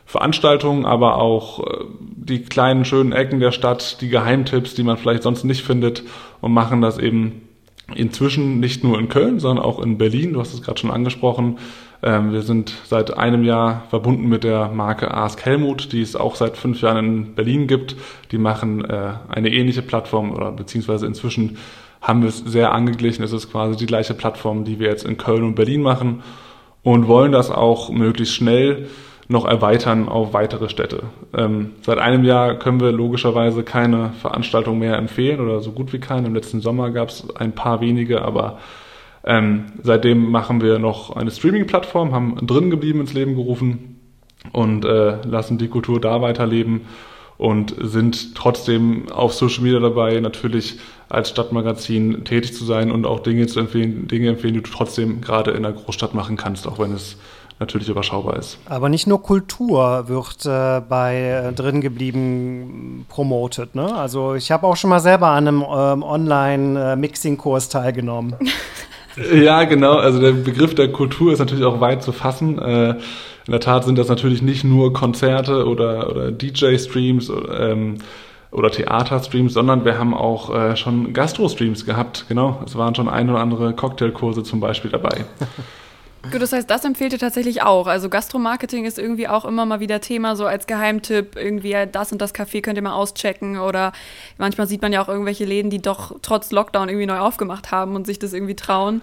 Veranstaltungen, 0.07 0.87
aber 0.87 1.19
auch 1.19 1.61
äh, 1.61 1.85
die 1.99 2.43
kleinen 2.43 2.87
schönen 2.87 3.13
Ecken 3.13 3.41
der 3.41 3.53
Stadt, 3.53 4.01
die 4.01 4.09
Geheimtipps, 4.09 4.75
die 4.75 4.83
man 4.83 4.97
vielleicht 4.97 5.23
sonst 5.23 5.45
nicht 5.45 5.63
findet 5.63 6.03
und 6.41 6.53
machen 6.53 6.81
das 6.81 6.97
eben 6.97 7.43
inzwischen 7.95 8.59
nicht 8.59 8.85
nur 8.85 8.99
in 8.99 9.11
Köln, 9.11 9.39
sondern 9.39 9.63
auch 9.63 9.81
in 9.81 9.99
Berlin. 9.99 10.33
Du 10.33 10.41
hast 10.41 10.55
es 10.55 10.63
gerade 10.63 10.81
schon 10.81 10.91
angesprochen. 10.91 11.59
Ähm, 12.03 12.33
wir 12.33 12.41
sind 12.41 12.73
seit 12.85 13.19
einem 13.19 13.45
Jahr 13.45 13.85
verbunden 13.91 14.29
mit 14.29 14.43
der 14.43 14.71
Marke 14.71 15.13
Ask 15.13 15.45
Helmut, 15.45 15.93
die 15.93 16.01
es 16.01 16.17
auch 16.17 16.37
seit 16.37 16.57
fünf 16.57 16.81
Jahren 16.81 17.05
in 17.05 17.35
Berlin 17.35 17.67
gibt. 17.67 17.97
Die 18.33 18.39
machen 18.39 18.83
äh, 18.83 19.13
eine 19.29 19.51
ähnliche 19.51 19.83
Plattform 19.83 20.33
oder 20.33 20.53
beziehungsweise 20.53 21.05
inzwischen 21.05 21.59
haben 22.01 22.23
wir 22.23 22.29
es 22.29 22.39
sehr 22.39 22.73
angeglichen. 22.73 23.25
Es 23.25 23.33
ist 23.33 23.51
quasi 23.51 23.77
die 23.77 23.87
gleiche 23.87 24.15
Plattform, 24.15 24.65
die 24.65 24.79
wir 24.79 24.89
jetzt 24.89 25.05
in 25.05 25.17
Köln 25.17 25.43
und 25.43 25.55
Berlin 25.55 25.83
machen 25.83 26.23
und 26.83 27.09
wollen 27.09 27.33
das 27.33 27.51
auch 27.51 27.91
möglichst 27.91 28.35
schnell 28.35 28.89
noch 29.29 29.45
erweitern 29.45 30.09
auf 30.09 30.35
weitere 30.35 30.69
Städte. 30.69 31.05
Ähm, 31.37 31.73
seit 31.83 31.99
einem 31.99 32.25
Jahr 32.25 32.55
können 32.55 32.81
wir 32.81 32.93
logischerweise 32.93 33.65
keine 33.65 34.11
Veranstaltung 34.21 34.79
mehr 34.79 34.97
empfehlen 34.97 35.41
oder 35.41 35.61
so 35.61 35.73
gut 35.73 35.93
wie 35.93 35.99
keine. 35.99 36.29
Im 36.29 36.35
letzten 36.35 36.61
Sommer 36.61 36.91
gab 36.91 37.09
es 37.09 37.29
ein 37.35 37.53
paar 37.53 37.81
wenige, 37.81 38.23
aber 38.23 38.59
ähm, 39.25 39.73
seitdem 39.83 40.31
machen 40.31 40.61
wir 40.61 40.79
noch 40.79 41.17
eine 41.17 41.33
Streaming-Plattform, 41.33 42.15
haben 42.15 42.47
drin 42.47 42.71
geblieben 42.71 43.01
ins 43.01 43.15
Leben 43.15 43.35
gerufen 43.35 44.01
und 44.53 44.85
äh, 44.85 45.19
lassen 45.27 45.59
die 45.59 45.69
Kultur 45.69 46.01
da 46.01 46.23
weiterleben 46.23 46.83
und 47.37 47.75
sind 47.81 48.37
trotzdem 48.37 49.11
auf 49.11 49.35
Social 49.35 49.65
Media 49.65 49.81
dabei, 49.81 50.21
natürlich 50.21 50.79
als 51.09 51.31
Stadtmagazin 51.31 52.25
tätig 52.25 52.55
zu 52.55 52.65
sein 52.65 52.91
und 52.91 53.07
auch 53.07 53.21
Dinge 53.21 53.47
zu 53.47 53.61
empfehlen, 53.61 54.09
Dinge 54.09 54.29
empfehlen, 54.29 54.55
die 54.55 54.63
du 54.63 54.71
trotzdem 54.71 55.21
gerade 55.21 55.53
in 55.53 55.63
der 55.63 55.73
Großstadt 55.73 56.15
machen 56.15 56.37
kannst, 56.37 56.67
auch 56.67 56.79
wenn 56.79 56.93
es 56.93 57.17
natürlich 57.59 57.89
überschaubar 57.89 58.37
ist. 58.37 58.59
Aber 58.67 58.89
nicht 58.89 59.07
nur 59.07 59.23
Kultur 59.23 60.09
wird 60.09 60.45
äh, 60.45 60.81
bei 60.87 61.17
äh, 61.17 61.53
drin 61.53 61.81
geblieben 61.81 63.07
promotet. 63.09 63.75
Ne? 63.75 63.95
Also 63.95 64.35
ich 64.35 64.51
habe 64.51 64.67
auch 64.67 64.77
schon 64.77 64.91
mal 64.91 65.01
selber 65.01 65.29
an 65.29 65.49
einem 65.49 65.63
ähm, 65.63 66.03
Online-Mixing-Kurs 66.03 67.69
teilgenommen. 67.71 68.35
ja, 69.35 69.65
genau. 69.65 69.95
Also 69.95 70.21
der 70.21 70.33
Begriff 70.33 70.75
der 70.75 70.93
Kultur 70.93 71.33
ist 71.33 71.39
natürlich 71.39 71.65
auch 71.65 71.81
weit 71.81 72.03
zu 72.03 72.13
fassen. 72.13 72.59
Äh, 72.59 72.91
in 73.47 73.53
der 73.53 73.61
Tat 73.61 73.85
sind 73.85 73.97
das 73.97 74.09
natürlich 74.09 74.43
nicht 74.43 74.65
nur 74.65 74.93
Konzerte 74.93 75.67
oder, 75.67 76.11
oder 76.11 76.33
DJ-Streams 76.33 77.31
ähm, 77.59 77.99
oder 78.57 78.71
Theaterstreams, 78.71 79.53
sondern 79.53 79.85
wir 79.85 79.99
haben 79.99 80.15
auch 80.15 80.53
äh, 80.55 80.77
schon 80.77 81.13
Gastro-Streams 81.13 81.85
gehabt. 81.85 82.25
Genau, 82.29 82.63
es 82.65 82.75
waren 82.75 82.95
schon 82.95 83.07
ein 83.07 83.29
oder 83.29 83.41
andere 83.41 83.75
Cocktailkurse 83.75 84.43
zum 84.43 84.61
Beispiel 84.61 84.91
dabei. 84.91 85.27
Gut, 86.33 86.41
das 86.41 86.53
heißt, 86.53 86.69
das 86.69 86.85
empfehlt 86.85 87.13
ihr 87.13 87.19
tatsächlich 87.19 87.63
auch. 87.63 87.87
Also 87.87 88.09
Gastromarketing 88.09 88.87
ist 88.87 88.99
irgendwie 88.99 89.29
auch 89.29 89.45
immer 89.45 89.67
mal 89.67 89.79
wieder 89.79 90.01
Thema, 90.01 90.35
so 90.37 90.47
als 90.47 90.67
Geheimtipp. 90.67 91.37
Irgendwie 91.37 91.77
das 91.93 92.11
und 92.11 92.21
das 92.21 92.35
Café 92.35 92.63
könnt 92.63 92.79
ihr 92.79 92.83
mal 92.83 92.95
auschecken. 92.95 93.59
Oder 93.59 93.93
manchmal 94.39 94.67
sieht 94.67 94.83
man 94.83 94.93
ja 94.93 95.03
auch 95.03 95.09
irgendwelche 95.09 95.45
Läden, 95.45 95.71
die 95.71 95.81
doch 95.81 96.17
trotz 96.23 96.51
Lockdown 96.51 96.89
irgendwie 96.89 97.07
neu 97.07 97.19
aufgemacht 97.19 97.71
haben 97.71 97.95
und 97.95 98.07
sich 98.07 98.19
das 98.19 98.33
irgendwie 98.33 98.57
trauen. 98.57 99.03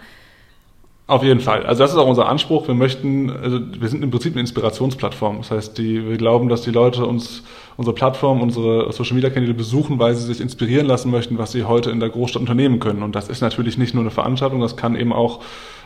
Auf 1.06 1.22
jeden 1.22 1.42
Fall. 1.42 1.66
Also 1.66 1.84
das 1.84 1.92
ist 1.92 1.98
auch 1.98 2.08
unser 2.08 2.30
Anspruch. 2.30 2.68
Wir 2.68 2.76
möchten, 2.76 3.30
also 3.30 3.60
wir 3.78 3.90
sind 3.90 4.04
im 4.04 4.10
Prinzip 4.10 4.34
eine 4.34 4.42
Inspirationsplattform. 4.42 5.38
Das 5.40 5.52
heißt, 5.52 5.78
die, 5.78 6.08
wir 6.08 6.18
glauben, 6.18 6.48
dass 6.48 6.62
die 6.62 6.72
Leute 6.72 7.06
uns 7.06 7.44
unsere 7.76 7.94
Plattform, 7.94 8.42
unsere 8.42 8.92
Social 8.94 9.16
Media 9.16 9.30
Kanäle 9.30 9.54
besuchen, 9.54 10.00
weil 10.00 10.16
sie 10.16 10.26
sich 10.26 10.40
inspirieren 10.40 10.86
lassen 10.86 11.12
möchten, 11.12 11.38
was 11.38 11.52
sie 11.52 11.64
heute 11.64 11.90
in 11.90 12.00
der 12.00 12.10
Großstadt 12.10 12.42
unternehmen 12.42 12.80
können. 12.80 13.04
Und 13.04 13.16
das 13.16 13.28
ist 13.28 13.42
natürlich 13.42 13.78
nicht 13.78 13.94
nur 13.94 14.04
eine 14.04 14.12
Veranstaltung, 14.12 14.62
das 14.62 14.78
kann 14.78 14.96
eben 14.96 15.12
auch 15.12 15.42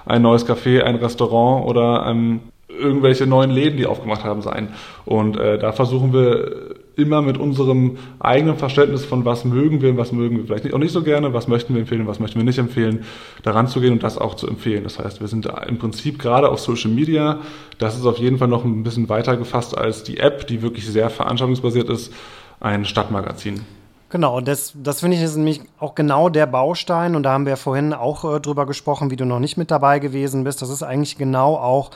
ein 0.05 0.21
neues 0.21 0.45
Café, 0.45 0.81
ein 0.81 0.95
Restaurant 0.95 1.65
oder 1.65 2.05
ähm, 2.07 2.41
irgendwelche 2.67 3.25
neuen 3.25 3.51
Läden, 3.51 3.77
die 3.77 3.85
aufgemacht 3.85 4.23
haben, 4.23 4.41
sein. 4.41 4.69
Und 5.05 5.37
äh, 5.37 5.57
da 5.57 5.71
versuchen 5.71 6.13
wir 6.13 6.75
immer 6.97 7.21
mit 7.21 7.37
unserem 7.37 7.97
eigenen 8.19 8.57
Verständnis 8.57 9.05
von 9.05 9.23
was 9.23 9.45
mögen 9.45 9.81
wir 9.81 9.91
und 9.91 9.97
was 9.97 10.11
mögen 10.11 10.37
wir 10.37 10.45
vielleicht 10.45 10.65
nicht, 10.65 10.73
auch 10.73 10.79
nicht 10.79 10.91
so 10.91 11.03
gerne, 11.03 11.33
was 11.33 11.47
möchten 11.47 11.73
wir 11.73 11.81
empfehlen 11.81 12.07
was 12.07 12.19
möchten 12.19 12.39
wir 12.39 12.43
nicht 12.43 12.57
empfehlen, 12.57 13.05
daran 13.43 13.67
zu 13.67 13.79
gehen 13.79 13.93
und 13.93 14.03
das 14.03 14.17
auch 14.17 14.35
zu 14.35 14.47
empfehlen. 14.47 14.83
Das 14.83 14.99
heißt, 14.99 15.21
wir 15.21 15.27
sind 15.27 15.47
im 15.67 15.77
Prinzip 15.77 16.19
gerade 16.19 16.49
auf 16.49 16.59
Social 16.59 16.91
Media, 16.91 17.39
das 17.77 17.95
ist 17.95 18.05
auf 18.05 18.17
jeden 18.17 18.39
Fall 18.39 18.47
noch 18.47 18.65
ein 18.65 18.83
bisschen 18.83 19.09
weiter 19.09 19.37
gefasst 19.37 19.77
als 19.77 20.03
die 20.03 20.17
App, 20.17 20.47
die 20.47 20.61
wirklich 20.61 20.87
sehr 20.87 21.09
veranstaltungsbasiert 21.09 21.89
ist, 21.89 22.11
ein 22.59 22.85
Stadtmagazin. 22.85 23.61
Genau, 24.09 24.39
das, 24.39 24.73
das 24.75 25.01
finde 25.01 25.17
ich 25.17 25.23
ist 25.23 25.35
nämlich 25.35 25.61
auch 25.79 25.93
genau 25.93 26.29
der 26.29 26.45
Baustein 26.45 27.15
und 27.15 27.23
da 27.23 27.33
haben 27.33 27.45
wir 27.45 27.57
vorhin 27.57 27.93
auch 27.93 28.23
äh, 28.23 28.39
drüber 28.39 28.65
gesprochen, 28.65 29.11
wie 29.11 29.17
du 29.17 29.25
noch 29.25 29.39
nicht 29.39 29.57
mit 29.57 29.69
dabei 29.69 29.99
gewesen 29.99 30.45
bist. 30.45 30.61
Das 30.61 30.69
ist 30.69 30.81
eigentlich 30.81 31.17
genau 31.17 31.55
auch 31.55 31.91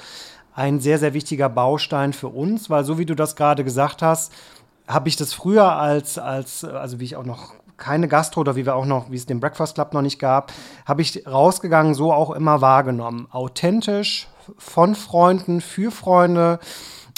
ein 0.54 0.82
sehr, 0.82 1.00
sehr 1.00 1.14
wichtiger 1.14 1.48
Baustein 1.48 2.12
für 2.12 2.28
uns, 2.28 2.70
weil 2.70 2.84
so 2.84 2.98
wie 2.98 3.06
du 3.06 3.16
das 3.16 3.38
gerade 3.38 3.64
gesagt 3.64 4.02
hast, 4.02 4.34
habe 4.88 5.10
ich 5.10 5.16
das 5.16 5.34
früher 5.34 5.76
als, 5.76 6.18
als, 6.18 6.64
also 6.64 7.00
wie 7.00 7.06
ich 7.06 7.16
auch 7.16 7.26
noch 7.26 7.54
keine 7.78 8.08
Gastro 8.08 8.42
oder 8.42 8.56
wie 8.56 8.66
wir 8.66 8.76
auch 8.76 8.86
noch, 8.86 9.10
wie 9.10 9.16
es 9.16 9.26
den 9.26 9.40
Breakfast 9.40 9.76
Club 9.76 9.94
noch 9.94 10.04
nicht 10.04 10.20
gab, 10.20 10.52
habe 10.86 11.02
ich 11.02 11.26
rausgegangen 11.26 11.96
so 11.96 12.14
auch 12.14 12.32
immer 12.32 12.62
wahrgenommen. 12.62 13.28
Authentisch, 13.32 14.28
von 14.58 14.96
Freunden, 14.96 15.62
für 15.62 15.92
Freunde 15.92 16.60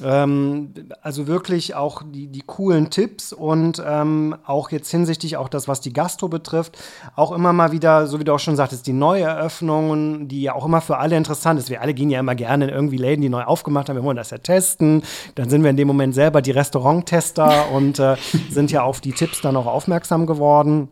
ähm, 0.03 0.73
also 1.01 1.27
wirklich 1.27 1.75
auch 1.75 2.03
die, 2.03 2.27
die 2.27 2.41
coolen 2.41 2.89
Tipps 2.89 3.33
und 3.33 3.81
ähm, 3.85 4.35
auch 4.45 4.71
jetzt 4.71 4.89
hinsichtlich 4.89 5.37
auch 5.37 5.49
das, 5.49 5.67
was 5.67 5.81
die 5.81 5.93
Gastro 5.93 6.27
betrifft, 6.27 6.77
auch 7.15 7.31
immer 7.31 7.53
mal 7.53 7.71
wieder, 7.71 8.07
so 8.07 8.19
wie 8.19 8.23
du 8.23 8.33
auch 8.33 8.39
schon 8.39 8.55
sagtest, 8.55 8.87
die 8.87 8.93
Neueröffnungen, 8.93 10.27
die 10.27 10.43
ja 10.43 10.55
auch 10.55 10.65
immer 10.65 10.81
für 10.81 10.97
alle 10.97 11.17
interessant 11.17 11.59
ist. 11.59 11.69
Wir 11.69 11.81
alle 11.81 11.93
gehen 11.93 12.09
ja 12.09 12.19
immer 12.19 12.35
gerne 12.35 12.65
in 12.65 12.73
irgendwie 12.73 12.97
Läden, 12.97 13.21
die 13.21 13.29
neu 13.29 13.43
aufgemacht 13.43 13.89
haben. 13.89 13.97
Wir 13.97 14.03
wollen 14.03 14.17
das 14.17 14.31
ja 14.31 14.37
testen. 14.37 15.03
Dann 15.35 15.49
sind 15.49 15.63
wir 15.63 15.69
in 15.69 15.77
dem 15.77 15.87
Moment 15.87 16.15
selber 16.15 16.41
die 16.41 16.51
Restauranttester 16.51 17.71
und 17.73 17.99
äh, 17.99 18.15
sind 18.49 18.71
ja 18.71 18.83
auf 18.83 19.01
die 19.01 19.11
Tipps 19.11 19.41
dann 19.41 19.55
auch 19.55 19.67
aufmerksam 19.67 20.25
geworden. 20.25 20.89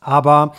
Aber 0.00 0.52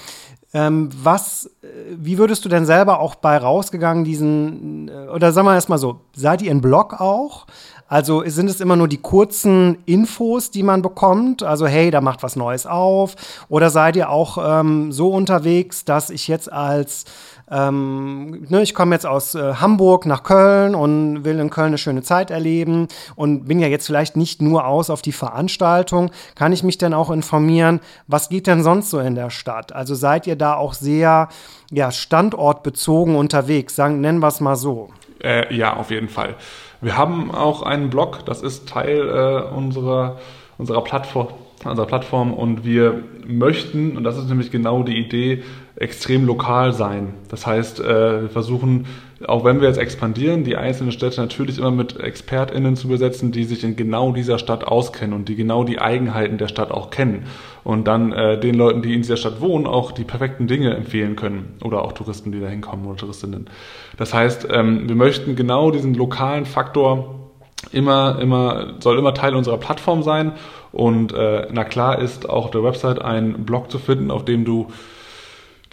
ähm, 0.55 0.89
was, 0.93 1.49
äh, 1.63 1.67
wie 1.97 2.19
würdest 2.19 2.45
du 2.45 2.49
denn 2.49 2.65
selber 2.67 2.99
auch 2.99 3.15
bei 3.15 3.35
rausgegangen 3.37 4.03
diesen, 4.03 4.87
äh, 4.87 5.07
oder 5.07 5.31
sagen 5.31 5.47
wir 5.47 5.55
erstmal 5.55 5.79
so, 5.79 6.01
seid 6.15 6.43
ihr 6.43 6.51
in 6.51 6.61
Blog 6.61 7.01
auch? 7.01 7.47
Also 7.87 8.23
sind 8.25 8.49
es 8.49 8.61
immer 8.61 8.75
nur 8.75 8.87
die 8.87 8.97
kurzen 8.97 9.77
Infos, 9.85 10.51
die 10.51 10.63
man 10.63 10.81
bekommt? 10.81 11.43
Also 11.43 11.67
hey, 11.67 11.91
da 11.91 12.01
macht 12.01 12.23
was 12.23 12.35
Neues 12.35 12.65
auf. 12.65 13.15
Oder 13.49 13.69
seid 13.69 13.95
ihr 13.95 14.09
auch 14.09 14.37
ähm, 14.43 14.91
so 14.91 15.09
unterwegs, 15.09 15.85
dass 15.85 16.09
ich 16.09 16.27
jetzt 16.27 16.51
als 16.51 17.05
ähm, 17.51 18.45
ne, 18.49 18.63
ich 18.63 18.73
komme 18.73 18.95
jetzt 18.95 19.05
aus 19.05 19.35
äh, 19.35 19.55
Hamburg 19.55 20.05
nach 20.05 20.23
Köln 20.23 20.75
und 20.75 21.23
will 21.23 21.39
in 21.39 21.49
Köln 21.49 21.67
eine 21.67 21.77
schöne 21.77 22.01
Zeit 22.01 22.31
erleben 22.31 22.87
und 23.15 23.45
bin 23.45 23.59
ja 23.59 23.67
jetzt 23.67 23.85
vielleicht 23.85 24.15
nicht 24.15 24.41
nur 24.41 24.65
aus 24.65 24.89
auf 24.89 25.01
die 25.01 25.11
Veranstaltung. 25.11 26.09
Kann 26.35 26.53
ich 26.53 26.63
mich 26.63 26.77
denn 26.77 26.93
auch 26.93 27.11
informieren, 27.11 27.79
was 28.07 28.29
geht 28.29 28.47
denn 28.47 28.63
sonst 28.63 28.89
so 28.89 28.99
in 28.99 29.15
der 29.15 29.29
Stadt? 29.29 29.73
Also 29.73 29.93
seid 29.93 30.25
ihr 30.25 30.35
da 30.35 30.55
auch 30.55 30.73
sehr 30.73 31.29
ja, 31.69 31.91
standortbezogen 31.91 33.15
unterwegs? 33.15 33.75
Sagen, 33.75 34.01
nennen 34.01 34.19
wir 34.19 34.29
es 34.29 34.39
mal 34.39 34.55
so. 34.55 34.89
Äh, 35.21 35.53
ja, 35.53 35.75
auf 35.75 35.91
jeden 35.91 36.09
Fall. 36.09 36.35
Wir 36.83 36.97
haben 36.97 37.31
auch 37.31 37.61
einen 37.61 37.89
Blog, 37.89 38.25
das 38.25 38.41
ist 38.41 38.67
Teil 38.67 39.07
äh, 39.07 39.55
unserer, 39.55 40.17
unserer 40.57 40.83
Plattform, 40.83 41.29
unserer 41.63 41.85
Plattform 41.85 42.33
und 42.33 42.65
wir 42.65 43.03
möchten, 43.25 43.95
und 43.95 44.03
das 44.03 44.17
ist 44.17 44.27
nämlich 44.27 44.51
genau 44.51 44.83
die 44.83 44.97
Idee, 44.97 45.43
extrem 45.77 46.25
lokal 46.25 46.73
sein. 46.73 47.13
Das 47.29 47.47
heißt, 47.47 47.79
äh, 47.79 48.23
wir 48.23 48.29
versuchen, 48.29 48.85
auch 49.27 49.43
wenn 49.43 49.61
wir 49.61 49.67
jetzt 49.67 49.77
expandieren, 49.77 50.43
die 50.43 50.55
einzelnen 50.55 50.91
Städte 50.91 51.21
natürlich 51.21 51.57
immer 51.57 51.71
mit 51.71 51.99
ExpertInnen 51.99 52.75
zu 52.75 52.87
besetzen, 52.87 53.31
die 53.31 53.43
sich 53.43 53.63
in 53.63 53.75
genau 53.75 54.11
dieser 54.11 54.39
Stadt 54.39 54.63
auskennen 54.63 55.13
und 55.13 55.29
die 55.29 55.35
genau 55.35 55.63
die 55.63 55.79
Eigenheiten 55.79 56.37
der 56.37 56.47
Stadt 56.47 56.71
auch 56.71 56.89
kennen. 56.89 57.25
Und 57.63 57.87
dann 57.87 58.11
äh, 58.11 58.39
den 58.39 58.55
Leuten, 58.55 58.81
die 58.81 58.93
in 58.93 59.01
dieser 59.01 59.17
Stadt 59.17 59.41
wohnen, 59.41 59.67
auch 59.67 59.91
die 59.91 60.03
perfekten 60.03 60.47
Dinge 60.47 60.73
empfehlen 60.75 61.15
können. 61.15 61.55
Oder 61.63 61.83
auch 61.83 61.93
Touristen, 61.93 62.31
die 62.31 62.39
da 62.39 62.47
hinkommen 62.47 62.85
oder 62.85 62.97
Touristinnen. 62.97 63.49
Das 63.97 64.13
heißt, 64.13 64.47
ähm, 64.51 64.87
wir 64.87 64.95
möchten 64.95 65.35
genau 65.35 65.71
diesen 65.71 65.93
lokalen 65.93 66.45
Faktor 66.45 67.31
immer, 67.71 68.19
immer, 68.19 68.75
soll 68.79 68.97
immer 68.97 69.13
Teil 69.13 69.35
unserer 69.35 69.57
Plattform 69.57 70.03
sein. 70.03 70.33
Und 70.71 71.13
äh, 71.13 71.47
na 71.51 71.63
klar 71.63 71.99
ist 71.99 72.29
auch 72.29 72.49
der 72.49 72.63
Website 72.63 73.01
ein 73.01 73.45
Blog 73.45 73.71
zu 73.71 73.79
finden, 73.79 74.11
auf 74.11 74.25
dem 74.25 74.43
du 74.43 74.67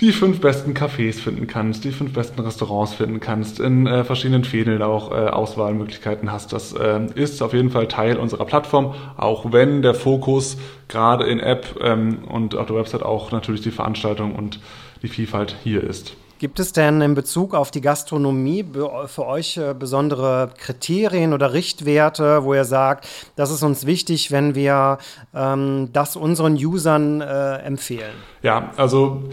die 0.01 0.13
fünf 0.13 0.41
besten 0.41 0.73
Cafés 0.73 1.21
finden 1.21 1.47
kannst, 1.47 1.85
die 1.85 1.93
fünf 1.93 2.15
besten 2.15 2.41
Restaurants 2.41 2.95
finden 2.95 3.21
kannst, 3.21 3.61
in 3.61 3.87
äh, 3.87 4.03
verschiedenen 4.05 4.45
Fädeln 4.45 4.83
auch 4.83 5.11
äh, 5.11 5.27
Auswahlmöglichkeiten 5.29 6.33
hast. 6.33 6.53
Das 6.53 6.73
äh, 6.73 7.01
ist 7.15 7.43
auf 7.43 7.53
jeden 7.53 7.71
Fall 7.71 7.87
Teil 7.87 8.17
unserer 8.17 8.47
Plattform, 8.47 8.95
auch 9.17 9.53
wenn 9.53 9.83
der 9.83 9.95
Fokus 9.95 10.57
gerade 10.89 11.25
in 11.25 11.39
App 11.39 11.79
ähm, 11.83 12.25
und 12.25 12.57
auf 12.57 12.67
der 12.67 12.77
Website 12.77 13.03
auch 13.03 13.31
natürlich 13.31 13.61
die 13.61 13.71
Veranstaltung 13.71 14.35
und 14.35 14.61
die 15.03 15.09
Vielfalt 15.09 15.57
hier 15.63 15.85
ist. 15.85 16.17
Gibt 16.39 16.59
es 16.59 16.73
denn 16.73 17.03
in 17.03 17.15
Bezug 17.15 17.55
auf 17.55 17.71
die 17.71 17.83
Gastronomie 17.83 18.65
für 19.07 19.27
euch 19.27 19.59
äh, 19.59 19.75
besondere 19.79 20.49
Kriterien 20.57 21.35
oder 21.35 21.53
Richtwerte, 21.53 22.45
wo 22.45 22.55
ihr 22.55 22.65
sagt, 22.65 23.07
das 23.37 23.51
ist 23.51 23.63
uns 23.63 23.85
wichtig, 23.85 24.31
wenn 24.31 24.55
wir 24.55 24.97
ähm, 25.35 25.91
das 25.93 26.17
unseren 26.17 26.55
Usern 26.55 27.21
äh, 27.21 27.57
empfehlen? 27.57 28.15
Ja, 28.41 28.71
also 28.79 29.25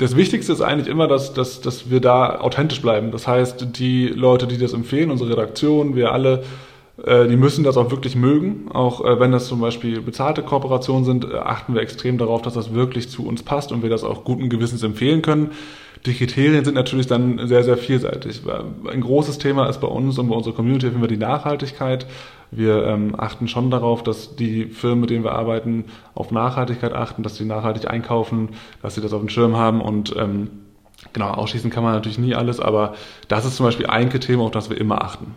das 0.00 0.16
Wichtigste 0.16 0.54
ist 0.54 0.62
eigentlich 0.62 0.88
immer, 0.88 1.06
dass, 1.08 1.34
dass, 1.34 1.60
dass 1.60 1.90
wir 1.90 2.00
da 2.00 2.40
authentisch 2.40 2.80
bleiben. 2.80 3.10
Das 3.10 3.26
heißt, 3.26 3.78
die 3.78 4.06
Leute, 4.06 4.46
die 4.46 4.56
das 4.56 4.72
empfehlen, 4.72 5.10
unsere 5.10 5.28
Redaktion, 5.28 5.94
wir 5.94 6.12
alle, 6.12 6.42
äh, 7.04 7.28
die 7.28 7.36
müssen 7.36 7.64
das 7.64 7.76
auch 7.76 7.90
wirklich 7.90 8.16
mögen. 8.16 8.70
Auch 8.72 9.04
äh, 9.04 9.20
wenn 9.20 9.30
das 9.30 9.46
zum 9.46 9.60
Beispiel 9.60 10.00
bezahlte 10.00 10.42
Kooperationen 10.42 11.04
sind, 11.04 11.26
äh, 11.26 11.36
achten 11.36 11.74
wir 11.74 11.82
extrem 11.82 12.16
darauf, 12.16 12.40
dass 12.40 12.54
das 12.54 12.72
wirklich 12.72 13.10
zu 13.10 13.26
uns 13.26 13.42
passt 13.42 13.72
und 13.72 13.82
wir 13.82 13.90
das 13.90 14.02
auch 14.02 14.24
guten 14.24 14.48
Gewissens 14.48 14.82
empfehlen 14.82 15.20
können. 15.20 15.50
Die 16.06 16.14
Kriterien 16.14 16.64
sind 16.64 16.74
natürlich 16.74 17.06
dann 17.06 17.46
sehr, 17.46 17.62
sehr 17.62 17.76
vielseitig. 17.76 18.40
Ein 18.90 19.02
großes 19.02 19.36
Thema 19.36 19.68
ist 19.68 19.82
bei 19.82 19.88
uns 19.88 20.18
und 20.18 20.30
bei 20.30 20.34
unserer 20.34 20.54
Community 20.54 20.98
wir 20.98 21.08
die 21.08 21.18
Nachhaltigkeit. 21.18 22.06
Wir 22.50 22.84
ähm, 22.86 23.14
achten 23.18 23.48
schon 23.48 23.70
darauf, 23.70 24.02
dass 24.02 24.36
die 24.36 24.66
Firmen, 24.66 25.02
mit 25.02 25.10
denen 25.10 25.24
wir 25.24 25.32
arbeiten, 25.32 25.84
auf 26.14 26.30
Nachhaltigkeit 26.30 26.92
achten, 26.92 27.22
dass 27.22 27.36
sie 27.36 27.44
nachhaltig 27.44 27.88
einkaufen, 27.88 28.50
dass 28.82 28.96
sie 28.96 29.00
das 29.00 29.12
auf 29.12 29.20
dem 29.20 29.28
Schirm 29.28 29.56
haben 29.56 29.80
und 29.80 30.14
ähm, 30.16 30.50
genau, 31.12 31.30
ausschließen 31.30 31.70
kann 31.70 31.84
man 31.84 31.94
natürlich 31.94 32.18
nie 32.18 32.34
alles, 32.34 32.60
aber 32.60 32.94
das 33.28 33.44
ist 33.44 33.56
zum 33.56 33.66
Beispiel 33.66 33.86
ein 33.86 34.08
Kriterium, 34.08 34.42
auf 34.42 34.50
das 34.50 34.70
wir 34.70 34.78
immer 34.78 35.02
achten. 35.02 35.34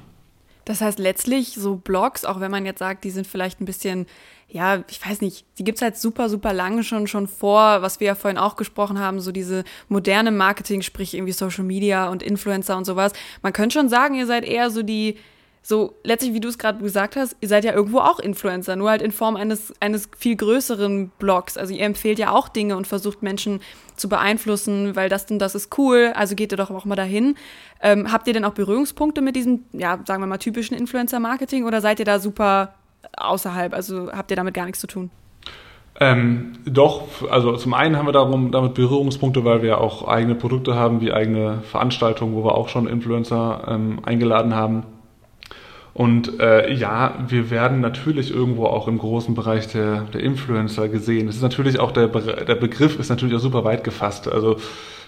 Das 0.65 0.80
heißt 0.80 0.97
letztlich 0.97 1.56
so 1.56 1.76
Blogs, 1.76 2.23
auch 2.23 2.39
wenn 2.39 2.52
man 2.52 2.65
jetzt 2.65 2.80
sagt, 2.80 3.04
die 3.04 3.10
sind 3.10 3.28
vielleicht 3.28 3.60
ein 3.60 3.65
bisschen, 3.65 4.06
ja, 4.47 4.82
ich 4.89 5.06
weiß 5.06 5.19
nicht, 5.19 5.45
die 5.60 5.65
gibt's 5.65 5.82
halt 5.82 5.97
super, 5.97 6.30
super 6.30 6.54
lange 6.54 6.84
schon, 6.84 7.08
schon 7.08 7.28
vor, 7.28 7.82
was 7.82 7.99
wir 7.99 8.08
ja 8.08 8.15
vorhin 8.15 8.38
auch 8.38 8.56
gesprochen 8.56 8.97
haben, 8.97 9.19
so 9.19 9.34
diese 9.34 9.65
moderne 9.89 10.32
Marketing, 10.32 10.82
sprich 10.82 11.15
irgendwie 11.15 11.34
Social 11.34 11.65
Media 11.65 12.08
und 12.08 12.23
Influencer 12.23 12.78
und 12.78 12.86
sowas. 12.86 13.12
Man 13.41 13.52
könnte 13.52 13.73
schon 13.73 13.89
sagen, 13.89 14.15
ihr 14.15 14.26
seid 14.26 14.45
eher 14.45 14.69
so 14.69 14.84
die 14.84 15.17
so 15.65 15.95
letztlich, 16.04 16.34
wie 16.34 16.41
du 16.41 16.49
es 16.49 16.58
gerade 16.58 16.84
gesagt 16.84 17.15
hast, 17.15 17.38
ihr 17.39 17.47
seid 17.47 17.63
ja 17.63 17.71
irgendwo 17.71 17.99
auch 17.99 18.19
Influencer, 18.19 18.76
nur 18.76 18.89
halt 18.89 19.02
in 19.02 19.13
Form 19.13 19.38
eines, 19.38 19.73
eines 19.80 20.10
viel 20.17 20.36
größeren 20.36 21.10
Blogs. 21.19 21.58
Also 21.58 21.73
ihr 21.73 21.86
empfehlt 21.86 22.19
ja 22.19 22.32
auch 22.32 22.49
Dinge 22.49 22.76
und 22.76 22.86
versucht 22.86 23.23
Menschen 23.23 23.62
zu 23.95 24.10
beeinflussen, 24.10 24.97
weil 24.97 25.08
das 25.08 25.32
und 25.32 25.39
das 25.39 25.56
ist 25.56 25.78
cool, 25.78 26.12
also 26.15 26.36
geht 26.36 26.52
ihr 26.52 26.58
doch 26.58 26.69
auch 26.69 26.84
mal 26.84 26.95
dahin. 26.95 27.36
Ähm, 27.82 28.12
habt 28.12 28.28
ihr 28.28 28.34
denn 28.34 28.43
auch 28.43 28.54
Berührungspunkte 28.54 29.21
mit 29.21 29.38
diesem, 29.38 29.62
ja, 29.71 29.99
sagen 30.06 30.21
wir 30.21 30.28
mal, 30.28 30.38
typischen 30.38 30.76
Influencer-Marketing 30.76 31.65
oder 31.65 31.80
seid 31.80 31.99
ihr 31.99 32.06
da 32.06 32.19
super 32.19 32.73
außerhalb? 33.15 33.73
Also 33.73 34.12
habt 34.12 34.32
ihr 34.32 34.38
damit 34.38 34.54
gar 34.54 34.65
nichts 34.65 34.82
zu 34.82 34.88
tun? 34.88 35.12
Ähm, 35.99 36.54
doch, 36.65 37.30
also 37.30 37.56
zum 37.56 37.73
einen 37.73 37.97
haben 37.97 38.08
wir 38.08 38.13
darum, 38.13 38.52
damit 38.52 38.73
Berührungspunkte, 38.73 39.45
weil 39.45 39.61
wir 39.61 39.80
auch 39.80 40.07
eigene 40.07 40.36
Produkte 40.36 40.76
haben, 40.76 40.99
wie 40.99 41.14
eigene 41.14 41.59
Veranstaltungen, 41.70 42.36
wo 42.36 42.43
wir 42.43 42.55
auch 42.55 42.68
schon 42.68 42.88
Influencer 42.88 43.66
ähm, 43.70 43.99
eingeladen 44.03 44.55
haben. 44.55 44.84
Und 45.94 46.39
äh, 46.39 46.74
ja, 46.74 47.24
wir 47.28 47.52
werden 47.52 47.80
natürlich 47.80 48.34
irgendwo 48.34 48.66
auch 48.66 48.88
im 48.88 48.98
großen 48.98 49.36
Bereich 49.36 49.68
der, 49.68 50.02
der 50.14 50.22
Influencer 50.22 50.89
gesehen. 50.89 51.28
Das 51.28 51.36
ist 51.36 51.44
natürlich 51.44 51.80
auch 51.80 51.91
der, 51.91 52.08
der 52.08 52.56
Begriff 52.56 53.00
ist 53.00 53.10
natürlich 53.10 53.36
auch 53.36 53.39
super 53.39 53.64
weit 53.64 53.84
gefasst. 53.84 54.28
Also 54.28 54.58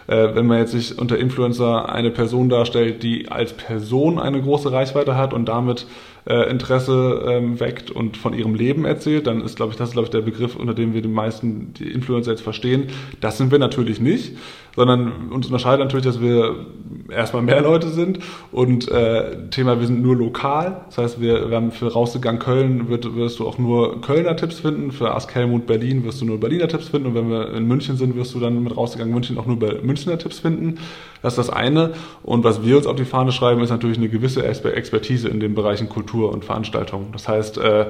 äh, 0.07 0.35
wenn 0.35 0.45
man 0.45 0.59
jetzt 0.59 0.73
sich 0.73 0.99
unter 0.99 1.17
Influencer 1.17 1.89
eine 1.89 2.11
Person 2.11 2.49
darstellt, 2.49 3.01
die 3.01 3.31
als 3.31 3.53
Person 3.53 4.19
eine 4.19 4.39
große 4.41 4.71
Reichweite 4.71 5.15
hat 5.17 5.33
und 5.33 5.45
damit 5.45 5.87
äh, 6.27 6.49
Interesse 6.49 7.23
ähm, 7.27 7.59
weckt 7.59 7.91
und 7.91 8.17
von 8.17 8.33
ihrem 8.33 8.55
Leben 8.55 8.85
erzählt, 8.85 9.27
dann 9.27 9.41
ist, 9.41 9.55
glaube 9.55 9.71
ich, 9.71 9.77
das 9.77 9.89
ist, 9.89 9.93
glaube 9.93 10.05
ich, 10.05 10.11
der 10.11 10.21
Begriff, 10.21 10.55
unter 10.55 10.73
dem 10.73 10.93
wir 10.93 11.01
die 11.01 11.07
meisten 11.07 11.73
die 11.73 11.91
Influencer 11.91 12.31
jetzt 12.31 12.41
verstehen. 12.41 12.87
Das 13.21 13.37
sind 13.37 13.51
wir 13.51 13.59
natürlich 13.59 13.99
nicht, 13.99 14.35
sondern 14.75 15.29
uns 15.31 15.45
unterscheidet 15.45 15.79
natürlich, 15.79 16.05
dass 16.05 16.19
wir 16.19 16.65
erstmal 17.09 17.43
mehr 17.43 17.61
Leute 17.61 17.89
sind 17.89 18.19
und 18.51 18.89
äh, 18.89 19.49
Thema, 19.49 19.79
wir 19.79 19.87
sind 19.87 20.01
nur 20.01 20.15
lokal. 20.15 20.81
Das 20.87 20.97
heißt, 20.97 21.21
wir, 21.21 21.49
wir 21.49 21.55
haben 21.55 21.71
für 21.71 21.93
Rausgegangen 21.93 22.39
Köln 22.39 22.89
wird, 22.89 23.15
wirst 23.15 23.39
du 23.39 23.47
auch 23.47 23.57
nur 23.57 24.01
Kölner 24.01 24.35
Tipps 24.35 24.59
finden, 24.59 24.91
für 24.91 25.13
Ask 25.13 25.33
Helmut 25.35 25.67
Berlin 25.67 26.03
wirst 26.03 26.21
du 26.21 26.25
nur 26.25 26.39
Berliner 26.39 26.67
Tipps 26.67 26.89
finden 26.89 27.07
und 27.07 27.15
wenn 27.15 27.29
wir 27.29 27.53
in 27.53 27.67
München 27.67 27.97
sind, 27.97 28.15
wirst 28.15 28.33
du 28.33 28.39
dann 28.39 28.63
mit 28.63 28.75
Rausgegangen 28.75 29.13
München 29.13 29.37
auch 29.37 29.45
nur 29.45 29.57
Münchner 29.83 30.17
Tipps 30.17 30.39
finden. 30.39 30.79
Das 31.25 31.39
ist 31.39 31.47
das 31.47 31.49
eine. 31.49 31.93
Und 32.21 32.43
was 32.43 32.63
wir 32.63 32.77
uns 32.77 32.85
auf 32.85 32.95
die 32.95 33.03
Fahne 33.03 33.31
schreiben, 33.31 33.61
ist 33.61 33.71
natürlich 33.71 33.97
eine 33.97 34.09
gewisse 34.09 34.45
Expertise 34.45 35.27
in 35.27 35.39
den 35.39 35.55
Bereichen 35.55 35.89
Kultur 35.89 36.31
und 36.31 36.45
Veranstaltung. 36.45 37.07
Das 37.13 37.27
heißt, 37.27 37.57
äh, 37.57 37.87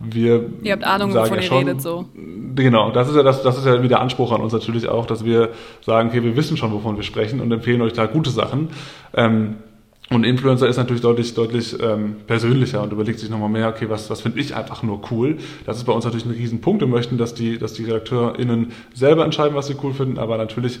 wir 0.00 0.46
ihr 0.64 0.72
habt 0.72 0.82
Ahnung, 0.82 1.14
wovon 1.14 1.28
ja 1.28 1.36
ihr 1.36 1.42
schon, 1.42 1.58
redet, 1.58 1.80
so. 1.80 2.06
Genau, 2.56 2.90
das 2.90 3.08
ist 3.08 3.14
ja 3.14 3.22
das, 3.22 3.44
das 3.44 3.56
ist 3.58 3.66
ja 3.66 3.84
wieder 3.84 4.00
Anspruch 4.00 4.32
an 4.32 4.40
uns 4.40 4.52
natürlich 4.52 4.88
auch, 4.88 5.06
dass 5.06 5.24
wir 5.24 5.50
sagen, 5.80 6.08
okay, 6.08 6.24
wir 6.24 6.34
wissen 6.34 6.56
schon, 6.56 6.72
wovon 6.72 6.96
wir 6.96 7.04
sprechen 7.04 7.40
und 7.40 7.52
empfehlen 7.52 7.82
euch 7.82 7.92
da 7.92 8.06
gute 8.06 8.30
Sachen. 8.30 8.70
Ähm, 9.14 9.58
und 10.10 10.24
Influencer 10.24 10.66
ist 10.66 10.76
natürlich 10.76 11.02
deutlich, 11.02 11.34
deutlich 11.34 11.80
ähm, 11.80 12.16
persönlicher 12.26 12.82
und 12.82 12.92
überlegt 12.92 13.20
sich 13.20 13.30
nochmal 13.30 13.48
mehr, 13.48 13.68
okay, 13.68 13.88
was, 13.88 14.10
was 14.10 14.22
finde 14.22 14.40
ich 14.40 14.56
einfach 14.56 14.82
nur 14.82 15.02
cool. 15.12 15.36
Das 15.66 15.76
ist 15.76 15.84
bei 15.84 15.92
uns 15.92 16.04
natürlich 16.04 16.26
ein 16.26 16.32
Riesenpunkt. 16.32 16.80
Wir 16.80 16.88
möchten, 16.88 17.16
dass 17.16 17.32
die, 17.32 17.58
dass 17.58 17.74
die 17.74 17.84
RedakteurInnen 17.84 18.72
selber 18.92 19.24
entscheiden, 19.24 19.54
was 19.54 19.68
sie 19.68 19.76
cool 19.84 19.94
finden, 19.94 20.18
aber 20.18 20.36
natürlich 20.36 20.80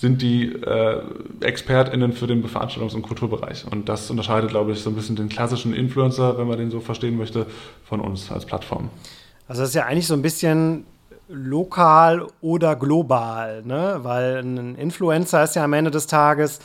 sind 0.00 0.22
die 0.22 0.52
äh, 0.52 1.02
ExpertInnen 1.40 2.12
für 2.12 2.28
den 2.28 2.44
Veranstaltungs- 2.44 2.94
und 2.94 3.02
Kulturbereich. 3.02 3.64
Und 3.68 3.88
das 3.88 4.08
unterscheidet, 4.10 4.50
glaube 4.50 4.70
ich, 4.70 4.80
so 4.80 4.90
ein 4.90 4.94
bisschen 4.94 5.16
den 5.16 5.28
klassischen 5.28 5.74
Influencer, 5.74 6.38
wenn 6.38 6.46
man 6.46 6.56
den 6.56 6.70
so 6.70 6.78
verstehen 6.78 7.16
möchte, 7.16 7.46
von 7.84 8.00
uns 8.00 8.30
als 8.30 8.46
Plattform. 8.46 8.90
Also 9.48 9.62
das 9.62 9.70
ist 9.70 9.74
ja 9.74 9.86
eigentlich 9.86 10.06
so 10.06 10.14
ein 10.14 10.22
bisschen 10.22 10.86
lokal 11.28 12.26
oder 12.40 12.76
global, 12.76 13.64
ne? 13.64 13.98
Weil 14.02 14.38
ein 14.38 14.76
Influencer 14.76 15.42
ist 15.42 15.56
ja 15.56 15.64
am 15.64 15.72
Ende 15.72 15.90
des 15.90 16.06
Tages, 16.06 16.60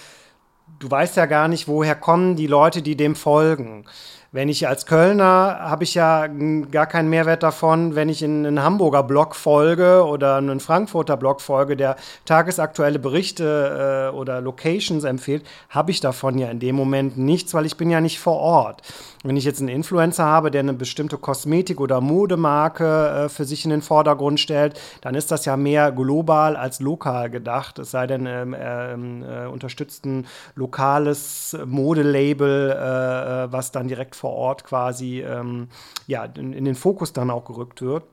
du 0.77 0.91
weißt 0.91 1.17
ja 1.17 1.25
gar 1.25 1.47
nicht, 1.47 1.67
woher 1.67 1.95
kommen 1.95 2.35
die 2.35 2.47
Leute, 2.47 2.83
die 2.83 2.95
dem 2.95 3.15
folgen. 3.15 3.85
Wenn 4.33 4.49
ich 4.49 4.67
als 4.67 4.87
Kölner 4.87 5.59
habe 5.59 5.83
ich 5.83 5.93
ja 5.93 6.25
gar 6.71 6.87
keinen 6.87 7.07
Mehrwert 7.07 7.43
davon, 7.43 7.93
wenn 7.93 8.09
ich 8.09 8.23
in 8.23 8.47
einen 8.47 8.63
Hamburger 8.63 9.03
Blog 9.03 9.35
folge 9.35 10.03
oder 10.03 10.37
einen 10.37 10.59
Frankfurter 10.59 11.17
Blog 11.17 11.39
folge, 11.39 11.77
der 11.77 11.97
tagesaktuelle 12.25 12.97
Berichte 12.97 14.09
äh, 14.11 14.15
oder 14.15 14.41
Locations 14.41 15.03
empfiehlt, 15.03 15.45
habe 15.69 15.91
ich 15.91 15.99
davon 15.99 16.39
ja 16.39 16.49
in 16.49 16.59
dem 16.59 16.75
Moment 16.75 17.15
nichts, 17.15 17.53
weil 17.53 17.67
ich 17.67 17.77
bin 17.77 17.91
ja 17.91 18.01
nicht 18.01 18.19
vor 18.19 18.37
Ort. 18.37 18.81
Wenn 19.23 19.37
ich 19.37 19.45
jetzt 19.45 19.59
einen 19.59 19.69
Influencer 19.69 20.25
habe, 20.25 20.49
der 20.49 20.61
eine 20.61 20.73
bestimmte 20.73 21.17
Kosmetik- 21.17 21.79
oder 21.79 22.01
Modemarke 22.01 23.25
äh, 23.25 23.29
für 23.29 23.45
sich 23.45 23.65
in 23.65 23.69
den 23.69 23.83
Vordergrund 23.83 24.39
stellt, 24.39 24.81
dann 25.01 25.13
ist 25.13 25.29
das 25.29 25.45
ja 25.45 25.57
mehr 25.57 25.91
global 25.91 26.55
als 26.55 26.79
lokal 26.79 27.29
gedacht. 27.29 27.77
Es 27.77 27.91
sei 27.91 28.07
denn, 28.07 28.25
ähm, 28.25 28.55
ähm 28.59 29.23
äh, 29.23 29.45
unterstützt 29.45 30.05
ein 30.05 30.25
lokales 30.55 31.55
Modelabel, 31.67 32.71
äh, 32.71 33.43
äh, 33.43 33.51
was 33.51 33.71
dann 33.71 33.87
direkt 33.87 34.15
vor 34.23 34.35
Ort 34.35 34.63
quasi 34.63 35.19
ähm, 35.19 35.67
ja, 36.07 36.23
in, 36.23 36.53
in 36.53 36.63
den 36.63 36.75
Fokus 36.75 37.11
dann 37.11 37.29
auch 37.29 37.43
gerückt 37.43 37.81
wird. 37.81 38.05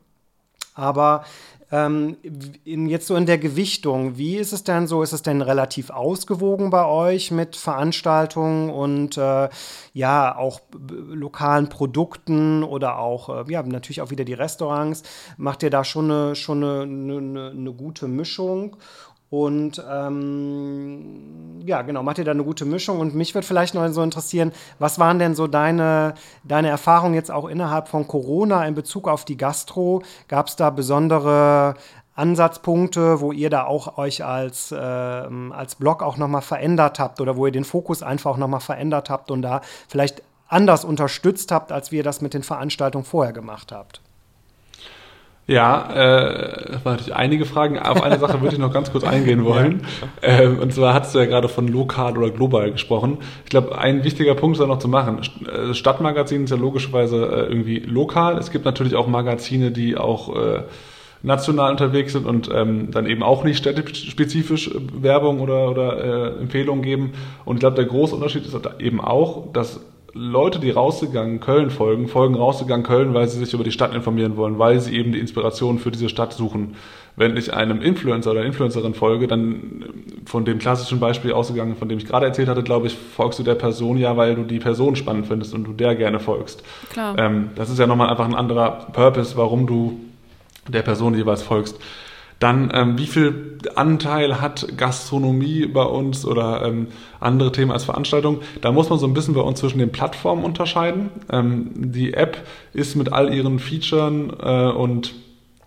Aber 0.74 1.24
ähm, 1.70 2.16
in, 2.64 2.88
jetzt 2.88 3.06
so 3.06 3.14
in 3.14 3.26
der 3.26 3.38
Gewichtung, 3.38 4.18
wie 4.18 4.38
ist 4.38 4.52
es 4.52 4.64
denn 4.64 4.88
so? 4.88 5.04
Ist 5.04 5.12
es 5.12 5.22
denn 5.22 5.40
relativ 5.40 5.90
ausgewogen 5.90 6.70
bei 6.70 6.84
euch 6.84 7.30
mit 7.30 7.54
Veranstaltungen 7.54 8.70
und 8.70 9.16
äh, 9.18 9.48
ja, 9.92 10.36
auch 10.36 10.60
lokalen 10.88 11.68
Produkten 11.68 12.64
oder 12.64 12.98
auch, 12.98 13.46
äh, 13.46 13.52
ja, 13.52 13.62
natürlich 13.62 14.02
auch 14.02 14.10
wieder 14.10 14.24
die 14.24 14.34
Restaurants? 14.34 15.04
Macht 15.36 15.62
ihr 15.62 15.70
da 15.70 15.84
schon 15.84 16.10
eine, 16.10 16.34
schon 16.34 16.64
eine, 16.64 16.82
eine, 17.18 17.50
eine 17.50 17.72
gute 17.72 18.08
Mischung? 18.08 18.76
Und 19.30 19.80
ähm, 19.88 21.62
ja, 21.64 21.82
genau, 21.82 22.02
macht 22.02 22.18
ihr 22.18 22.24
da 22.24 22.32
eine 22.32 22.42
gute 22.42 22.64
Mischung. 22.64 22.98
Und 22.98 23.14
mich 23.14 23.32
würde 23.34 23.46
vielleicht 23.46 23.74
noch 23.74 23.88
so 23.88 24.02
interessieren, 24.02 24.50
was 24.80 24.98
waren 24.98 25.20
denn 25.20 25.36
so 25.36 25.46
deine, 25.46 26.14
deine 26.42 26.68
Erfahrungen 26.68 27.14
jetzt 27.14 27.30
auch 27.30 27.48
innerhalb 27.48 27.86
von 27.86 28.08
Corona 28.08 28.66
in 28.66 28.74
Bezug 28.74 29.06
auf 29.06 29.24
die 29.24 29.36
Gastro? 29.36 30.02
Gab 30.26 30.48
es 30.48 30.56
da 30.56 30.70
besondere 30.70 31.74
Ansatzpunkte, 32.16 33.20
wo 33.20 33.30
ihr 33.30 33.50
da 33.50 33.66
auch 33.66 33.98
euch 33.98 34.24
als, 34.24 34.72
äh, 34.72 34.76
als 34.76 35.76
Blog 35.76 36.02
auch 36.02 36.16
nochmal 36.16 36.42
verändert 36.42 36.98
habt 36.98 37.20
oder 37.20 37.36
wo 37.36 37.46
ihr 37.46 37.52
den 37.52 37.64
Fokus 37.64 38.02
einfach 38.02 38.32
auch 38.32 38.36
nochmal 38.36 38.60
verändert 38.60 39.10
habt 39.10 39.30
und 39.30 39.42
da 39.42 39.60
vielleicht 39.88 40.24
anders 40.48 40.84
unterstützt 40.84 41.52
habt, 41.52 41.70
als 41.70 41.92
wir 41.92 42.02
das 42.02 42.20
mit 42.20 42.34
den 42.34 42.42
Veranstaltungen 42.42 43.04
vorher 43.04 43.32
gemacht 43.32 43.70
habt? 43.70 44.02
Ja, 45.50 45.88
äh, 45.92 46.70
das 46.70 46.84
waren 46.84 46.92
natürlich 46.92 47.16
einige 47.16 47.44
Fragen. 47.44 47.76
Auf 47.76 48.04
eine 48.04 48.20
Sache 48.20 48.40
würde 48.40 48.54
ich 48.54 48.60
noch 48.60 48.72
ganz 48.72 48.92
kurz 48.92 49.02
eingehen 49.02 49.44
wollen. 49.44 49.82
Ja. 50.22 50.42
Ähm, 50.42 50.60
und 50.60 50.72
zwar 50.72 50.94
hast 50.94 51.12
du 51.12 51.18
ja 51.18 51.24
gerade 51.24 51.48
von 51.48 51.66
lokal 51.66 52.16
oder 52.16 52.30
global 52.30 52.70
gesprochen. 52.70 53.18
Ich 53.42 53.50
glaube, 53.50 53.76
ein 53.76 54.04
wichtiger 54.04 54.36
Punkt 54.36 54.56
ist 54.56 54.62
da 54.62 54.68
noch 54.68 54.78
zu 54.78 54.86
machen. 54.86 55.18
Äh, 55.18 55.74
Stadtmagazin 55.74 56.44
ist 56.44 56.50
ja 56.50 56.56
logischerweise 56.56 57.26
äh, 57.26 57.46
irgendwie 57.48 57.80
lokal. 57.80 58.38
Es 58.38 58.52
gibt 58.52 58.64
natürlich 58.64 58.94
auch 58.94 59.08
Magazine, 59.08 59.72
die 59.72 59.96
auch 59.96 60.36
äh, 60.36 60.62
national 61.24 61.72
unterwegs 61.72 62.12
sind 62.12 62.26
und 62.26 62.48
ähm, 62.54 62.92
dann 62.92 63.06
eben 63.06 63.24
auch 63.24 63.42
nicht 63.42 63.58
städtespezifisch 63.58 64.70
Werbung 65.00 65.40
oder, 65.40 65.68
oder 65.68 66.36
äh, 66.36 66.40
Empfehlungen 66.42 66.82
geben. 66.82 67.14
Und 67.44 67.56
ich 67.56 67.60
glaube, 67.60 67.74
der 67.74 67.86
große 67.86 68.14
Unterschied 68.14 68.46
ist 68.46 68.56
eben 68.78 69.00
auch, 69.00 69.52
dass 69.52 69.80
Leute, 70.12 70.58
die 70.58 70.70
rausgegangen 70.70 71.40
Köln 71.40 71.70
folgen, 71.70 72.08
folgen 72.08 72.34
rausgegangen 72.34 72.84
Köln, 72.84 73.14
weil 73.14 73.28
sie 73.28 73.38
sich 73.38 73.54
über 73.54 73.62
die 73.62 73.70
Stadt 73.70 73.94
informieren 73.94 74.36
wollen, 74.36 74.58
weil 74.58 74.80
sie 74.80 74.96
eben 74.96 75.12
die 75.12 75.20
Inspiration 75.20 75.78
für 75.78 75.90
diese 75.90 76.08
Stadt 76.08 76.32
suchen. 76.32 76.76
Wenn 77.16 77.36
ich 77.36 77.54
einem 77.54 77.80
Influencer 77.80 78.32
oder 78.32 78.44
Influencerin 78.44 78.94
folge, 78.94 79.28
dann 79.28 79.84
von 80.24 80.44
dem 80.44 80.58
klassischen 80.58 81.00
Beispiel 81.00 81.32
ausgegangen, 81.32 81.76
von 81.76 81.88
dem 81.88 81.98
ich 81.98 82.06
gerade 82.06 82.26
erzählt 82.26 82.48
hatte, 82.48 82.62
glaube 82.62 82.86
ich, 82.86 82.94
folgst 82.94 83.38
du 83.38 83.42
der 83.42 83.54
Person 83.54 83.98
ja, 83.98 84.16
weil 84.16 84.34
du 84.34 84.42
die 84.42 84.58
Person 84.58 84.96
spannend 84.96 85.26
findest 85.26 85.54
und 85.54 85.64
du 85.64 85.72
der 85.72 85.94
gerne 85.94 86.18
folgst. 86.18 86.62
Klar. 86.92 87.18
Ähm, 87.18 87.50
das 87.54 87.70
ist 87.70 87.78
ja 87.78 87.86
nochmal 87.86 88.10
einfach 88.10 88.26
ein 88.26 88.34
anderer 88.34 88.88
Purpose, 88.92 89.36
warum 89.36 89.66
du 89.66 90.00
der 90.66 90.82
Person 90.82 91.14
jeweils 91.14 91.42
folgst. 91.42 91.78
Dann, 92.40 92.72
ähm, 92.74 92.98
wie 92.98 93.06
viel 93.06 93.58
Anteil 93.76 94.40
hat 94.40 94.66
Gastronomie 94.78 95.66
bei 95.66 95.82
uns 95.82 96.24
oder 96.24 96.64
ähm, 96.64 96.88
andere 97.20 97.52
Themen 97.52 97.70
als 97.70 97.84
Veranstaltung? 97.84 98.40
Da 98.62 98.72
muss 98.72 98.88
man 98.88 98.98
so 98.98 99.06
ein 99.06 99.12
bisschen 99.12 99.34
bei 99.34 99.42
uns 99.42 99.60
zwischen 99.60 99.78
den 99.78 99.92
Plattformen 99.92 100.42
unterscheiden. 100.42 101.10
Ähm, 101.30 101.70
die 101.74 102.14
App 102.14 102.38
ist 102.72 102.96
mit 102.96 103.12
all 103.12 103.32
ihren 103.32 103.58
Features 103.58 104.12
äh, 104.40 104.70
und, 104.70 105.14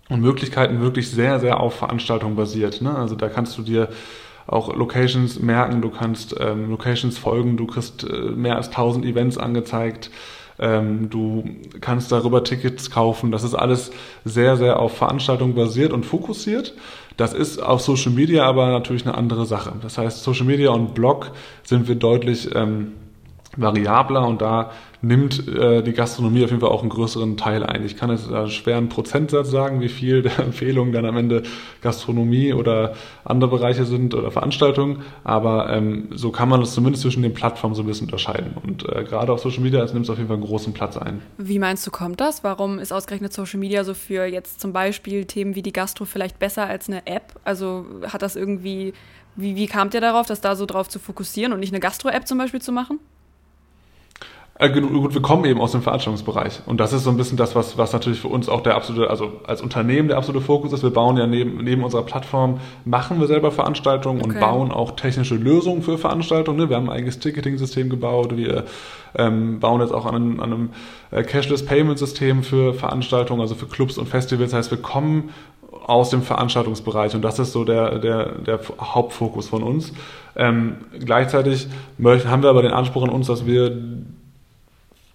und 0.10 0.22
Möglichkeiten 0.22 0.82
wirklich 0.82 1.12
sehr, 1.12 1.40
sehr 1.40 1.60
auf 1.60 1.76
Veranstaltungen 1.76 2.36
basiert. 2.36 2.82
Ne? 2.82 2.94
Also 2.96 3.16
da 3.16 3.30
kannst 3.30 3.56
du 3.60 3.62
dir 3.62 3.90
auch 4.48 4.76
Locations 4.76 5.40
merken, 5.40 5.82
du 5.82 5.92
kannst 5.92 6.36
ähm, 6.40 6.72
Locations 6.72 7.18
folgen, 7.18 7.56
du 7.56 7.68
kriegst 7.68 8.04
äh, 8.04 8.32
mehr 8.32 8.56
als 8.56 8.70
1000 8.70 9.06
Events 9.06 9.38
angezeigt. 9.38 10.10
Ähm, 10.64 11.10
du 11.10 11.44
kannst 11.82 12.14
darüber 12.14 12.46
Tickets 12.46 12.90
kaufen. 12.90 13.32
Das 13.32 13.44
ist 13.44 13.54
alles 13.54 13.92
sehr, 14.24 14.56
sehr 14.56 14.80
auf 14.80 14.96
Veranstaltungen 14.96 15.56
basiert 15.56 15.92
und 15.92 16.06
fokussiert. 16.06 16.74
Das 17.18 17.34
ist 17.34 17.62
auf 17.62 17.82
Social 17.82 18.14
Media 18.14 18.46
aber 18.46 18.68
natürlich 18.68 19.06
eine 19.06 19.16
andere 19.16 19.46
Sache. 19.46 19.74
Das 19.82 19.98
heißt, 19.98 20.24
Social 20.24 20.46
Media 20.46 20.70
und 20.70 20.96
Blog 20.96 21.32
sind 21.64 21.90
wir 21.90 21.96
deutlich 21.96 22.56
ähm, 22.56 22.94
variabler 23.58 24.26
und 24.26 24.42
da 24.42 24.72
nimmt 25.04 25.50
äh, 25.50 25.84
die 25.84 25.92
Gastronomie 25.92 26.46
auf 26.46 26.50
jeden 26.50 26.62
Fall 26.62 26.70
auch 26.70 26.82
einen 26.82 26.90
größeren 26.90 27.36
Teil 27.36 27.64
ein. 27.64 27.86
Ich 27.86 27.98
kann 27.98 28.10
jetzt 28.10 28.32
einen 28.32 28.88
Prozentsatz 28.88 29.52
sagen, 29.52 29.82
wie 29.82 29.90
viel 29.90 30.22
der 30.22 30.40
Empfehlungen 30.40 30.94
dann 30.94 31.06
am 31.06 31.18
Ende 31.18 31.44
Gastronomie 31.82 32.54
oder 32.54 32.94
andere 33.26 33.52
Bereiche 33.52 33.84
sind 33.84 34.16
oder 34.16 34.32
Veranstaltungen, 34.32 35.02
aber 35.26 35.70
ähm, 35.72 36.08
so 36.12 36.32
kann 36.32 36.48
man 36.48 36.62
das 36.62 36.74
zumindest 36.74 37.04
zwischen 37.04 37.22
den 37.22 37.34
Plattformen 37.34 37.76
so 37.76 37.84
ein 37.84 37.86
bisschen 37.86 38.08
unterscheiden. 38.08 38.54
Und 38.64 38.88
äh, 38.88 39.04
gerade 39.04 39.34
auf 39.34 39.42
Social 39.42 39.62
Media 39.62 39.84
nimmt 39.86 40.06
es 40.06 40.10
auf 40.10 40.18
jeden 40.18 40.30
Fall 40.30 40.38
einen 40.38 40.46
großen 40.46 40.72
Platz 40.72 40.98
ein. 40.98 41.22
Wie 41.38 41.60
meinst 41.60 41.86
du, 41.86 41.92
kommt 41.92 42.22
das? 42.22 42.46
Warum 42.46 42.80
ist 42.80 42.94
ausgerechnet 42.94 43.34
Social 43.34 43.60
Media 43.60 43.84
so 43.84 43.94
für 43.94 44.26
jetzt 44.26 44.62
zum 44.62 44.72
Beispiel 44.72 45.26
Themen 45.26 45.56
wie 45.56 45.62
die 45.62 45.74
Gastro 45.74 46.06
vielleicht 46.06 46.40
besser 46.40 46.66
als 46.66 46.88
eine 46.88 47.06
App? 47.08 47.34
Also 47.44 47.86
hat 48.08 48.22
das 48.22 48.38
irgendwie, 48.38 48.94
wie, 49.36 49.58
wie 49.58 49.68
kamt 49.68 49.94
ihr 49.96 50.02
darauf, 50.02 50.28
das 50.28 50.40
da 50.40 50.56
so 50.56 50.66
drauf 50.66 50.88
zu 50.88 51.00
fokussieren 51.00 51.52
und 51.52 51.60
nicht 51.60 51.74
eine 51.74 51.82
Gastro-App 51.82 52.26
zum 52.26 52.38
Beispiel 52.38 52.62
zu 52.62 52.72
machen? 52.72 53.00
Äh, 54.60 54.70
gut, 54.70 55.16
wir 55.16 55.22
kommen 55.22 55.46
eben 55.46 55.60
aus 55.60 55.72
dem 55.72 55.82
Veranstaltungsbereich. 55.82 56.62
Und 56.68 56.80
das 56.80 56.94
ist 56.94 57.06
so 57.06 57.10
ein 57.10 57.18
bisschen 57.18 57.38
das, 57.38 57.56
was, 57.56 57.76
was 57.80 57.92
natürlich 57.92 58.20
für 58.20 58.28
uns 58.28 58.50
auch 58.50 58.62
der 58.62 58.76
absolute, 58.76 59.10
also 59.10 59.32
als 59.46 59.64
Unternehmen 59.64 60.10
der 60.10 60.18
absolute 60.18 60.46
Fokus 60.46 60.72
ist. 60.74 60.84
Wir 60.84 60.92
bauen 60.92 61.18
ja 61.18 61.26
neben, 61.26 61.64
neben 61.64 61.84
unserer 61.84 62.04
Plattform, 62.04 62.60
machen 62.86 63.20
wir 63.20 63.26
selber 63.26 63.52
Veranstaltungen 63.52 64.22
okay. 64.22 64.34
und 64.36 64.40
bauen 64.40 64.72
auch 64.72 64.92
technische 64.92 65.36
Lösungen 65.36 65.82
für 65.82 65.98
Veranstaltungen. 65.98 66.60
Ne? 66.60 66.70
Wir 66.70 66.76
haben 66.76 66.88
ein 66.90 66.96
eigenes 66.96 67.18
Ticketing-System 67.18 67.90
gebaut. 67.90 68.38
Wir 68.38 68.66
ähm, 69.16 69.60
bauen 69.60 69.82
jetzt 69.82 69.92
auch 69.92 70.06
an 70.06 70.16
einem, 70.16 70.40
an 70.40 70.54
einem 70.54 70.70
äh, 71.10 71.24
Cashless-Payment-System 71.24 72.44
für 72.44 72.76
Veranstaltungen, 72.76 73.42
also 73.42 73.56
für 73.56 73.66
Clubs 73.66 73.98
und 73.98 74.08
Festivals. 74.08 74.52
Das 74.52 74.60
heißt, 74.60 74.72
wir 74.72 74.82
kommen 74.82 75.32
aus 75.88 76.12
dem 76.12 76.22
Veranstaltungsbereich 76.22 77.16
und 77.16 77.24
das 77.24 77.40
ist 77.40 77.54
so 77.54 77.66
der, 77.66 77.98
der, 77.98 78.34
der 78.34 78.60
Hauptfokus 78.80 79.50
von 79.50 79.64
uns. 79.64 79.94
Ähm, 80.36 80.78
gleichzeitig 81.00 81.68
haben 82.00 82.44
wir 82.44 82.50
aber 82.50 82.62
den 82.62 82.72
Anspruch 82.72 83.04
an 83.04 83.10
uns, 83.10 83.28
dass 83.28 83.48
wir 83.48 83.82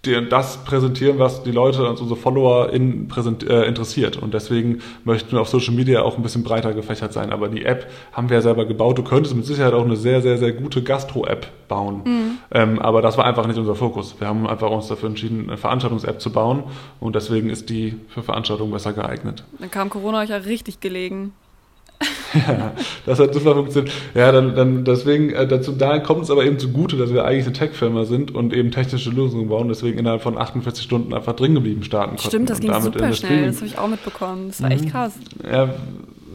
das 0.03 0.65
präsentieren, 0.65 1.19
was 1.19 1.43
die 1.43 1.51
Leute, 1.51 1.81
also 1.81 2.03
unsere 2.03 2.17
Follower 2.17 2.71
in, 2.71 3.09
präsent, 3.09 3.43
äh, 3.43 3.65
interessiert. 3.65 4.17
Und 4.17 4.33
deswegen 4.33 4.81
möchten 5.05 5.33
wir 5.33 5.41
auf 5.41 5.49
Social 5.49 5.75
Media 5.75 6.03
auch 6.03 6.17
ein 6.17 6.23
bisschen 6.23 6.45
breiter 6.45 6.73
gefächert 6.73 7.13
sein. 7.13 7.33
Aber 7.33 7.49
die 7.49 7.65
App 7.65 7.91
haben 8.13 8.29
wir 8.29 8.37
ja 8.37 8.41
selber 8.41 8.65
gebaut. 8.65 8.97
Du 8.97 9.03
könntest 9.03 9.35
mit 9.35 9.45
Sicherheit 9.45 9.75
auch 9.75 9.85
eine 9.85 9.97
sehr, 9.97 10.23
sehr, 10.23 10.39
sehr 10.39 10.53
gute 10.53 10.83
Gastro-App 10.83 11.49
bauen. 11.67 12.03
Mhm. 12.05 12.39
Ähm, 12.53 12.79
aber 12.79 13.03
das 13.03 13.19
war 13.19 13.25
einfach 13.25 13.47
nicht 13.49 13.59
unser 13.59 13.75
Fokus. 13.75 14.15
Wir 14.21 14.29
haben 14.29 14.47
einfach 14.47 14.71
uns 14.71 14.87
dafür 14.87 15.09
entschieden, 15.09 15.49
eine 15.49 15.57
Veranstaltungs-App 15.57 16.21
zu 16.21 16.31
bauen. 16.31 16.63
Und 17.01 17.17
deswegen 17.17 17.51
ist 17.51 17.69
die 17.69 17.97
für 18.09 18.23
Veranstaltungen 18.23 18.71
besser 18.71 18.93
geeignet. 18.93 19.45
Dann 19.59 19.71
kam 19.71 19.91
Corona 19.91 20.21
euch 20.21 20.31
ja 20.31 20.37
richtig 20.37 20.79
gelegen. 20.79 21.33
Ja, 22.35 22.73
das 23.07 23.19
hat 23.19 23.35
super 23.35 23.55
funktioniert. 23.55 23.93
Ja, 24.15 24.33
dann, 24.33 24.55
dann 24.55 24.85
deswegen, 24.85 25.31
äh, 25.31 25.47
dazu, 25.47 25.73
da 25.73 25.99
kommt 25.99 26.23
es 26.23 26.31
aber 26.31 26.45
eben 26.45 26.59
zugute, 26.59 26.97
dass 26.97 27.13
wir 27.13 27.25
eigentlich 27.25 27.47
eine 27.47 27.55
Tech-Firma 27.55 28.05
sind 28.05 28.35
und 28.35 28.53
eben 28.53 28.71
technische 28.71 29.11
Lösungen 29.11 29.49
bauen, 29.49 29.69
deswegen 29.69 29.99
innerhalb 29.99 30.23
von 30.23 30.39
48 30.39 30.83
Stunden 30.83 31.15
einfach 31.15 31.35
drin 31.35 31.55
geblieben 31.55 31.83
starten 31.83 32.17
konnten. 32.17 32.29
Stimmt, 32.29 32.51
das 32.51 32.61
ging 32.61 32.81
super 32.81 33.13
schnell, 33.13 33.47
das 33.47 33.57
habe 33.57 33.67
ich 33.67 33.79
auch 33.79 33.89
mitbekommen. 33.89 34.49
Das 34.49 34.63
war 34.63 34.69
mhm. 34.69 34.77
echt 34.77 34.91
krass. 34.91 35.13
Ja, 35.51 35.75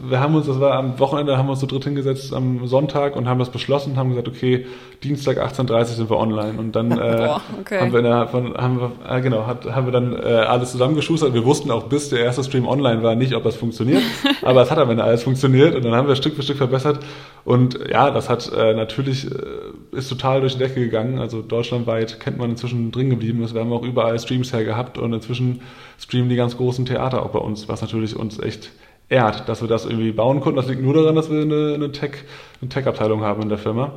wir 0.10 0.20
haben 0.20 0.36
uns, 0.36 0.48
das 0.48 0.60
war 0.60 0.74
am 0.74 1.00
Wochenende, 1.00 1.38
haben 1.38 1.48
wir 1.48 1.52
uns 1.52 1.60
so 1.60 1.68
dritt 1.68 1.84
hingesetzt 1.86 2.34
am 2.34 2.68
Sonntag 2.68 3.16
und 3.16 3.28
haben 3.28 3.40
das 3.40 3.50
beschlossen, 3.50 3.96
haben 3.98 4.10
gesagt, 4.10 4.28
okay, 4.28 4.66
Dienstag 5.04 5.38
18.30 5.38 5.72
Uhr 5.72 5.86
sind 5.86 6.10
wir 6.10 6.18
online. 6.18 6.60
Und 6.60 6.76
dann 6.76 6.92
äh, 6.92 6.96
Boah, 6.96 7.42
okay. 7.60 7.80
haben 7.80 7.92
wir 7.92 8.00
innerhalb 8.00 8.32
von, 8.32 8.54
haben 8.56 8.80
wir, 8.80 8.92
äh, 9.10 9.22
genau, 9.22 9.46
hat, 9.48 9.66
haben 9.66 9.88
wir 9.88 9.92
dann 9.92 10.14
äh, 10.14 10.26
alles 10.26 10.72
zusammengeschustert. 10.72 11.34
Wir 11.34 11.46
wussten 11.46 11.72
auch, 11.72 11.84
bis 11.84 12.10
der 12.10 12.20
erste 12.20 12.44
Stream 12.44 12.68
online 12.68 13.04
war, 13.04 13.16
nicht, 13.16 13.34
ob 13.34 13.44
das 13.44 13.56
funktioniert. 13.56 14.02
aber 14.42 14.62
es 14.62 14.72
hat 14.72 14.78
am 14.78 14.90
Ende 14.90 15.04
alles 15.04 15.24
funktioniert 15.24 15.76
und 15.76 15.84
dann 15.86 15.94
haben 15.94 16.08
wir 16.08 16.16
Stück 16.16 16.36
für 16.36 16.44
Stück 16.44 16.58
verbessert. 16.58 17.00
Und 17.46 17.80
ja, 17.90 18.12
das 18.12 18.30
hat 18.30 18.52
äh, 18.52 18.74
natürlich, 18.74 19.30
äh, 19.30 19.98
ist 19.98 20.10
total 20.10 20.42
durch 20.42 20.54
die 20.54 20.60
Decke 20.60 20.80
gegangen. 20.80 21.20
Also 21.20 21.42
deutschlandweit 21.42 22.20
kennt 22.20 22.38
man 22.38 22.52
inzwischen 22.52 22.92
drin 22.92 23.10
geblieben. 23.10 23.44
Wir 23.54 23.62
haben 23.62 23.74
auch 23.74 23.84
überall 23.84 24.18
Streams 24.20 24.54
hergehabt 24.54 24.98
und 24.98 25.14
inzwischen 25.14 25.62
streamen 26.00 26.30
die 26.30 26.36
ganz 26.36 26.58
großen 26.58 26.86
Theater 26.86 27.24
auch 27.24 27.30
bei 27.30 27.40
uns, 27.40 27.68
was 27.68 27.82
natürlich 27.82 28.16
uns 28.16 28.40
echt 28.40 28.72
ehrt, 29.14 29.48
dass 29.48 29.62
wir 29.62 29.68
das 29.68 29.86
irgendwie 29.86 30.12
bauen 30.12 30.42
konnten. 30.42 30.58
Das 30.58 30.68
liegt 30.68 30.82
nur 30.82 30.94
daran, 30.94 31.16
dass 31.16 31.30
wir 31.30 31.42
eine, 31.42 31.76
eine 31.76 31.92
Tech, 31.92 32.24
eine 32.62 32.70
Tech-Abteilung 32.70 33.22
haben 33.22 33.44
in 33.44 33.50
der 33.50 33.58
Firma. 33.58 33.94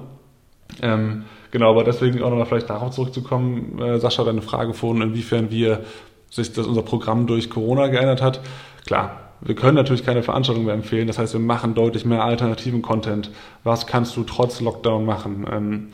Ähm, 0.83 1.25
genau, 1.51 1.71
aber 1.71 1.85
deswegen 1.85 2.23
auch 2.23 2.31
nochmal 2.31 2.47
vielleicht 2.47 2.71
darauf 2.71 2.91
zurückzukommen, 2.91 3.81
äh, 3.81 3.99
Sascha, 3.99 4.25
deine 4.25 4.43
Frage 4.43 4.75
vorhin, 4.75 5.03
inwiefern 5.03 5.51
wir 5.51 5.85
sich 6.31 6.53
das 6.53 6.67
unser 6.67 6.83
Programm 6.83 7.27
durch 7.27 7.49
Corona 7.51 7.87
geändert 7.89 8.21
hat. 8.21 8.41
Klar, 8.85 9.21
wir 9.41 9.55
können 9.55 9.77
natürlich 9.77 10.05
keine 10.05 10.23
Veranstaltung 10.23 10.67
mehr 10.67 10.75
empfehlen. 10.75 11.07
Das 11.07 11.19
heißt, 11.19 11.33
wir 11.33 11.41
machen 11.41 11.75
deutlich 11.75 12.05
mehr 12.05 12.25
alternativen 12.25 12.83
Content. 12.83 13.31
Was 13.65 13.87
kannst 13.87 14.17
du 14.17 14.25
trotz 14.25 14.61
Lockdown 14.61 15.05
machen? 15.05 15.47
Ähm, 15.51 15.89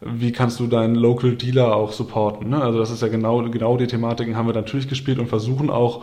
wie 0.00 0.32
kannst 0.32 0.58
du 0.60 0.66
deinen 0.66 0.96
Local 0.96 1.36
Dealer 1.36 1.76
auch 1.76 1.92
supporten? 1.92 2.50
Ne? 2.50 2.60
Also 2.60 2.78
das 2.78 2.90
ist 2.90 3.02
ja 3.02 3.08
genau, 3.08 3.42
genau 3.48 3.76
die 3.76 3.86
Thematiken 3.86 4.36
haben 4.36 4.46
wir 4.46 4.54
natürlich 4.54 4.88
gespielt 4.88 5.18
und 5.18 5.28
versuchen 5.28 5.70
auch 5.70 6.02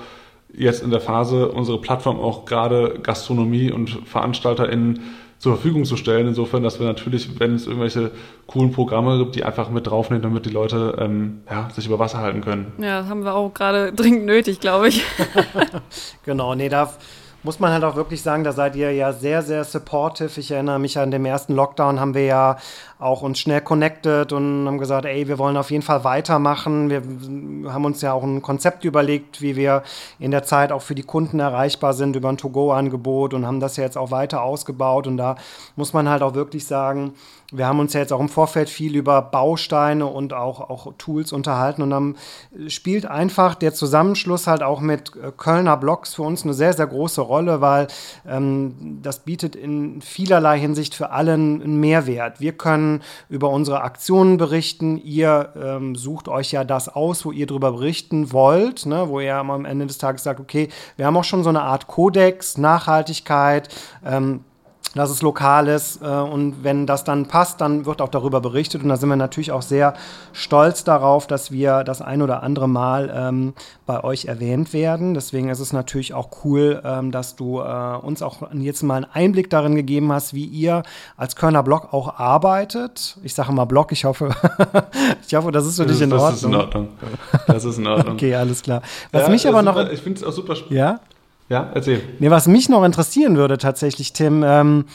jetzt 0.54 0.84
in 0.84 0.92
der 0.92 1.02
Phase, 1.02 1.52
unsere 1.52 1.80
Plattform 1.80 2.20
auch 2.20 2.46
gerade 2.46 3.00
Gastronomie 3.02 3.72
und 3.72 3.90
VeranstalterInnen 4.06 5.00
zur 5.42 5.56
Verfügung 5.56 5.86
zu 5.86 5.98
stellen. 5.98 6.28
Insofern, 6.28 6.62
dass 6.62 6.80
wir 6.80 6.86
natürlich, 6.86 7.40
wenn 7.40 7.56
es 7.56 7.66
irgendwelche 7.66 8.12
coolen 8.46 8.72
Programme 8.72 9.18
gibt, 9.18 9.36
die 9.36 9.44
einfach 9.44 9.72
mit 9.72 9.88
draufnehmen, 9.88 10.22
damit 10.22 10.46
die 10.46 10.52
Leute 10.52 10.96
ähm, 11.00 11.42
ja, 11.50 11.68
sich 11.72 11.88
über 11.88 11.98
Wasser 11.98 12.20
halten 12.20 12.42
können. 12.42 12.74
Ja, 12.78 13.00
das 13.00 13.10
haben 13.10 13.24
wir 13.24 13.34
auch 13.34 13.52
gerade 13.52 13.92
dringend 13.96 14.26
nötig, 14.26 14.60
glaube 14.60 14.90
ich. 14.90 15.04
genau, 16.26 16.54
nee, 16.54 16.70
da 16.70 16.94
muss 17.44 17.60
man 17.60 17.72
halt 17.72 17.84
auch 17.84 17.96
wirklich 17.96 18.22
sagen, 18.22 18.44
da 18.44 18.52
seid 18.52 18.76
ihr 18.76 18.92
ja 18.92 19.14
sehr, 19.14 19.42
sehr 19.42 19.64
supportive. 19.64 20.40
Ich 20.40 20.52
erinnere 20.52 20.80
mich 20.80 21.00
an 21.00 21.10
dem 21.10 21.26
ersten 21.26 21.56
Lockdown 21.56 22.00
haben 22.00 22.14
wir 22.14 22.26
ja 22.26 22.58
auch 23.02 23.24
uns 23.24 23.40
schnell 23.40 23.62
connected 23.62 24.32
und 24.32 24.68
haben 24.68 24.78
gesagt, 24.78 25.06
ey, 25.06 25.28
wir 25.28 25.40
wollen 25.40 25.58
auf 25.58 25.72
jeden 25.72 25.82
Fall 25.82 26.04
weitermachen. 26.04 26.90
Wir 26.90 27.02
haben 27.74 27.86
uns 27.86 28.02
ja 28.02 28.14
auch 28.14 28.24
ein 28.24 28.42
Konzept 28.44 28.86
überlegt, 28.86 29.42
wie 29.42 29.56
wir 29.56 29.82
in 30.20 30.30
der 30.30 30.44
Zeit 30.44 30.72
auch 30.72 30.84
für 30.84 30.94
die 30.94 31.04
Kunden 31.04 31.40
erreichbar 31.40 31.94
sind 31.94 32.16
über 32.16 32.30
ein 32.30 32.38
To-Go-Angebot 32.38 33.34
und 33.34 33.48
haben 33.48 33.60
das 33.60 33.76
ja 33.78 33.84
jetzt 33.84 33.98
auch 33.98 34.12
weiter 34.12 34.44
ausgebaut. 34.44 35.08
Und 35.08 35.18
da 35.18 35.36
muss 35.76 35.94
man 35.94 36.08
halt 36.08 36.22
auch 36.22 36.36
wirklich 36.36 36.68
sagen, 36.68 37.14
wir 37.52 37.68
haben 37.68 37.80
uns 37.80 37.94
ja 37.94 38.00
jetzt 38.00 38.14
auch 38.14 38.20
im 38.20 38.30
Vorfeld 38.30 38.70
viel 38.70 38.96
über 38.96 39.22
Bausteine 39.22 40.06
und 40.06 40.34
auch, 40.34 40.62
auch 40.70 40.94
Tools 40.98 41.34
unterhalten 41.34 41.82
und 41.82 41.90
dann 41.90 42.16
spielt 42.68 43.06
einfach 43.06 43.56
der 43.56 43.74
Zusammenschluss 43.74 44.48
halt 44.48 44.64
auch 44.64 44.80
mit 44.80 45.12
äh, 45.16 45.32
Kölner 45.36 45.76
Blogs 45.76 46.16
für 46.16 46.24
uns 46.24 46.44
eine 46.44 46.54
sehr, 46.54 46.74
sehr 46.74 46.88
große 46.88 47.22
Rolle, 47.22 47.60
weil 47.60 47.88
ähm, 48.26 49.00
das 49.02 49.20
bietet 49.20 49.56
in 49.56 50.02
vielerlei 50.02 50.60
Hinsicht 50.60 50.96
für 50.96 51.12
alle 51.12 51.34
einen 51.34 51.80
Mehrwert. 51.80 52.40
Wir 52.40 52.54
können 52.54 52.91
über 53.30 53.50
unsere 53.50 53.82
Aktionen 53.82 54.38
berichten. 54.38 54.98
Ihr 54.98 55.54
ähm, 55.56 55.96
sucht 55.96 56.28
euch 56.28 56.52
ja 56.52 56.64
das 56.64 56.90
aus, 56.90 57.26
wo 57.26 57.32
ihr 57.32 57.48
darüber 57.48 57.72
berichten 57.72 58.32
wollt, 58.34 58.86
ne? 58.86 59.08
wo 59.08 59.20
ihr 59.20 59.36
am 59.36 59.66
Ende 59.66 59.88
des 59.88 59.98
Tages 59.98 60.24
sagt, 60.24 60.40
okay, 60.40 60.70
wir 60.98 61.06
haben 61.06 61.16
auch 61.16 61.24
schon 61.24 61.44
so 61.44 61.50
eine 61.50 61.62
Art 61.62 61.88
Kodex, 61.88 62.58
Nachhaltigkeit, 62.58 63.70
ähm, 64.06 64.42
dass 64.96 65.10
es 65.10 65.22
lokal 65.22 65.68
ist. 65.68 66.02
Äh, 66.02 66.06
und 66.06 66.64
wenn 66.64 66.86
das 66.86 67.04
dann 67.04 67.28
passt, 67.28 67.62
dann 67.62 67.86
wird 67.86 68.02
auch 68.02 68.10
darüber 68.10 68.42
berichtet. 68.42 68.84
Und 68.84 68.90
da 68.90 68.98
sind 68.98 69.10
wir 69.10 69.16
natürlich 69.16 69.52
auch 69.52 69.62
sehr 69.62 69.94
stolz 70.34 70.84
darauf, 70.84 71.28
dass 71.28 71.52
wir 71.52 71.84
das 71.84 72.02
ein 72.02 72.22
oder 72.22 72.44
andere 72.44 72.68
Mal 72.68 73.12
ähm, 73.14 73.54
bei 73.86 74.04
euch 74.04 74.26
erwähnt 74.26 74.74
werden. 74.74 75.14
Deswegen 75.14 75.50
ist 75.50 75.60
es 75.60 75.74
natürlich 75.74 76.14
auch 76.14 76.30
cool, 76.44 76.82
ähm, 76.84 77.12
dass 77.12 77.36
du 77.36 77.60
äh, 77.60 77.98
uns 78.02 78.22
auch 78.22 78.52
jetzt 78.54 78.84
mal 78.84 78.96
einen 78.96 79.08
Einblick 79.14 79.50
darin 79.50 79.76
gegeben 79.76 80.12
hast, 80.12 80.34
wie 80.34 80.46
ihr 80.46 80.84
als 81.18 81.36
Körner 81.36 81.64
Blog 81.64 81.94
auch 81.94 82.20
arbeitet. 82.20 83.18
Ich 83.24 83.34
sage 83.34 83.52
mal 83.52 83.66
Blog, 83.66 83.92
ich 83.92 84.06
hoffe, 84.06 84.30
ich 85.28 85.34
hoffe, 85.36 85.52
das 85.52 85.66
ist 85.66 85.78
für 85.78 85.86
dich 85.86 86.02
in 86.02 86.12
Ordnung. 86.14 86.30
Das 86.30 86.38
ist 86.38 86.44
in 86.44 86.56
Ordnung. 86.56 86.88
Das 87.48 87.66
ist 87.66 87.78
in 87.78 87.88
Ordnung. 87.88 88.16
okay, 88.16 88.36
alles 88.36 88.62
klar. 88.62 88.82
Was 89.12 89.24
ja, 89.24 89.30
mich 89.30 89.48
aber 89.48 89.62
noch. 89.62 89.76
Super, 89.76 89.92
ich 89.92 90.02
finde 90.02 90.20
es 90.20 90.26
auch 90.26 90.32
super 90.32 90.56
spannend. 90.56 90.78
Ja? 90.78 91.00
Ja, 91.52 91.70
erzähl. 91.74 92.02
Nee, 92.20 92.30
was 92.30 92.48
mich 92.48 92.70
noch 92.70 92.86
interessieren 92.86 93.36
würde 93.36 93.58
tatsächlich, 93.58 94.14
Tim, 94.14 94.42
ähm, 94.42 94.86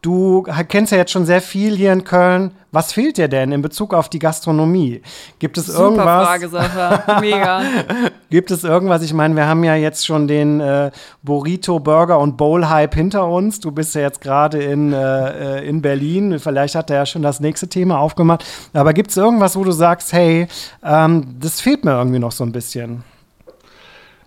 du 0.00 0.46
kennst 0.68 0.92
ja 0.92 0.96
jetzt 0.96 1.10
schon 1.10 1.26
sehr 1.26 1.42
viel 1.42 1.76
hier 1.76 1.92
in 1.92 2.04
Köln. 2.04 2.52
Was 2.72 2.94
fehlt 2.94 3.18
dir 3.18 3.28
denn 3.28 3.52
in 3.52 3.60
Bezug 3.60 3.92
auf 3.92 4.08
die 4.08 4.18
Gastronomie? 4.18 5.02
Gibt 5.40 5.58
es 5.58 5.66
Super 5.66 5.82
irgendwas? 5.82 6.26
Frage, 6.26 6.48
Sascha. 6.48 7.20
Mega. 7.20 7.60
Gibt 8.30 8.50
es 8.50 8.64
irgendwas? 8.64 9.02
Ich 9.02 9.12
meine, 9.12 9.36
wir 9.36 9.46
haben 9.46 9.62
ja 9.62 9.74
jetzt 9.74 10.06
schon 10.06 10.26
den 10.26 10.60
äh, 10.60 10.90
Burrito 11.22 11.80
Burger 11.80 12.18
und 12.18 12.38
Bowl 12.38 12.66
Hype 12.66 12.94
hinter 12.94 13.28
uns. 13.28 13.60
Du 13.60 13.70
bist 13.70 13.94
ja 13.94 14.00
jetzt 14.00 14.22
gerade 14.22 14.62
in, 14.62 14.94
äh, 14.94 15.58
äh, 15.58 15.68
in 15.68 15.82
Berlin. 15.82 16.38
Vielleicht 16.38 16.76
hat 16.76 16.88
er 16.88 16.96
ja 16.96 17.04
schon 17.04 17.20
das 17.20 17.40
nächste 17.40 17.68
Thema 17.68 17.98
aufgemacht. 17.98 18.42
Aber 18.72 18.94
gibt 18.94 19.10
es 19.10 19.18
irgendwas, 19.18 19.54
wo 19.54 19.64
du 19.64 19.72
sagst, 19.72 20.14
hey, 20.14 20.48
ähm, 20.82 21.36
das 21.38 21.60
fehlt 21.60 21.84
mir 21.84 21.92
irgendwie 21.92 22.20
noch 22.20 22.32
so 22.32 22.42
ein 22.42 22.52
bisschen? 22.52 23.04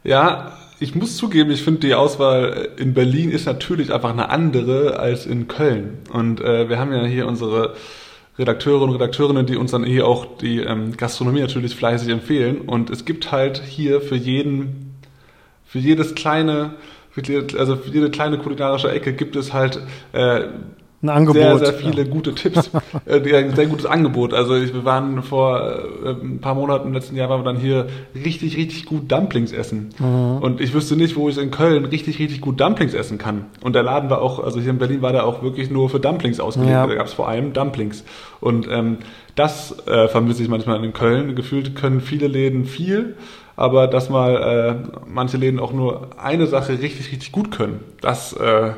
Ja, 0.04 0.52
ich 0.84 0.96
muss 0.96 1.16
zugeben, 1.16 1.50
ich 1.50 1.64
finde 1.64 1.80
die 1.80 1.96
Auswahl 1.96 2.68
in 2.76 2.94
Berlin 2.94 3.32
ist 3.32 3.46
natürlich 3.46 3.94
einfach 3.94 4.10
eine 4.10 4.30
andere 4.30 5.00
als 5.00 5.26
in 5.26 5.48
Köln. 5.48 6.00
Und 6.12 6.42
äh, 6.42 6.68
wir 6.68 6.78
haben 6.78 6.92
ja 6.92 7.06
hier 7.06 7.26
unsere 7.26 7.76
Redakteure 8.38 8.82
und 8.82 8.90
Redakteurinnen, 8.90 9.46
die 9.46 9.56
uns 9.56 9.72
dann 9.72 9.86
hier 9.86 10.06
auch 10.06 10.38
die 10.40 10.60
ähm, 10.60 10.98
Gastronomie 10.98 11.40
natürlich 11.40 11.74
fleißig 11.74 12.10
empfehlen. 12.10 12.62
Und 12.62 12.90
es 12.90 13.06
gibt 13.06 13.32
halt 13.32 13.64
hier 13.64 14.02
für 14.02 14.18
jeden, 14.18 14.96
für 15.66 15.80
jedes 15.80 16.16
kleine, 16.16 16.74
für 17.12 17.22
jede, 17.22 17.58
also 17.58 17.78
für 17.78 17.90
jede 17.90 18.12
kleine 18.12 18.38
kulinarische 18.38 18.92
Ecke 18.92 19.14
gibt 19.14 19.38
es 19.38 19.54
halt 19.54 19.80
äh, 20.12 20.48
ein 21.04 21.10
Angebot. 21.10 21.42
Sehr, 21.42 21.58
sehr 21.58 21.74
viele 21.74 22.04
ja. 22.04 22.10
gute 22.10 22.34
Tipps. 22.34 22.72
äh, 23.06 23.36
ein 23.36 23.56
sehr 23.56 23.66
gutes 23.68 23.86
Angebot. 23.86 24.34
Also 24.34 24.56
ich, 24.56 24.74
wir 24.74 24.86
waren 24.86 25.22
vor 25.22 25.60
äh, 26.04 26.10
ein 26.10 26.40
paar 26.40 26.56
Monaten 26.56 26.88
im 26.88 26.94
letzten 26.94 27.16
Jahr 27.16 27.30
waren 27.30 27.42
wir 27.42 27.46
dann 27.46 27.58
hier 27.58 27.88
richtig, 28.16 28.58
richtig 28.58 28.86
gut 28.86 29.12
Dumplings 29.12 29.52
essen. 29.52 29.90
Mhm. 30.00 30.38
Und 30.42 30.62
ich 30.62 30.74
wüsste 30.74 30.96
nicht, 30.96 31.16
wo 31.16 31.28
ich 31.28 31.38
in 31.38 31.52
Köln 31.52 31.86
richtig, 31.86 32.20
richtig 32.20 32.42
gut 32.42 32.60
Dumplings 32.60 32.94
essen 32.94 33.18
kann. 33.18 33.46
Und 33.62 33.76
der 33.76 33.84
Laden 33.84 34.10
war 34.10 34.22
auch, 34.22 34.44
also 34.44 34.60
hier 34.60 34.72
in 34.72 34.80
Berlin 34.80 35.02
war 35.02 35.12
der 35.12 35.26
auch 35.26 35.44
wirklich 35.44 35.70
nur 35.70 35.90
für 35.90 36.00
Dumplings 36.00 36.40
ausgelegt. 36.40 36.72
Ja. 36.72 36.88
Da 36.88 36.96
gab 36.96 37.08
es 37.08 37.14
vor 37.14 37.28
allem 37.28 37.54
Dumplings. 37.54 38.04
Und 38.40 38.68
ähm, 38.72 38.98
das 39.36 39.76
äh, 39.88 40.08
vermisse 40.08 40.42
ich 40.42 40.50
manchmal 40.50 40.84
in 40.84 40.94
Köln. 40.94 41.36
Gefühlt 41.36 41.76
können 41.76 42.02
viele 42.02 42.28
Läden 42.28 42.66
viel 42.66 43.16
aber 43.56 43.88
dass 43.88 44.10
mal 44.10 44.36
äh, 44.36 45.04
manche 45.08 45.38
Läden 45.38 45.60
auch 45.60 45.74
nur 45.74 46.10
eine 46.18 46.48
Sache 46.48 46.74
richtig, 46.74 47.12
richtig 47.12 47.32
gut 47.32 47.52
können, 47.52 47.82
das 48.02 48.34
äh, 48.34 48.72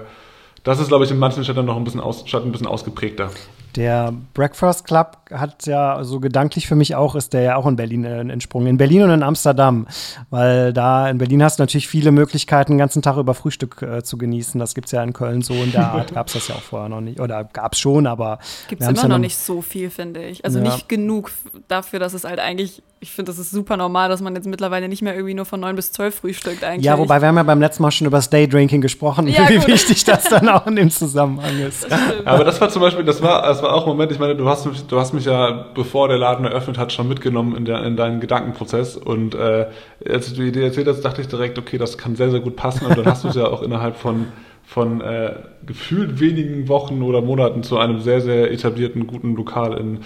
das 0.66 0.80
ist, 0.80 0.88
glaube 0.88 1.05
ich, 1.05 1.11
in 1.11 1.20
manchen 1.20 1.43
Städten 1.43 1.66
noch 1.66 1.78
ein 1.78 1.84
bisschen, 1.84 2.01
aus, 2.01 2.26
ein 2.34 2.51
bisschen 2.51 2.68
ausgeprägter. 2.68 3.30
Der 3.76 4.13
Breakfast 4.34 4.86
Club 4.86 5.18
hat 5.30 5.68
ja 5.68 6.03
so 6.03 6.20
gedanklich 6.20 6.66
für 6.66 6.76
mich 6.76 6.95
auch, 6.95 7.13
ist 7.13 7.34
der 7.34 7.41
ja 7.41 7.55
auch 7.55 7.68
in 7.68 7.76
Berlin 7.76 8.03
äh, 8.03 8.20
entsprungen. 8.22 8.68
In 8.68 8.78
Berlin 8.78 9.03
und 9.03 9.11
in 9.11 9.22
Amsterdam. 9.22 9.86
Weil 10.30 10.74
da 10.74 11.09
in 11.09 11.18
Berlin 11.18 11.43
hast 11.43 11.59
du 11.59 11.63
natürlich 11.63 11.88
viele 11.88 12.11
Möglichkeiten, 12.11 12.74
den 12.74 12.78
ganzen 12.78 13.01
Tag 13.01 13.18
über 13.18 13.36
Frühstück 13.36 13.82
äh, 13.82 14.01
zu 14.01 14.18
genießen. 14.18 14.59
Das 14.59 14.74
gibt 14.74 14.88
es 14.88 14.91
ja 14.93 15.03
in 15.03 15.13
Köln 15.13 15.43
so 15.43 15.53
in 15.53 15.72
der 15.72 15.91
Art. 15.91 16.13
Gab 16.16 16.28
es 16.28 16.34
das 16.34 16.47
ja 16.47 16.55
auch 16.55 16.61
vorher 16.61 16.89
noch 16.89 17.01
nicht. 17.01 17.20
Oder 17.20 17.43
gab 17.43 17.74
es 17.74 17.80
schon, 17.80 18.07
aber. 18.07 18.39
Gibt 18.68 18.82
es 18.82 18.88
immer 18.88 19.01
ja 19.01 19.07
noch 19.07 19.18
nicht 19.18 19.38
so 19.38 19.61
viel, 19.61 19.89
finde 19.89 20.24
ich. 20.24 20.43
Also 20.45 20.59
ja. 20.59 20.66
nicht 20.66 20.89
genug 20.89 21.32
dafür, 21.68 21.99
dass 21.99 22.13
es 22.13 22.24
halt 22.24 22.39
eigentlich 22.39 22.82
ich 23.05 23.11
finde, 23.11 23.31
das 23.31 23.37
ist 23.37 23.51
super 23.51 23.77
normal, 23.77 24.09
dass 24.09 24.19
man 24.19 24.33
jetzt 24.33 24.47
mittlerweile 24.47 24.89
nicht 24.89 25.03
mehr 25.03 25.13
irgendwie 25.13 25.35
nur 25.35 25.45
von 25.45 25.59
neun 25.59 25.75
bis 25.75 25.91
zwölf 25.91 26.15
frühstückt 26.15 26.63
eigentlich. 26.63 26.85
Ja, 26.85 26.97
wobei 26.97 27.21
wir 27.21 27.27
haben 27.27 27.37
ja 27.37 27.43
beim 27.43 27.59
letzten 27.61 27.83
Mal 27.83 27.91
schon 27.91 28.07
über 28.07 28.17
das 28.17 28.31
Daydrinking 28.31 28.81
gesprochen, 28.81 29.27
Ja, 29.27 29.47
wie 29.49 29.57
gut. 29.57 29.67
wichtig 29.67 30.03
das 30.05 30.23
dann 30.23 30.49
auch 30.49 30.65
in 30.65 30.75
dem 30.75 30.89
Zusammenhang 30.89 31.59
ist. 31.59 31.87
Aber 32.25 32.43
das 32.43 32.59
war 32.59 32.69
zum 32.69 32.81
Beispiel, 32.81 33.05
das 33.05 33.21
war, 33.21 33.43
das 33.43 33.61
war 33.61 33.75
auch 33.75 33.83
ein 33.83 33.89
Moment, 33.89 34.11
ich 34.11 34.17
meine, 34.17 34.35
du 34.35 34.49
hast 34.49 34.65
mich, 34.65 34.87
du 34.87 34.99
hast 34.99 35.13
mich 35.13 35.25
ja, 35.25 35.67
bevor 35.75 36.07
der 36.07 36.17
Laden 36.17 36.45
eröffnet 36.45 36.79
hat, 36.79 36.93
schon 36.93 37.07
mitgenommen 37.07 37.55
in, 37.55 37.65
der, 37.65 37.83
in 37.83 37.95
deinen 37.95 38.21
Gedankenprozess. 38.21 38.97
Und 38.97 39.35
äh, 39.35 39.67
als 40.09 40.33
du 40.33 40.41
die 40.41 40.47
Idee 40.47 40.63
erzählt 40.63 40.87
hast, 40.87 41.01
dachte 41.01 41.21
ich 41.21 41.27
direkt, 41.27 41.59
okay, 41.59 41.77
das 41.77 41.99
kann 41.99 42.15
sehr, 42.15 42.31
sehr 42.31 42.39
gut 42.39 42.55
passen. 42.55 42.87
Und 42.87 42.97
dann 42.97 43.05
hast 43.05 43.23
du 43.23 43.27
es 43.27 43.35
ja 43.35 43.45
auch 43.45 43.61
innerhalb 43.61 43.97
von, 43.97 44.29
von 44.63 45.01
äh, 45.01 45.35
gefühlt 45.63 46.19
wenigen 46.19 46.67
Wochen 46.69 47.03
oder 47.03 47.21
Monaten 47.21 47.61
zu 47.61 47.77
einem 47.77 47.99
sehr, 47.99 48.21
sehr 48.21 48.51
etablierten, 48.51 49.05
guten 49.05 49.35
Lokal 49.35 49.77
in, 49.77 49.99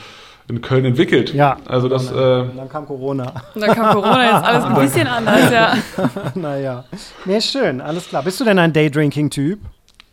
in 0.50 0.62
Köln 0.62 0.86
entwickelt. 0.86 1.34
Ja. 1.34 1.58
Also 1.66 1.88
das, 1.88 2.12
äh, 2.12 2.14
Und 2.14 2.58
dann 2.58 2.70
kam 2.70 2.86
Corona. 2.86 3.34
Und 3.54 3.62
dann 3.62 3.76
kam 3.76 3.94
Corona 3.94 4.24
jetzt 4.24 4.46
alles 4.46 4.64
ein 4.64 4.76
bisschen 4.76 5.08
anders, 5.08 5.52
ja. 5.52 5.74
naja. 6.36 6.86
Nee, 7.26 7.42
schön, 7.42 7.82
alles 7.82 8.08
klar. 8.08 8.24
Bist 8.24 8.40
du 8.40 8.46
denn 8.46 8.60
ein 8.60 8.74
Daydrinking-Typ? 8.74 9.60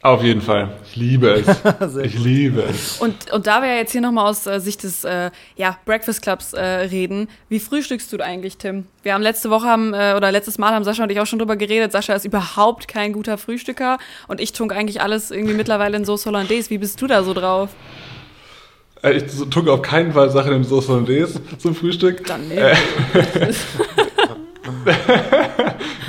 auf 0.07 0.23
jeden 0.23 0.41
Fall. 0.41 0.69
Ich 0.85 0.97
liebe 0.97 1.31
es. 1.31 1.47
Ich 2.03 2.19
liebe 2.19 2.63
es. 2.63 2.99
Und, 3.01 3.33
und 3.33 3.47
da 3.47 3.61
wir 3.61 3.69
ja 3.69 3.77
jetzt 3.77 3.93
hier 3.93 4.01
nochmal 4.01 4.31
aus 4.31 4.47
äh, 4.47 4.61
Sicht 4.61 4.83
des 4.83 5.05
äh, 5.05 5.31
ja, 5.57 5.79
Breakfast 5.85 6.23
Clubs 6.23 6.53
äh, 6.53 6.63
reden, 6.63 7.29
wie 7.49 7.59
frühstückst 7.59 8.13
du 8.13 8.19
eigentlich, 8.21 8.57
Tim? 8.57 8.87
Wir 9.03 9.15
haben 9.15 9.23
letzte 9.23 9.51
Woche 9.51 9.67
haben, 9.67 9.95
äh, 9.95 10.15
oder 10.17 10.31
letztes 10.33 10.59
Mal 10.59 10.73
haben 10.73 10.85
Sascha 10.85 11.03
und 11.03 11.11
ich 11.11 11.21
auch 11.21 11.27
schon 11.27 11.39
drüber 11.39 11.57
geredet. 11.57 11.93
Sascha 11.93 12.15
ist 12.15 12.25
überhaupt 12.25 12.89
kein 12.89 13.13
guter 13.13 13.39
Frühstücker 13.39 13.99
und 14.29 14.41
ich 14.41 14.53
tunke 14.53 14.75
eigentlich 14.75 15.01
alles 15.01 15.31
irgendwie 15.31 15.55
mittlerweile 15.55 15.97
in 15.97 16.05
Sauce 16.05 16.27
Hollandaise. 16.27 16.71
Wie 16.71 16.79
bist 16.79 17.01
du 17.03 17.07
da 17.07 17.23
so 17.23 17.35
drauf? 17.35 17.71
Äh, 19.07 19.17
Ich 19.19 19.25
tunke 19.51 19.73
auf 19.73 19.83
keinen 19.83 20.13
Fall 20.13 20.31
Sachen 20.31 20.53
in 20.53 20.65
Sauce 20.65 20.89
Hollandaise 20.89 21.41
zum 21.59 21.75
Frühstück. 21.75 22.25
Dann 22.27 22.49
nee. 22.49 22.57
Äh, 22.57 22.75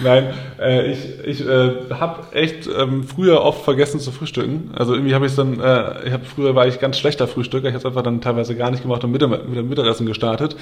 Nein, 0.04 0.34
äh, 0.60 0.92
ich, 0.92 1.00
ich 1.26 1.48
äh, 1.48 1.72
habe 1.92 2.36
echt 2.36 2.68
ähm, 2.68 3.04
früher 3.04 3.42
oft 3.42 3.64
vergessen 3.64 4.00
zu 4.00 4.12
frühstücken. 4.12 4.72
Also 4.76 4.94
irgendwie 4.94 5.16
habe 5.16 5.26
ich 5.26 5.36
dann, 5.36 5.60
äh, 5.60 6.08
ich 6.08 6.14
habe 6.14 6.24
früher 6.26 6.56
war 6.56 6.68
ich 6.68 6.80
ganz 6.80 7.00
schlechter 7.00 7.28
Frühstücker. 7.28 7.68
Ich 7.68 7.74
habe 7.74 7.80
es 7.80 7.86
einfach 7.86 8.04
dann 8.04 8.22
teilweise 8.22 8.56
gar 8.56 8.70
nicht 8.70 8.84
gemacht 8.84 9.04
und 9.04 9.12
mit 9.12 9.22
dem, 9.22 9.32
mit 9.32 9.56
dem 9.56 9.70
Mittagessen 9.70 10.06
gestartet. 10.06 10.56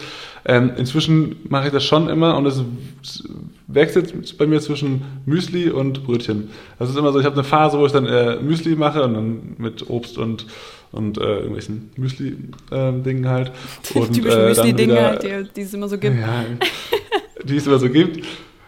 Ähm, 0.45 0.71
inzwischen 0.77 1.37
mache 1.49 1.67
ich 1.67 1.73
das 1.73 1.83
schon 1.83 2.09
immer 2.09 2.37
und 2.37 2.45
es 2.45 2.63
wechselt 3.67 4.37
bei 4.37 4.47
mir 4.47 4.61
zwischen 4.61 5.03
Müsli 5.25 5.69
und 5.69 6.05
Brötchen. 6.05 6.49
Das 6.79 6.89
ist 6.89 6.97
immer 6.97 7.11
so. 7.11 7.19
Ich 7.19 7.25
habe 7.25 7.35
eine 7.35 7.43
Phase, 7.43 7.77
wo 7.77 7.85
ich 7.85 7.91
dann 7.91 8.05
äh, 8.05 8.37
Müsli 8.37 8.75
mache 8.75 9.03
und 9.03 9.13
dann 9.13 9.55
mit 9.57 9.89
Obst 9.89 10.17
und 10.17 10.45
und 10.95 11.17
äh, 11.17 11.21
irgendwelchen 11.21 11.91
Müsli-Dingen 11.97 13.27
halt. 13.29 13.51
Und, 13.93 14.13
Typische 14.13 14.35
äh, 14.35 14.39
dann 14.39 14.47
Müsli-Dinge, 14.49 14.93
wieder- 14.93 15.07
halt, 15.07 15.23
die, 15.23 15.53
die 15.55 15.61
es 15.61 15.73
immer 15.73 15.87
so 15.87 15.97
gibt. 15.97 16.17
ja, 16.19 16.43
die 17.43 17.57
es 17.57 17.67
immer 17.67 17.79
so 17.79 17.89
gibt. 17.89 18.25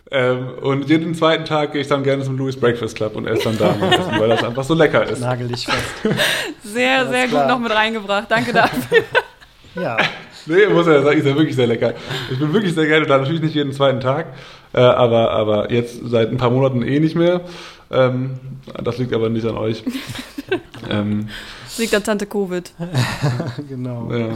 Ähm, 0.10 0.48
und 0.62 0.90
jeden 0.90 1.14
zweiten 1.16 1.44
Tag 1.44 1.74
gehe 1.74 1.82
ich 1.82 1.88
dann 1.88 2.02
gerne 2.02 2.24
zum 2.24 2.38
Louis 2.38 2.56
Breakfast 2.56 2.96
Club 2.96 3.18
und 3.18 3.28
esse 3.28 3.44
dann 3.44 3.58
da 3.58 3.76
mein 3.78 3.92
Essen, 3.92 4.20
weil 4.20 4.30
das 4.30 4.42
einfach 4.44 4.64
so 4.64 4.74
lecker 4.74 5.04
ist. 5.06 5.20
Nagel 5.20 5.50
dich 5.50 5.66
fest. 5.66 5.78
Sehr, 6.64 7.00
Alles 7.00 7.10
sehr 7.12 7.22
gut 7.24 7.32
klar. 7.32 7.48
noch 7.50 7.60
mit 7.60 7.72
reingebracht. 7.74 8.32
Danke 8.32 8.54
dafür. 8.54 9.00
Ja. 9.76 9.98
Nee, 10.46 10.66
muss 10.68 10.88
ja 10.88 11.02
sagen, 11.04 11.20
ist 11.20 11.26
ja 11.26 11.36
wirklich 11.36 11.58
sehr 11.58 11.68
lecker. 11.68 11.94
Ich 12.32 12.40
bin 12.40 12.54
wirklich 12.54 12.74
sehr 12.74 12.86
gerne 12.88 13.06
da, 13.06 13.18
natürlich 13.18 13.42
nicht 13.42 13.54
jeden 13.56 13.74
zweiten 13.74 14.00
Tag, 14.00 14.28
äh, 14.74 14.80
aber, 14.80 15.32
aber 15.32 15.74
jetzt 15.74 16.00
seit 16.06 16.30
ein 16.32 16.38
paar 16.38 16.52
Monaten 16.52 16.84
eh 16.84 17.02
nicht 17.02 17.16
mehr. 17.16 17.42
Ähm, 17.92 18.40
das 18.82 18.98
liegt 19.00 19.14
aber 19.14 19.28
nicht 19.28 19.46
an 19.46 19.58
euch. 19.58 19.84
ähm, 20.90 21.28
liegt 21.78 21.94
an 21.96 22.04
Tante 22.04 22.26
Covid. 22.26 22.72
genau. 23.70 24.12
ja. 24.14 24.30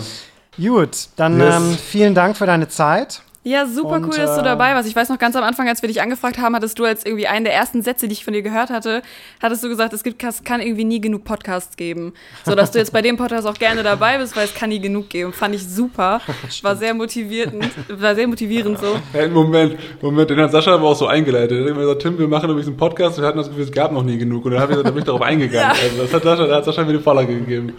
Gut, 0.58 1.08
dann 1.16 1.40
Yes. 1.40 1.56
ähm, 1.56 1.78
vielen 1.78 2.14
Dank 2.16 2.38
für 2.38 2.46
deine 2.46 2.68
Zeit. 2.68 3.22
Ja, 3.44 3.66
super 3.66 3.96
Und, 3.96 4.04
cool, 4.06 4.18
dass 4.18 4.36
du 4.36 4.42
äh, 4.42 4.44
dabei 4.44 4.76
warst. 4.76 4.88
Ich 4.88 4.96
weiß 4.96 5.10
noch 5.10 5.18
ganz 5.18 5.36
am 5.36 5.44
Anfang, 5.44 5.68
als 5.68 5.82
wir 5.82 5.88
dich 5.88 6.00
angefragt 6.00 6.38
haben, 6.38 6.56
hattest 6.56 6.78
du 6.78 6.86
als 6.86 7.04
irgendwie 7.04 7.26
einen 7.26 7.44
der 7.44 7.56
ersten 7.56 7.82
Sätze, 7.82 8.08
die 8.08 8.14
ich 8.14 8.24
von 8.24 8.34
dir 8.34 8.44
gehört 8.44 8.70
hatte, 8.70 9.02
hattest 9.42 9.64
du 9.64 9.68
gesagt, 9.70 9.94
es 9.94 10.04
gibt, 10.04 10.24
es 10.24 10.44
kann 10.44 10.62
irgendwie 10.62 10.84
nie 10.84 11.02
genug 11.02 11.24
Podcasts 11.24 11.76
geben. 11.76 12.14
So, 12.46 12.54
dass 12.54 12.70
du 12.70 12.78
jetzt 12.78 12.94
bei 12.94 13.02
dem 13.02 13.18
Podcast 13.18 13.48
auch 13.48 13.56
gerne 13.56 13.82
dabei 13.82 14.20
bist, 14.20 14.36
weil 14.36 14.46
es 14.46 14.54
kann 14.54 14.70
nie 14.70 14.80
genug 14.80 15.10
geben. 15.10 15.34
Fand 15.34 15.56
ich 15.56 15.68
super. 15.68 16.22
War 16.62 16.76
sehr 16.76 16.94
motivierend, 16.94 17.66
war 17.90 18.14
sehr 18.14 18.28
motivierend 18.28 18.78
so. 18.80 18.96
Hey, 19.12 19.28
Moment, 19.28 19.76
Moment, 20.02 20.30
den 20.30 20.40
hat 20.40 20.52
Sascha 20.52 20.76
aber 20.76 20.88
auch 20.90 20.96
so 20.96 21.08
eingeleitet. 21.08 21.58
Er 21.58 21.64
hat 21.64 21.70
immer 21.72 21.82
gesagt, 21.82 22.04
Tim, 22.04 22.20
wir 22.20 22.28
machen 22.28 22.50
übrigens 22.50 22.68
einen 22.68 22.78
Podcast, 22.78 23.20
wir 23.20 23.26
hatten 23.26 23.40
das 23.40 23.48
Gefühl, 23.50 23.64
es 23.64 23.72
gab 23.72 23.92
noch 23.92 24.04
nie 24.04 24.18
genug. 24.20 24.46
Und 24.46 24.52
dann, 24.52 24.62
hab 24.62 24.70
ich, 24.70 24.76
dann 24.76 24.86
bin 24.86 25.00
ich 25.00 25.04
darauf 25.06 25.22
eingegangen. 25.22 25.76
Ja. 25.76 25.84
Also 25.84 26.04
das 26.04 26.14
hat 26.14 26.24
Sascha, 26.24 26.46
da 26.46 26.56
hat 26.58 26.66
Sascha 26.66 26.84
mir 26.84 26.94
die 26.94 27.00
Vorlage 27.00 27.34
gegeben. 27.34 27.74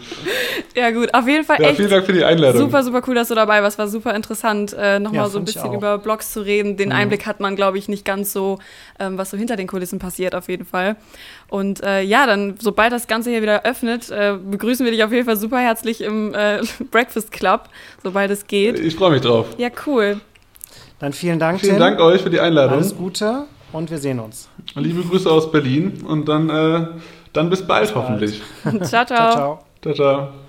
Ja, 0.74 0.90
gut, 0.90 1.14
auf 1.14 1.28
jeden 1.28 1.44
Fall 1.44 1.60
Ja, 1.60 1.68
echt. 1.68 1.76
vielen 1.76 1.90
Dank 1.90 2.04
für 2.04 2.12
die 2.12 2.24
Einladung. 2.24 2.60
Super, 2.62 2.82
super 2.82 3.02
cool, 3.06 3.14
dass 3.14 3.28
du 3.28 3.34
dabei 3.36 3.62
warst. 3.62 3.78
War 3.78 3.86
super 3.86 4.14
interessant, 4.14 4.74
äh, 4.76 4.98
nochmal 4.98 5.24
Ja, 5.24 5.28
so 5.28 5.38
ein 5.38 5.44
ich 5.51 5.51
bisschen 5.54 5.70
auch. 5.70 5.74
über 5.74 5.98
Blogs 5.98 6.32
zu 6.32 6.40
reden. 6.40 6.76
Den 6.76 6.92
Einblick 6.92 7.26
hat 7.26 7.40
man, 7.40 7.56
glaube 7.56 7.78
ich, 7.78 7.88
nicht 7.88 8.04
ganz 8.04 8.32
so, 8.32 8.58
ähm, 8.98 9.18
was 9.18 9.30
so 9.30 9.36
hinter 9.36 9.56
den 9.56 9.66
Kulissen 9.66 9.98
passiert, 9.98 10.34
auf 10.34 10.48
jeden 10.48 10.64
Fall. 10.64 10.96
Und 11.48 11.82
äh, 11.82 12.02
ja, 12.02 12.26
dann, 12.26 12.54
sobald 12.60 12.92
das 12.92 13.06
Ganze 13.06 13.30
hier 13.30 13.42
wieder 13.42 13.64
öffnet, 13.64 14.10
äh, 14.10 14.36
begrüßen 14.42 14.84
wir 14.84 14.92
dich 14.92 15.04
auf 15.04 15.12
jeden 15.12 15.26
Fall 15.26 15.36
super 15.36 15.58
herzlich 15.58 16.00
im 16.00 16.34
äh, 16.34 16.60
Breakfast 16.90 17.32
Club, 17.32 17.68
sobald 18.02 18.30
es 18.30 18.46
geht. 18.46 18.78
Ich 18.78 18.96
freue 18.96 19.12
mich 19.12 19.22
drauf. 19.22 19.46
Ja, 19.58 19.68
cool. 19.86 20.20
Dann 20.98 21.12
vielen 21.12 21.38
Dank, 21.38 21.60
Vielen 21.60 21.72
Tim. 21.72 21.80
Dank 21.80 22.00
euch 22.00 22.22
für 22.22 22.30
die 22.30 22.38
Einladung. 22.38 22.78
Alles 22.78 22.96
Gute 22.96 23.46
und 23.72 23.90
wir 23.90 23.98
sehen 23.98 24.20
uns. 24.20 24.48
Liebe 24.74 25.02
Grüße 25.02 25.30
aus 25.30 25.50
Berlin 25.50 26.02
und 26.06 26.28
dann, 26.28 26.48
äh, 26.48 26.86
dann 27.32 27.50
bis 27.50 27.66
bald 27.66 27.94
hoffentlich. 27.94 28.40
ciao, 28.62 28.84
ciao. 28.84 29.06
Ciao, 29.06 29.06
ciao. 29.06 29.64
Ciao, 29.82 29.94
ciao. 29.94 30.41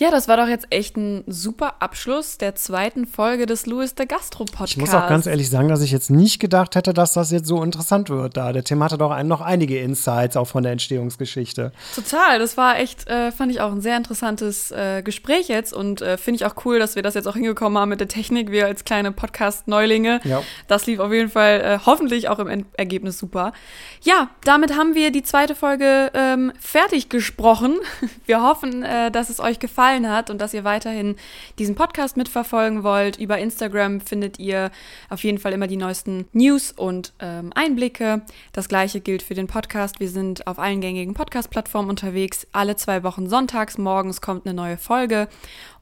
Ja, 0.00 0.10
das 0.10 0.28
war 0.28 0.38
doch 0.38 0.48
jetzt 0.48 0.66
echt 0.70 0.96
ein 0.96 1.24
super 1.26 1.74
Abschluss 1.80 2.38
der 2.38 2.54
zweiten 2.54 3.04
Folge 3.04 3.44
des 3.44 3.66
Louis 3.66 3.94
de 3.94 4.06
Gastro 4.06 4.46
Podcast. 4.46 4.72
Ich 4.72 4.78
muss 4.78 4.94
auch 4.94 5.06
ganz 5.06 5.26
ehrlich 5.26 5.50
sagen, 5.50 5.68
dass 5.68 5.82
ich 5.82 5.90
jetzt 5.90 6.08
nicht 6.08 6.38
gedacht 6.38 6.74
hätte, 6.74 6.94
dass 6.94 7.12
das 7.12 7.30
jetzt 7.30 7.46
so 7.46 7.62
interessant 7.62 8.08
wird 8.08 8.34
da. 8.34 8.54
Der 8.54 8.64
Tim 8.64 8.82
hatte 8.82 8.96
doch 8.96 9.10
ein, 9.10 9.28
noch 9.28 9.42
einige 9.42 9.78
Insights 9.78 10.38
auch 10.38 10.46
von 10.46 10.62
der 10.62 10.72
Entstehungsgeschichte. 10.72 11.72
Total, 11.94 12.38
das 12.38 12.56
war 12.56 12.78
echt, 12.78 13.10
äh, 13.10 13.30
fand 13.30 13.52
ich 13.52 13.60
auch 13.60 13.72
ein 13.72 13.82
sehr 13.82 13.98
interessantes 13.98 14.70
äh, 14.70 15.02
Gespräch 15.02 15.48
jetzt 15.48 15.74
und 15.74 16.00
äh, 16.00 16.16
finde 16.16 16.36
ich 16.36 16.46
auch 16.46 16.64
cool, 16.64 16.78
dass 16.78 16.96
wir 16.96 17.02
das 17.02 17.12
jetzt 17.12 17.28
auch 17.28 17.34
hingekommen 17.34 17.76
haben 17.76 17.90
mit 17.90 18.00
der 18.00 18.08
Technik, 18.08 18.50
wir 18.50 18.64
als 18.64 18.84
kleine 18.84 19.12
Podcast-Neulinge. 19.12 20.22
Ja. 20.24 20.42
Das 20.66 20.86
lief 20.86 20.98
auf 20.98 21.12
jeden 21.12 21.28
Fall 21.28 21.60
äh, 21.60 21.78
hoffentlich 21.84 22.30
auch 22.30 22.38
im 22.38 22.48
Endergebnis 22.48 23.18
super. 23.18 23.52
Ja, 24.00 24.30
damit 24.44 24.74
haben 24.74 24.94
wir 24.94 25.12
die 25.12 25.24
zweite 25.24 25.54
Folge 25.54 26.10
ähm, 26.14 26.52
fertig 26.58 27.10
gesprochen. 27.10 27.76
Wir 28.24 28.42
hoffen, 28.42 28.82
äh, 28.82 29.10
dass 29.10 29.28
es 29.28 29.40
euch 29.40 29.58
gefallen 29.58 29.89
hat 29.90 30.30
und 30.30 30.40
dass 30.40 30.54
ihr 30.54 30.62
weiterhin 30.62 31.16
diesen 31.58 31.74
Podcast 31.74 32.16
mitverfolgen 32.16 32.84
wollt. 32.84 33.18
Über 33.18 33.38
Instagram 33.38 34.00
findet 34.00 34.38
ihr 34.38 34.70
auf 35.08 35.24
jeden 35.24 35.38
Fall 35.38 35.52
immer 35.52 35.66
die 35.66 35.76
neuesten 35.76 36.28
News 36.32 36.70
und 36.70 37.12
ähm, 37.18 37.52
Einblicke. 37.54 38.22
Das 38.52 38.68
gleiche 38.68 39.00
gilt 39.00 39.22
für 39.22 39.34
den 39.34 39.48
Podcast. 39.48 39.98
Wir 39.98 40.08
sind 40.08 40.46
auf 40.46 40.58
allen 40.60 40.80
gängigen 40.80 41.14
Podcast-Plattformen 41.14 41.90
unterwegs. 41.90 42.46
Alle 42.52 42.76
zwei 42.76 43.02
Wochen 43.02 43.28
sonntags 43.28 43.76
morgens 43.76 44.20
kommt 44.20 44.46
eine 44.46 44.54
neue 44.54 44.76
Folge. 44.76 45.28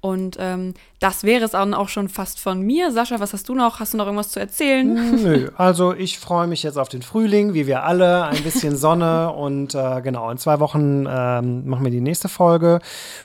Und 0.00 0.36
ähm, 0.38 0.74
das 1.00 1.24
wäre 1.24 1.44
es 1.44 1.52
dann 1.52 1.74
auch 1.74 1.88
schon 1.88 2.08
fast 2.08 2.38
von 2.38 2.60
mir. 2.60 2.92
Sascha, 2.92 3.18
was 3.18 3.32
hast 3.32 3.48
du 3.48 3.54
noch? 3.54 3.80
Hast 3.80 3.94
du 3.94 3.98
noch 3.98 4.06
irgendwas 4.06 4.30
zu 4.30 4.38
erzählen? 4.38 5.22
Nö, 5.22 5.50
also 5.56 5.92
ich 5.92 6.18
freue 6.18 6.46
mich 6.46 6.62
jetzt 6.62 6.76
auf 6.76 6.88
den 6.88 7.02
Frühling, 7.02 7.52
wie 7.52 7.66
wir 7.66 7.82
alle, 7.82 8.24
ein 8.24 8.42
bisschen 8.44 8.76
Sonne 8.88 9.32
und 9.32 9.74
äh, 9.74 10.00
genau, 10.02 10.30
in 10.30 10.38
zwei 10.38 10.60
Wochen 10.60 11.04
ähm, 11.08 11.68
machen 11.68 11.84
wir 11.84 11.90
die 11.90 12.00
nächste 12.00 12.28
Folge. 12.28 12.78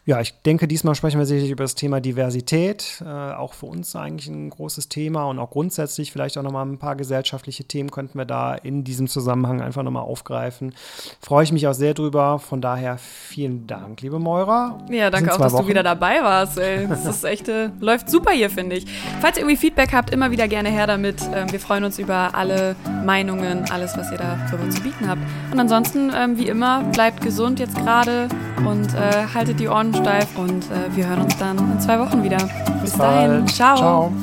Ja, 0.05 0.19
ich 0.19 0.34
denke, 0.41 0.67
diesmal 0.67 0.95
sprechen 0.95 1.19
wir 1.19 1.28
sicherlich 1.28 1.51
über 1.51 1.63
das 1.63 1.76
Thema 1.76 2.01
Diversität, 2.01 3.03
äh, 3.05 3.09
auch 3.09 3.53
für 3.53 3.67
uns 3.67 3.95
eigentlich 3.95 4.28
ein 4.30 4.49
großes 4.49 4.89
Thema 4.89 5.26
und 5.26 5.38
auch 5.38 5.51
grundsätzlich 5.51 6.11
vielleicht 6.11 6.38
auch 6.39 6.43
nochmal 6.43 6.65
ein 6.65 6.80
paar 6.80 6.95
gesellschaftliche 6.95 7.65
Themen 7.65 7.91
könnten 7.91 8.17
wir 8.17 8.26
da 8.26 8.55
in 8.55 8.84
diesem 8.84 9.07
Zusammenhang 9.07 9.61
einfach 9.61 9.84
nochmal 9.84 10.03
aufgreifen. 10.03 10.74
Freue 11.21 11.43
ich 11.43 11.51
mich 11.51 11.67
auch 11.67 11.74
sehr 11.74 11.93
drüber, 11.93 12.39
von 12.39 12.61
daher 12.61 12.97
vielen 12.97 13.67
Dank, 13.67 14.01
liebe 14.01 14.17
Moira. 14.17 14.80
Ja, 14.89 15.11
danke 15.11 15.34
auch, 15.34 15.38
dass 15.38 15.53
Wochen. 15.53 15.63
du 15.63 15.69
wieder 15.69 15.84
dabei 15.84 16.21
warst. 16.24 16.62
Ey. 16.64 16.88
Das 16.88 17.05
ist 17.05 17.24
echt, 17.24 17.49
äh, 17.49 17.70
läuft 17.80 18.09
super 18.09 18.32
hier, 18.32 18.49
finde 18.49 18.78
ich. 18.78 18.86
Falls 19.22 19.38
ihr 19.38 19.43
irgendwie 19.43 19.57
Feedback 19.57 19.93
habt, 19.93 20.11
immer 20.11 20.32
wieder 20.32 20.47
gerne 20.47 20.70
her 20.70 20.88
damit. 20.88 21.22
Ähm, 21.34 21.51
wir 21.51 21.59
freuen 21.59 21.84
uns 21.84 21.99
über 21.99 22.30
alle 22.34 22.76
Meinungen, 23.05 23.66
alles, 23.72 23.97
was 23.97 24.11
ihr 24.11 24.18
darüber 24.18 24.70
zu 24.70 24.82
bieten 24.82 25.07
habt. 25.07 25.22
Und 25.51 25.59
ansonsten, 25.59 26.11
ähm, 26.16 26.38
wie 26.38 26.47
immer, 26.47 26.84
bleibt 26.91 27.22
gesund 27.22 27.59
jetzt 27.59 27.76
gerade 27.76 28.28
und 28.66 28.93
äh, 28.93 29.26
haltet 29.34 29.59
die 29.59 29.68
Ohren 29.68 29.93
steif. 29.93 30.38
Und 30.38 30.64
äh, 30.66 30.95
wir 30.95 31.07
hören 31.07 31.22
uns 31.22 31.38
dann 31.38 31.57
in 31.57 31.80
zwei 31.80 31.99
Wochen 31.99 32.24
wieder. 32.24 32.38
Bis, 32.82 32.93
dahin. 32.93 33.43
bald. 33.43 33.49
Ciao. 33.49 33.78
Ciao. 33.78 34.14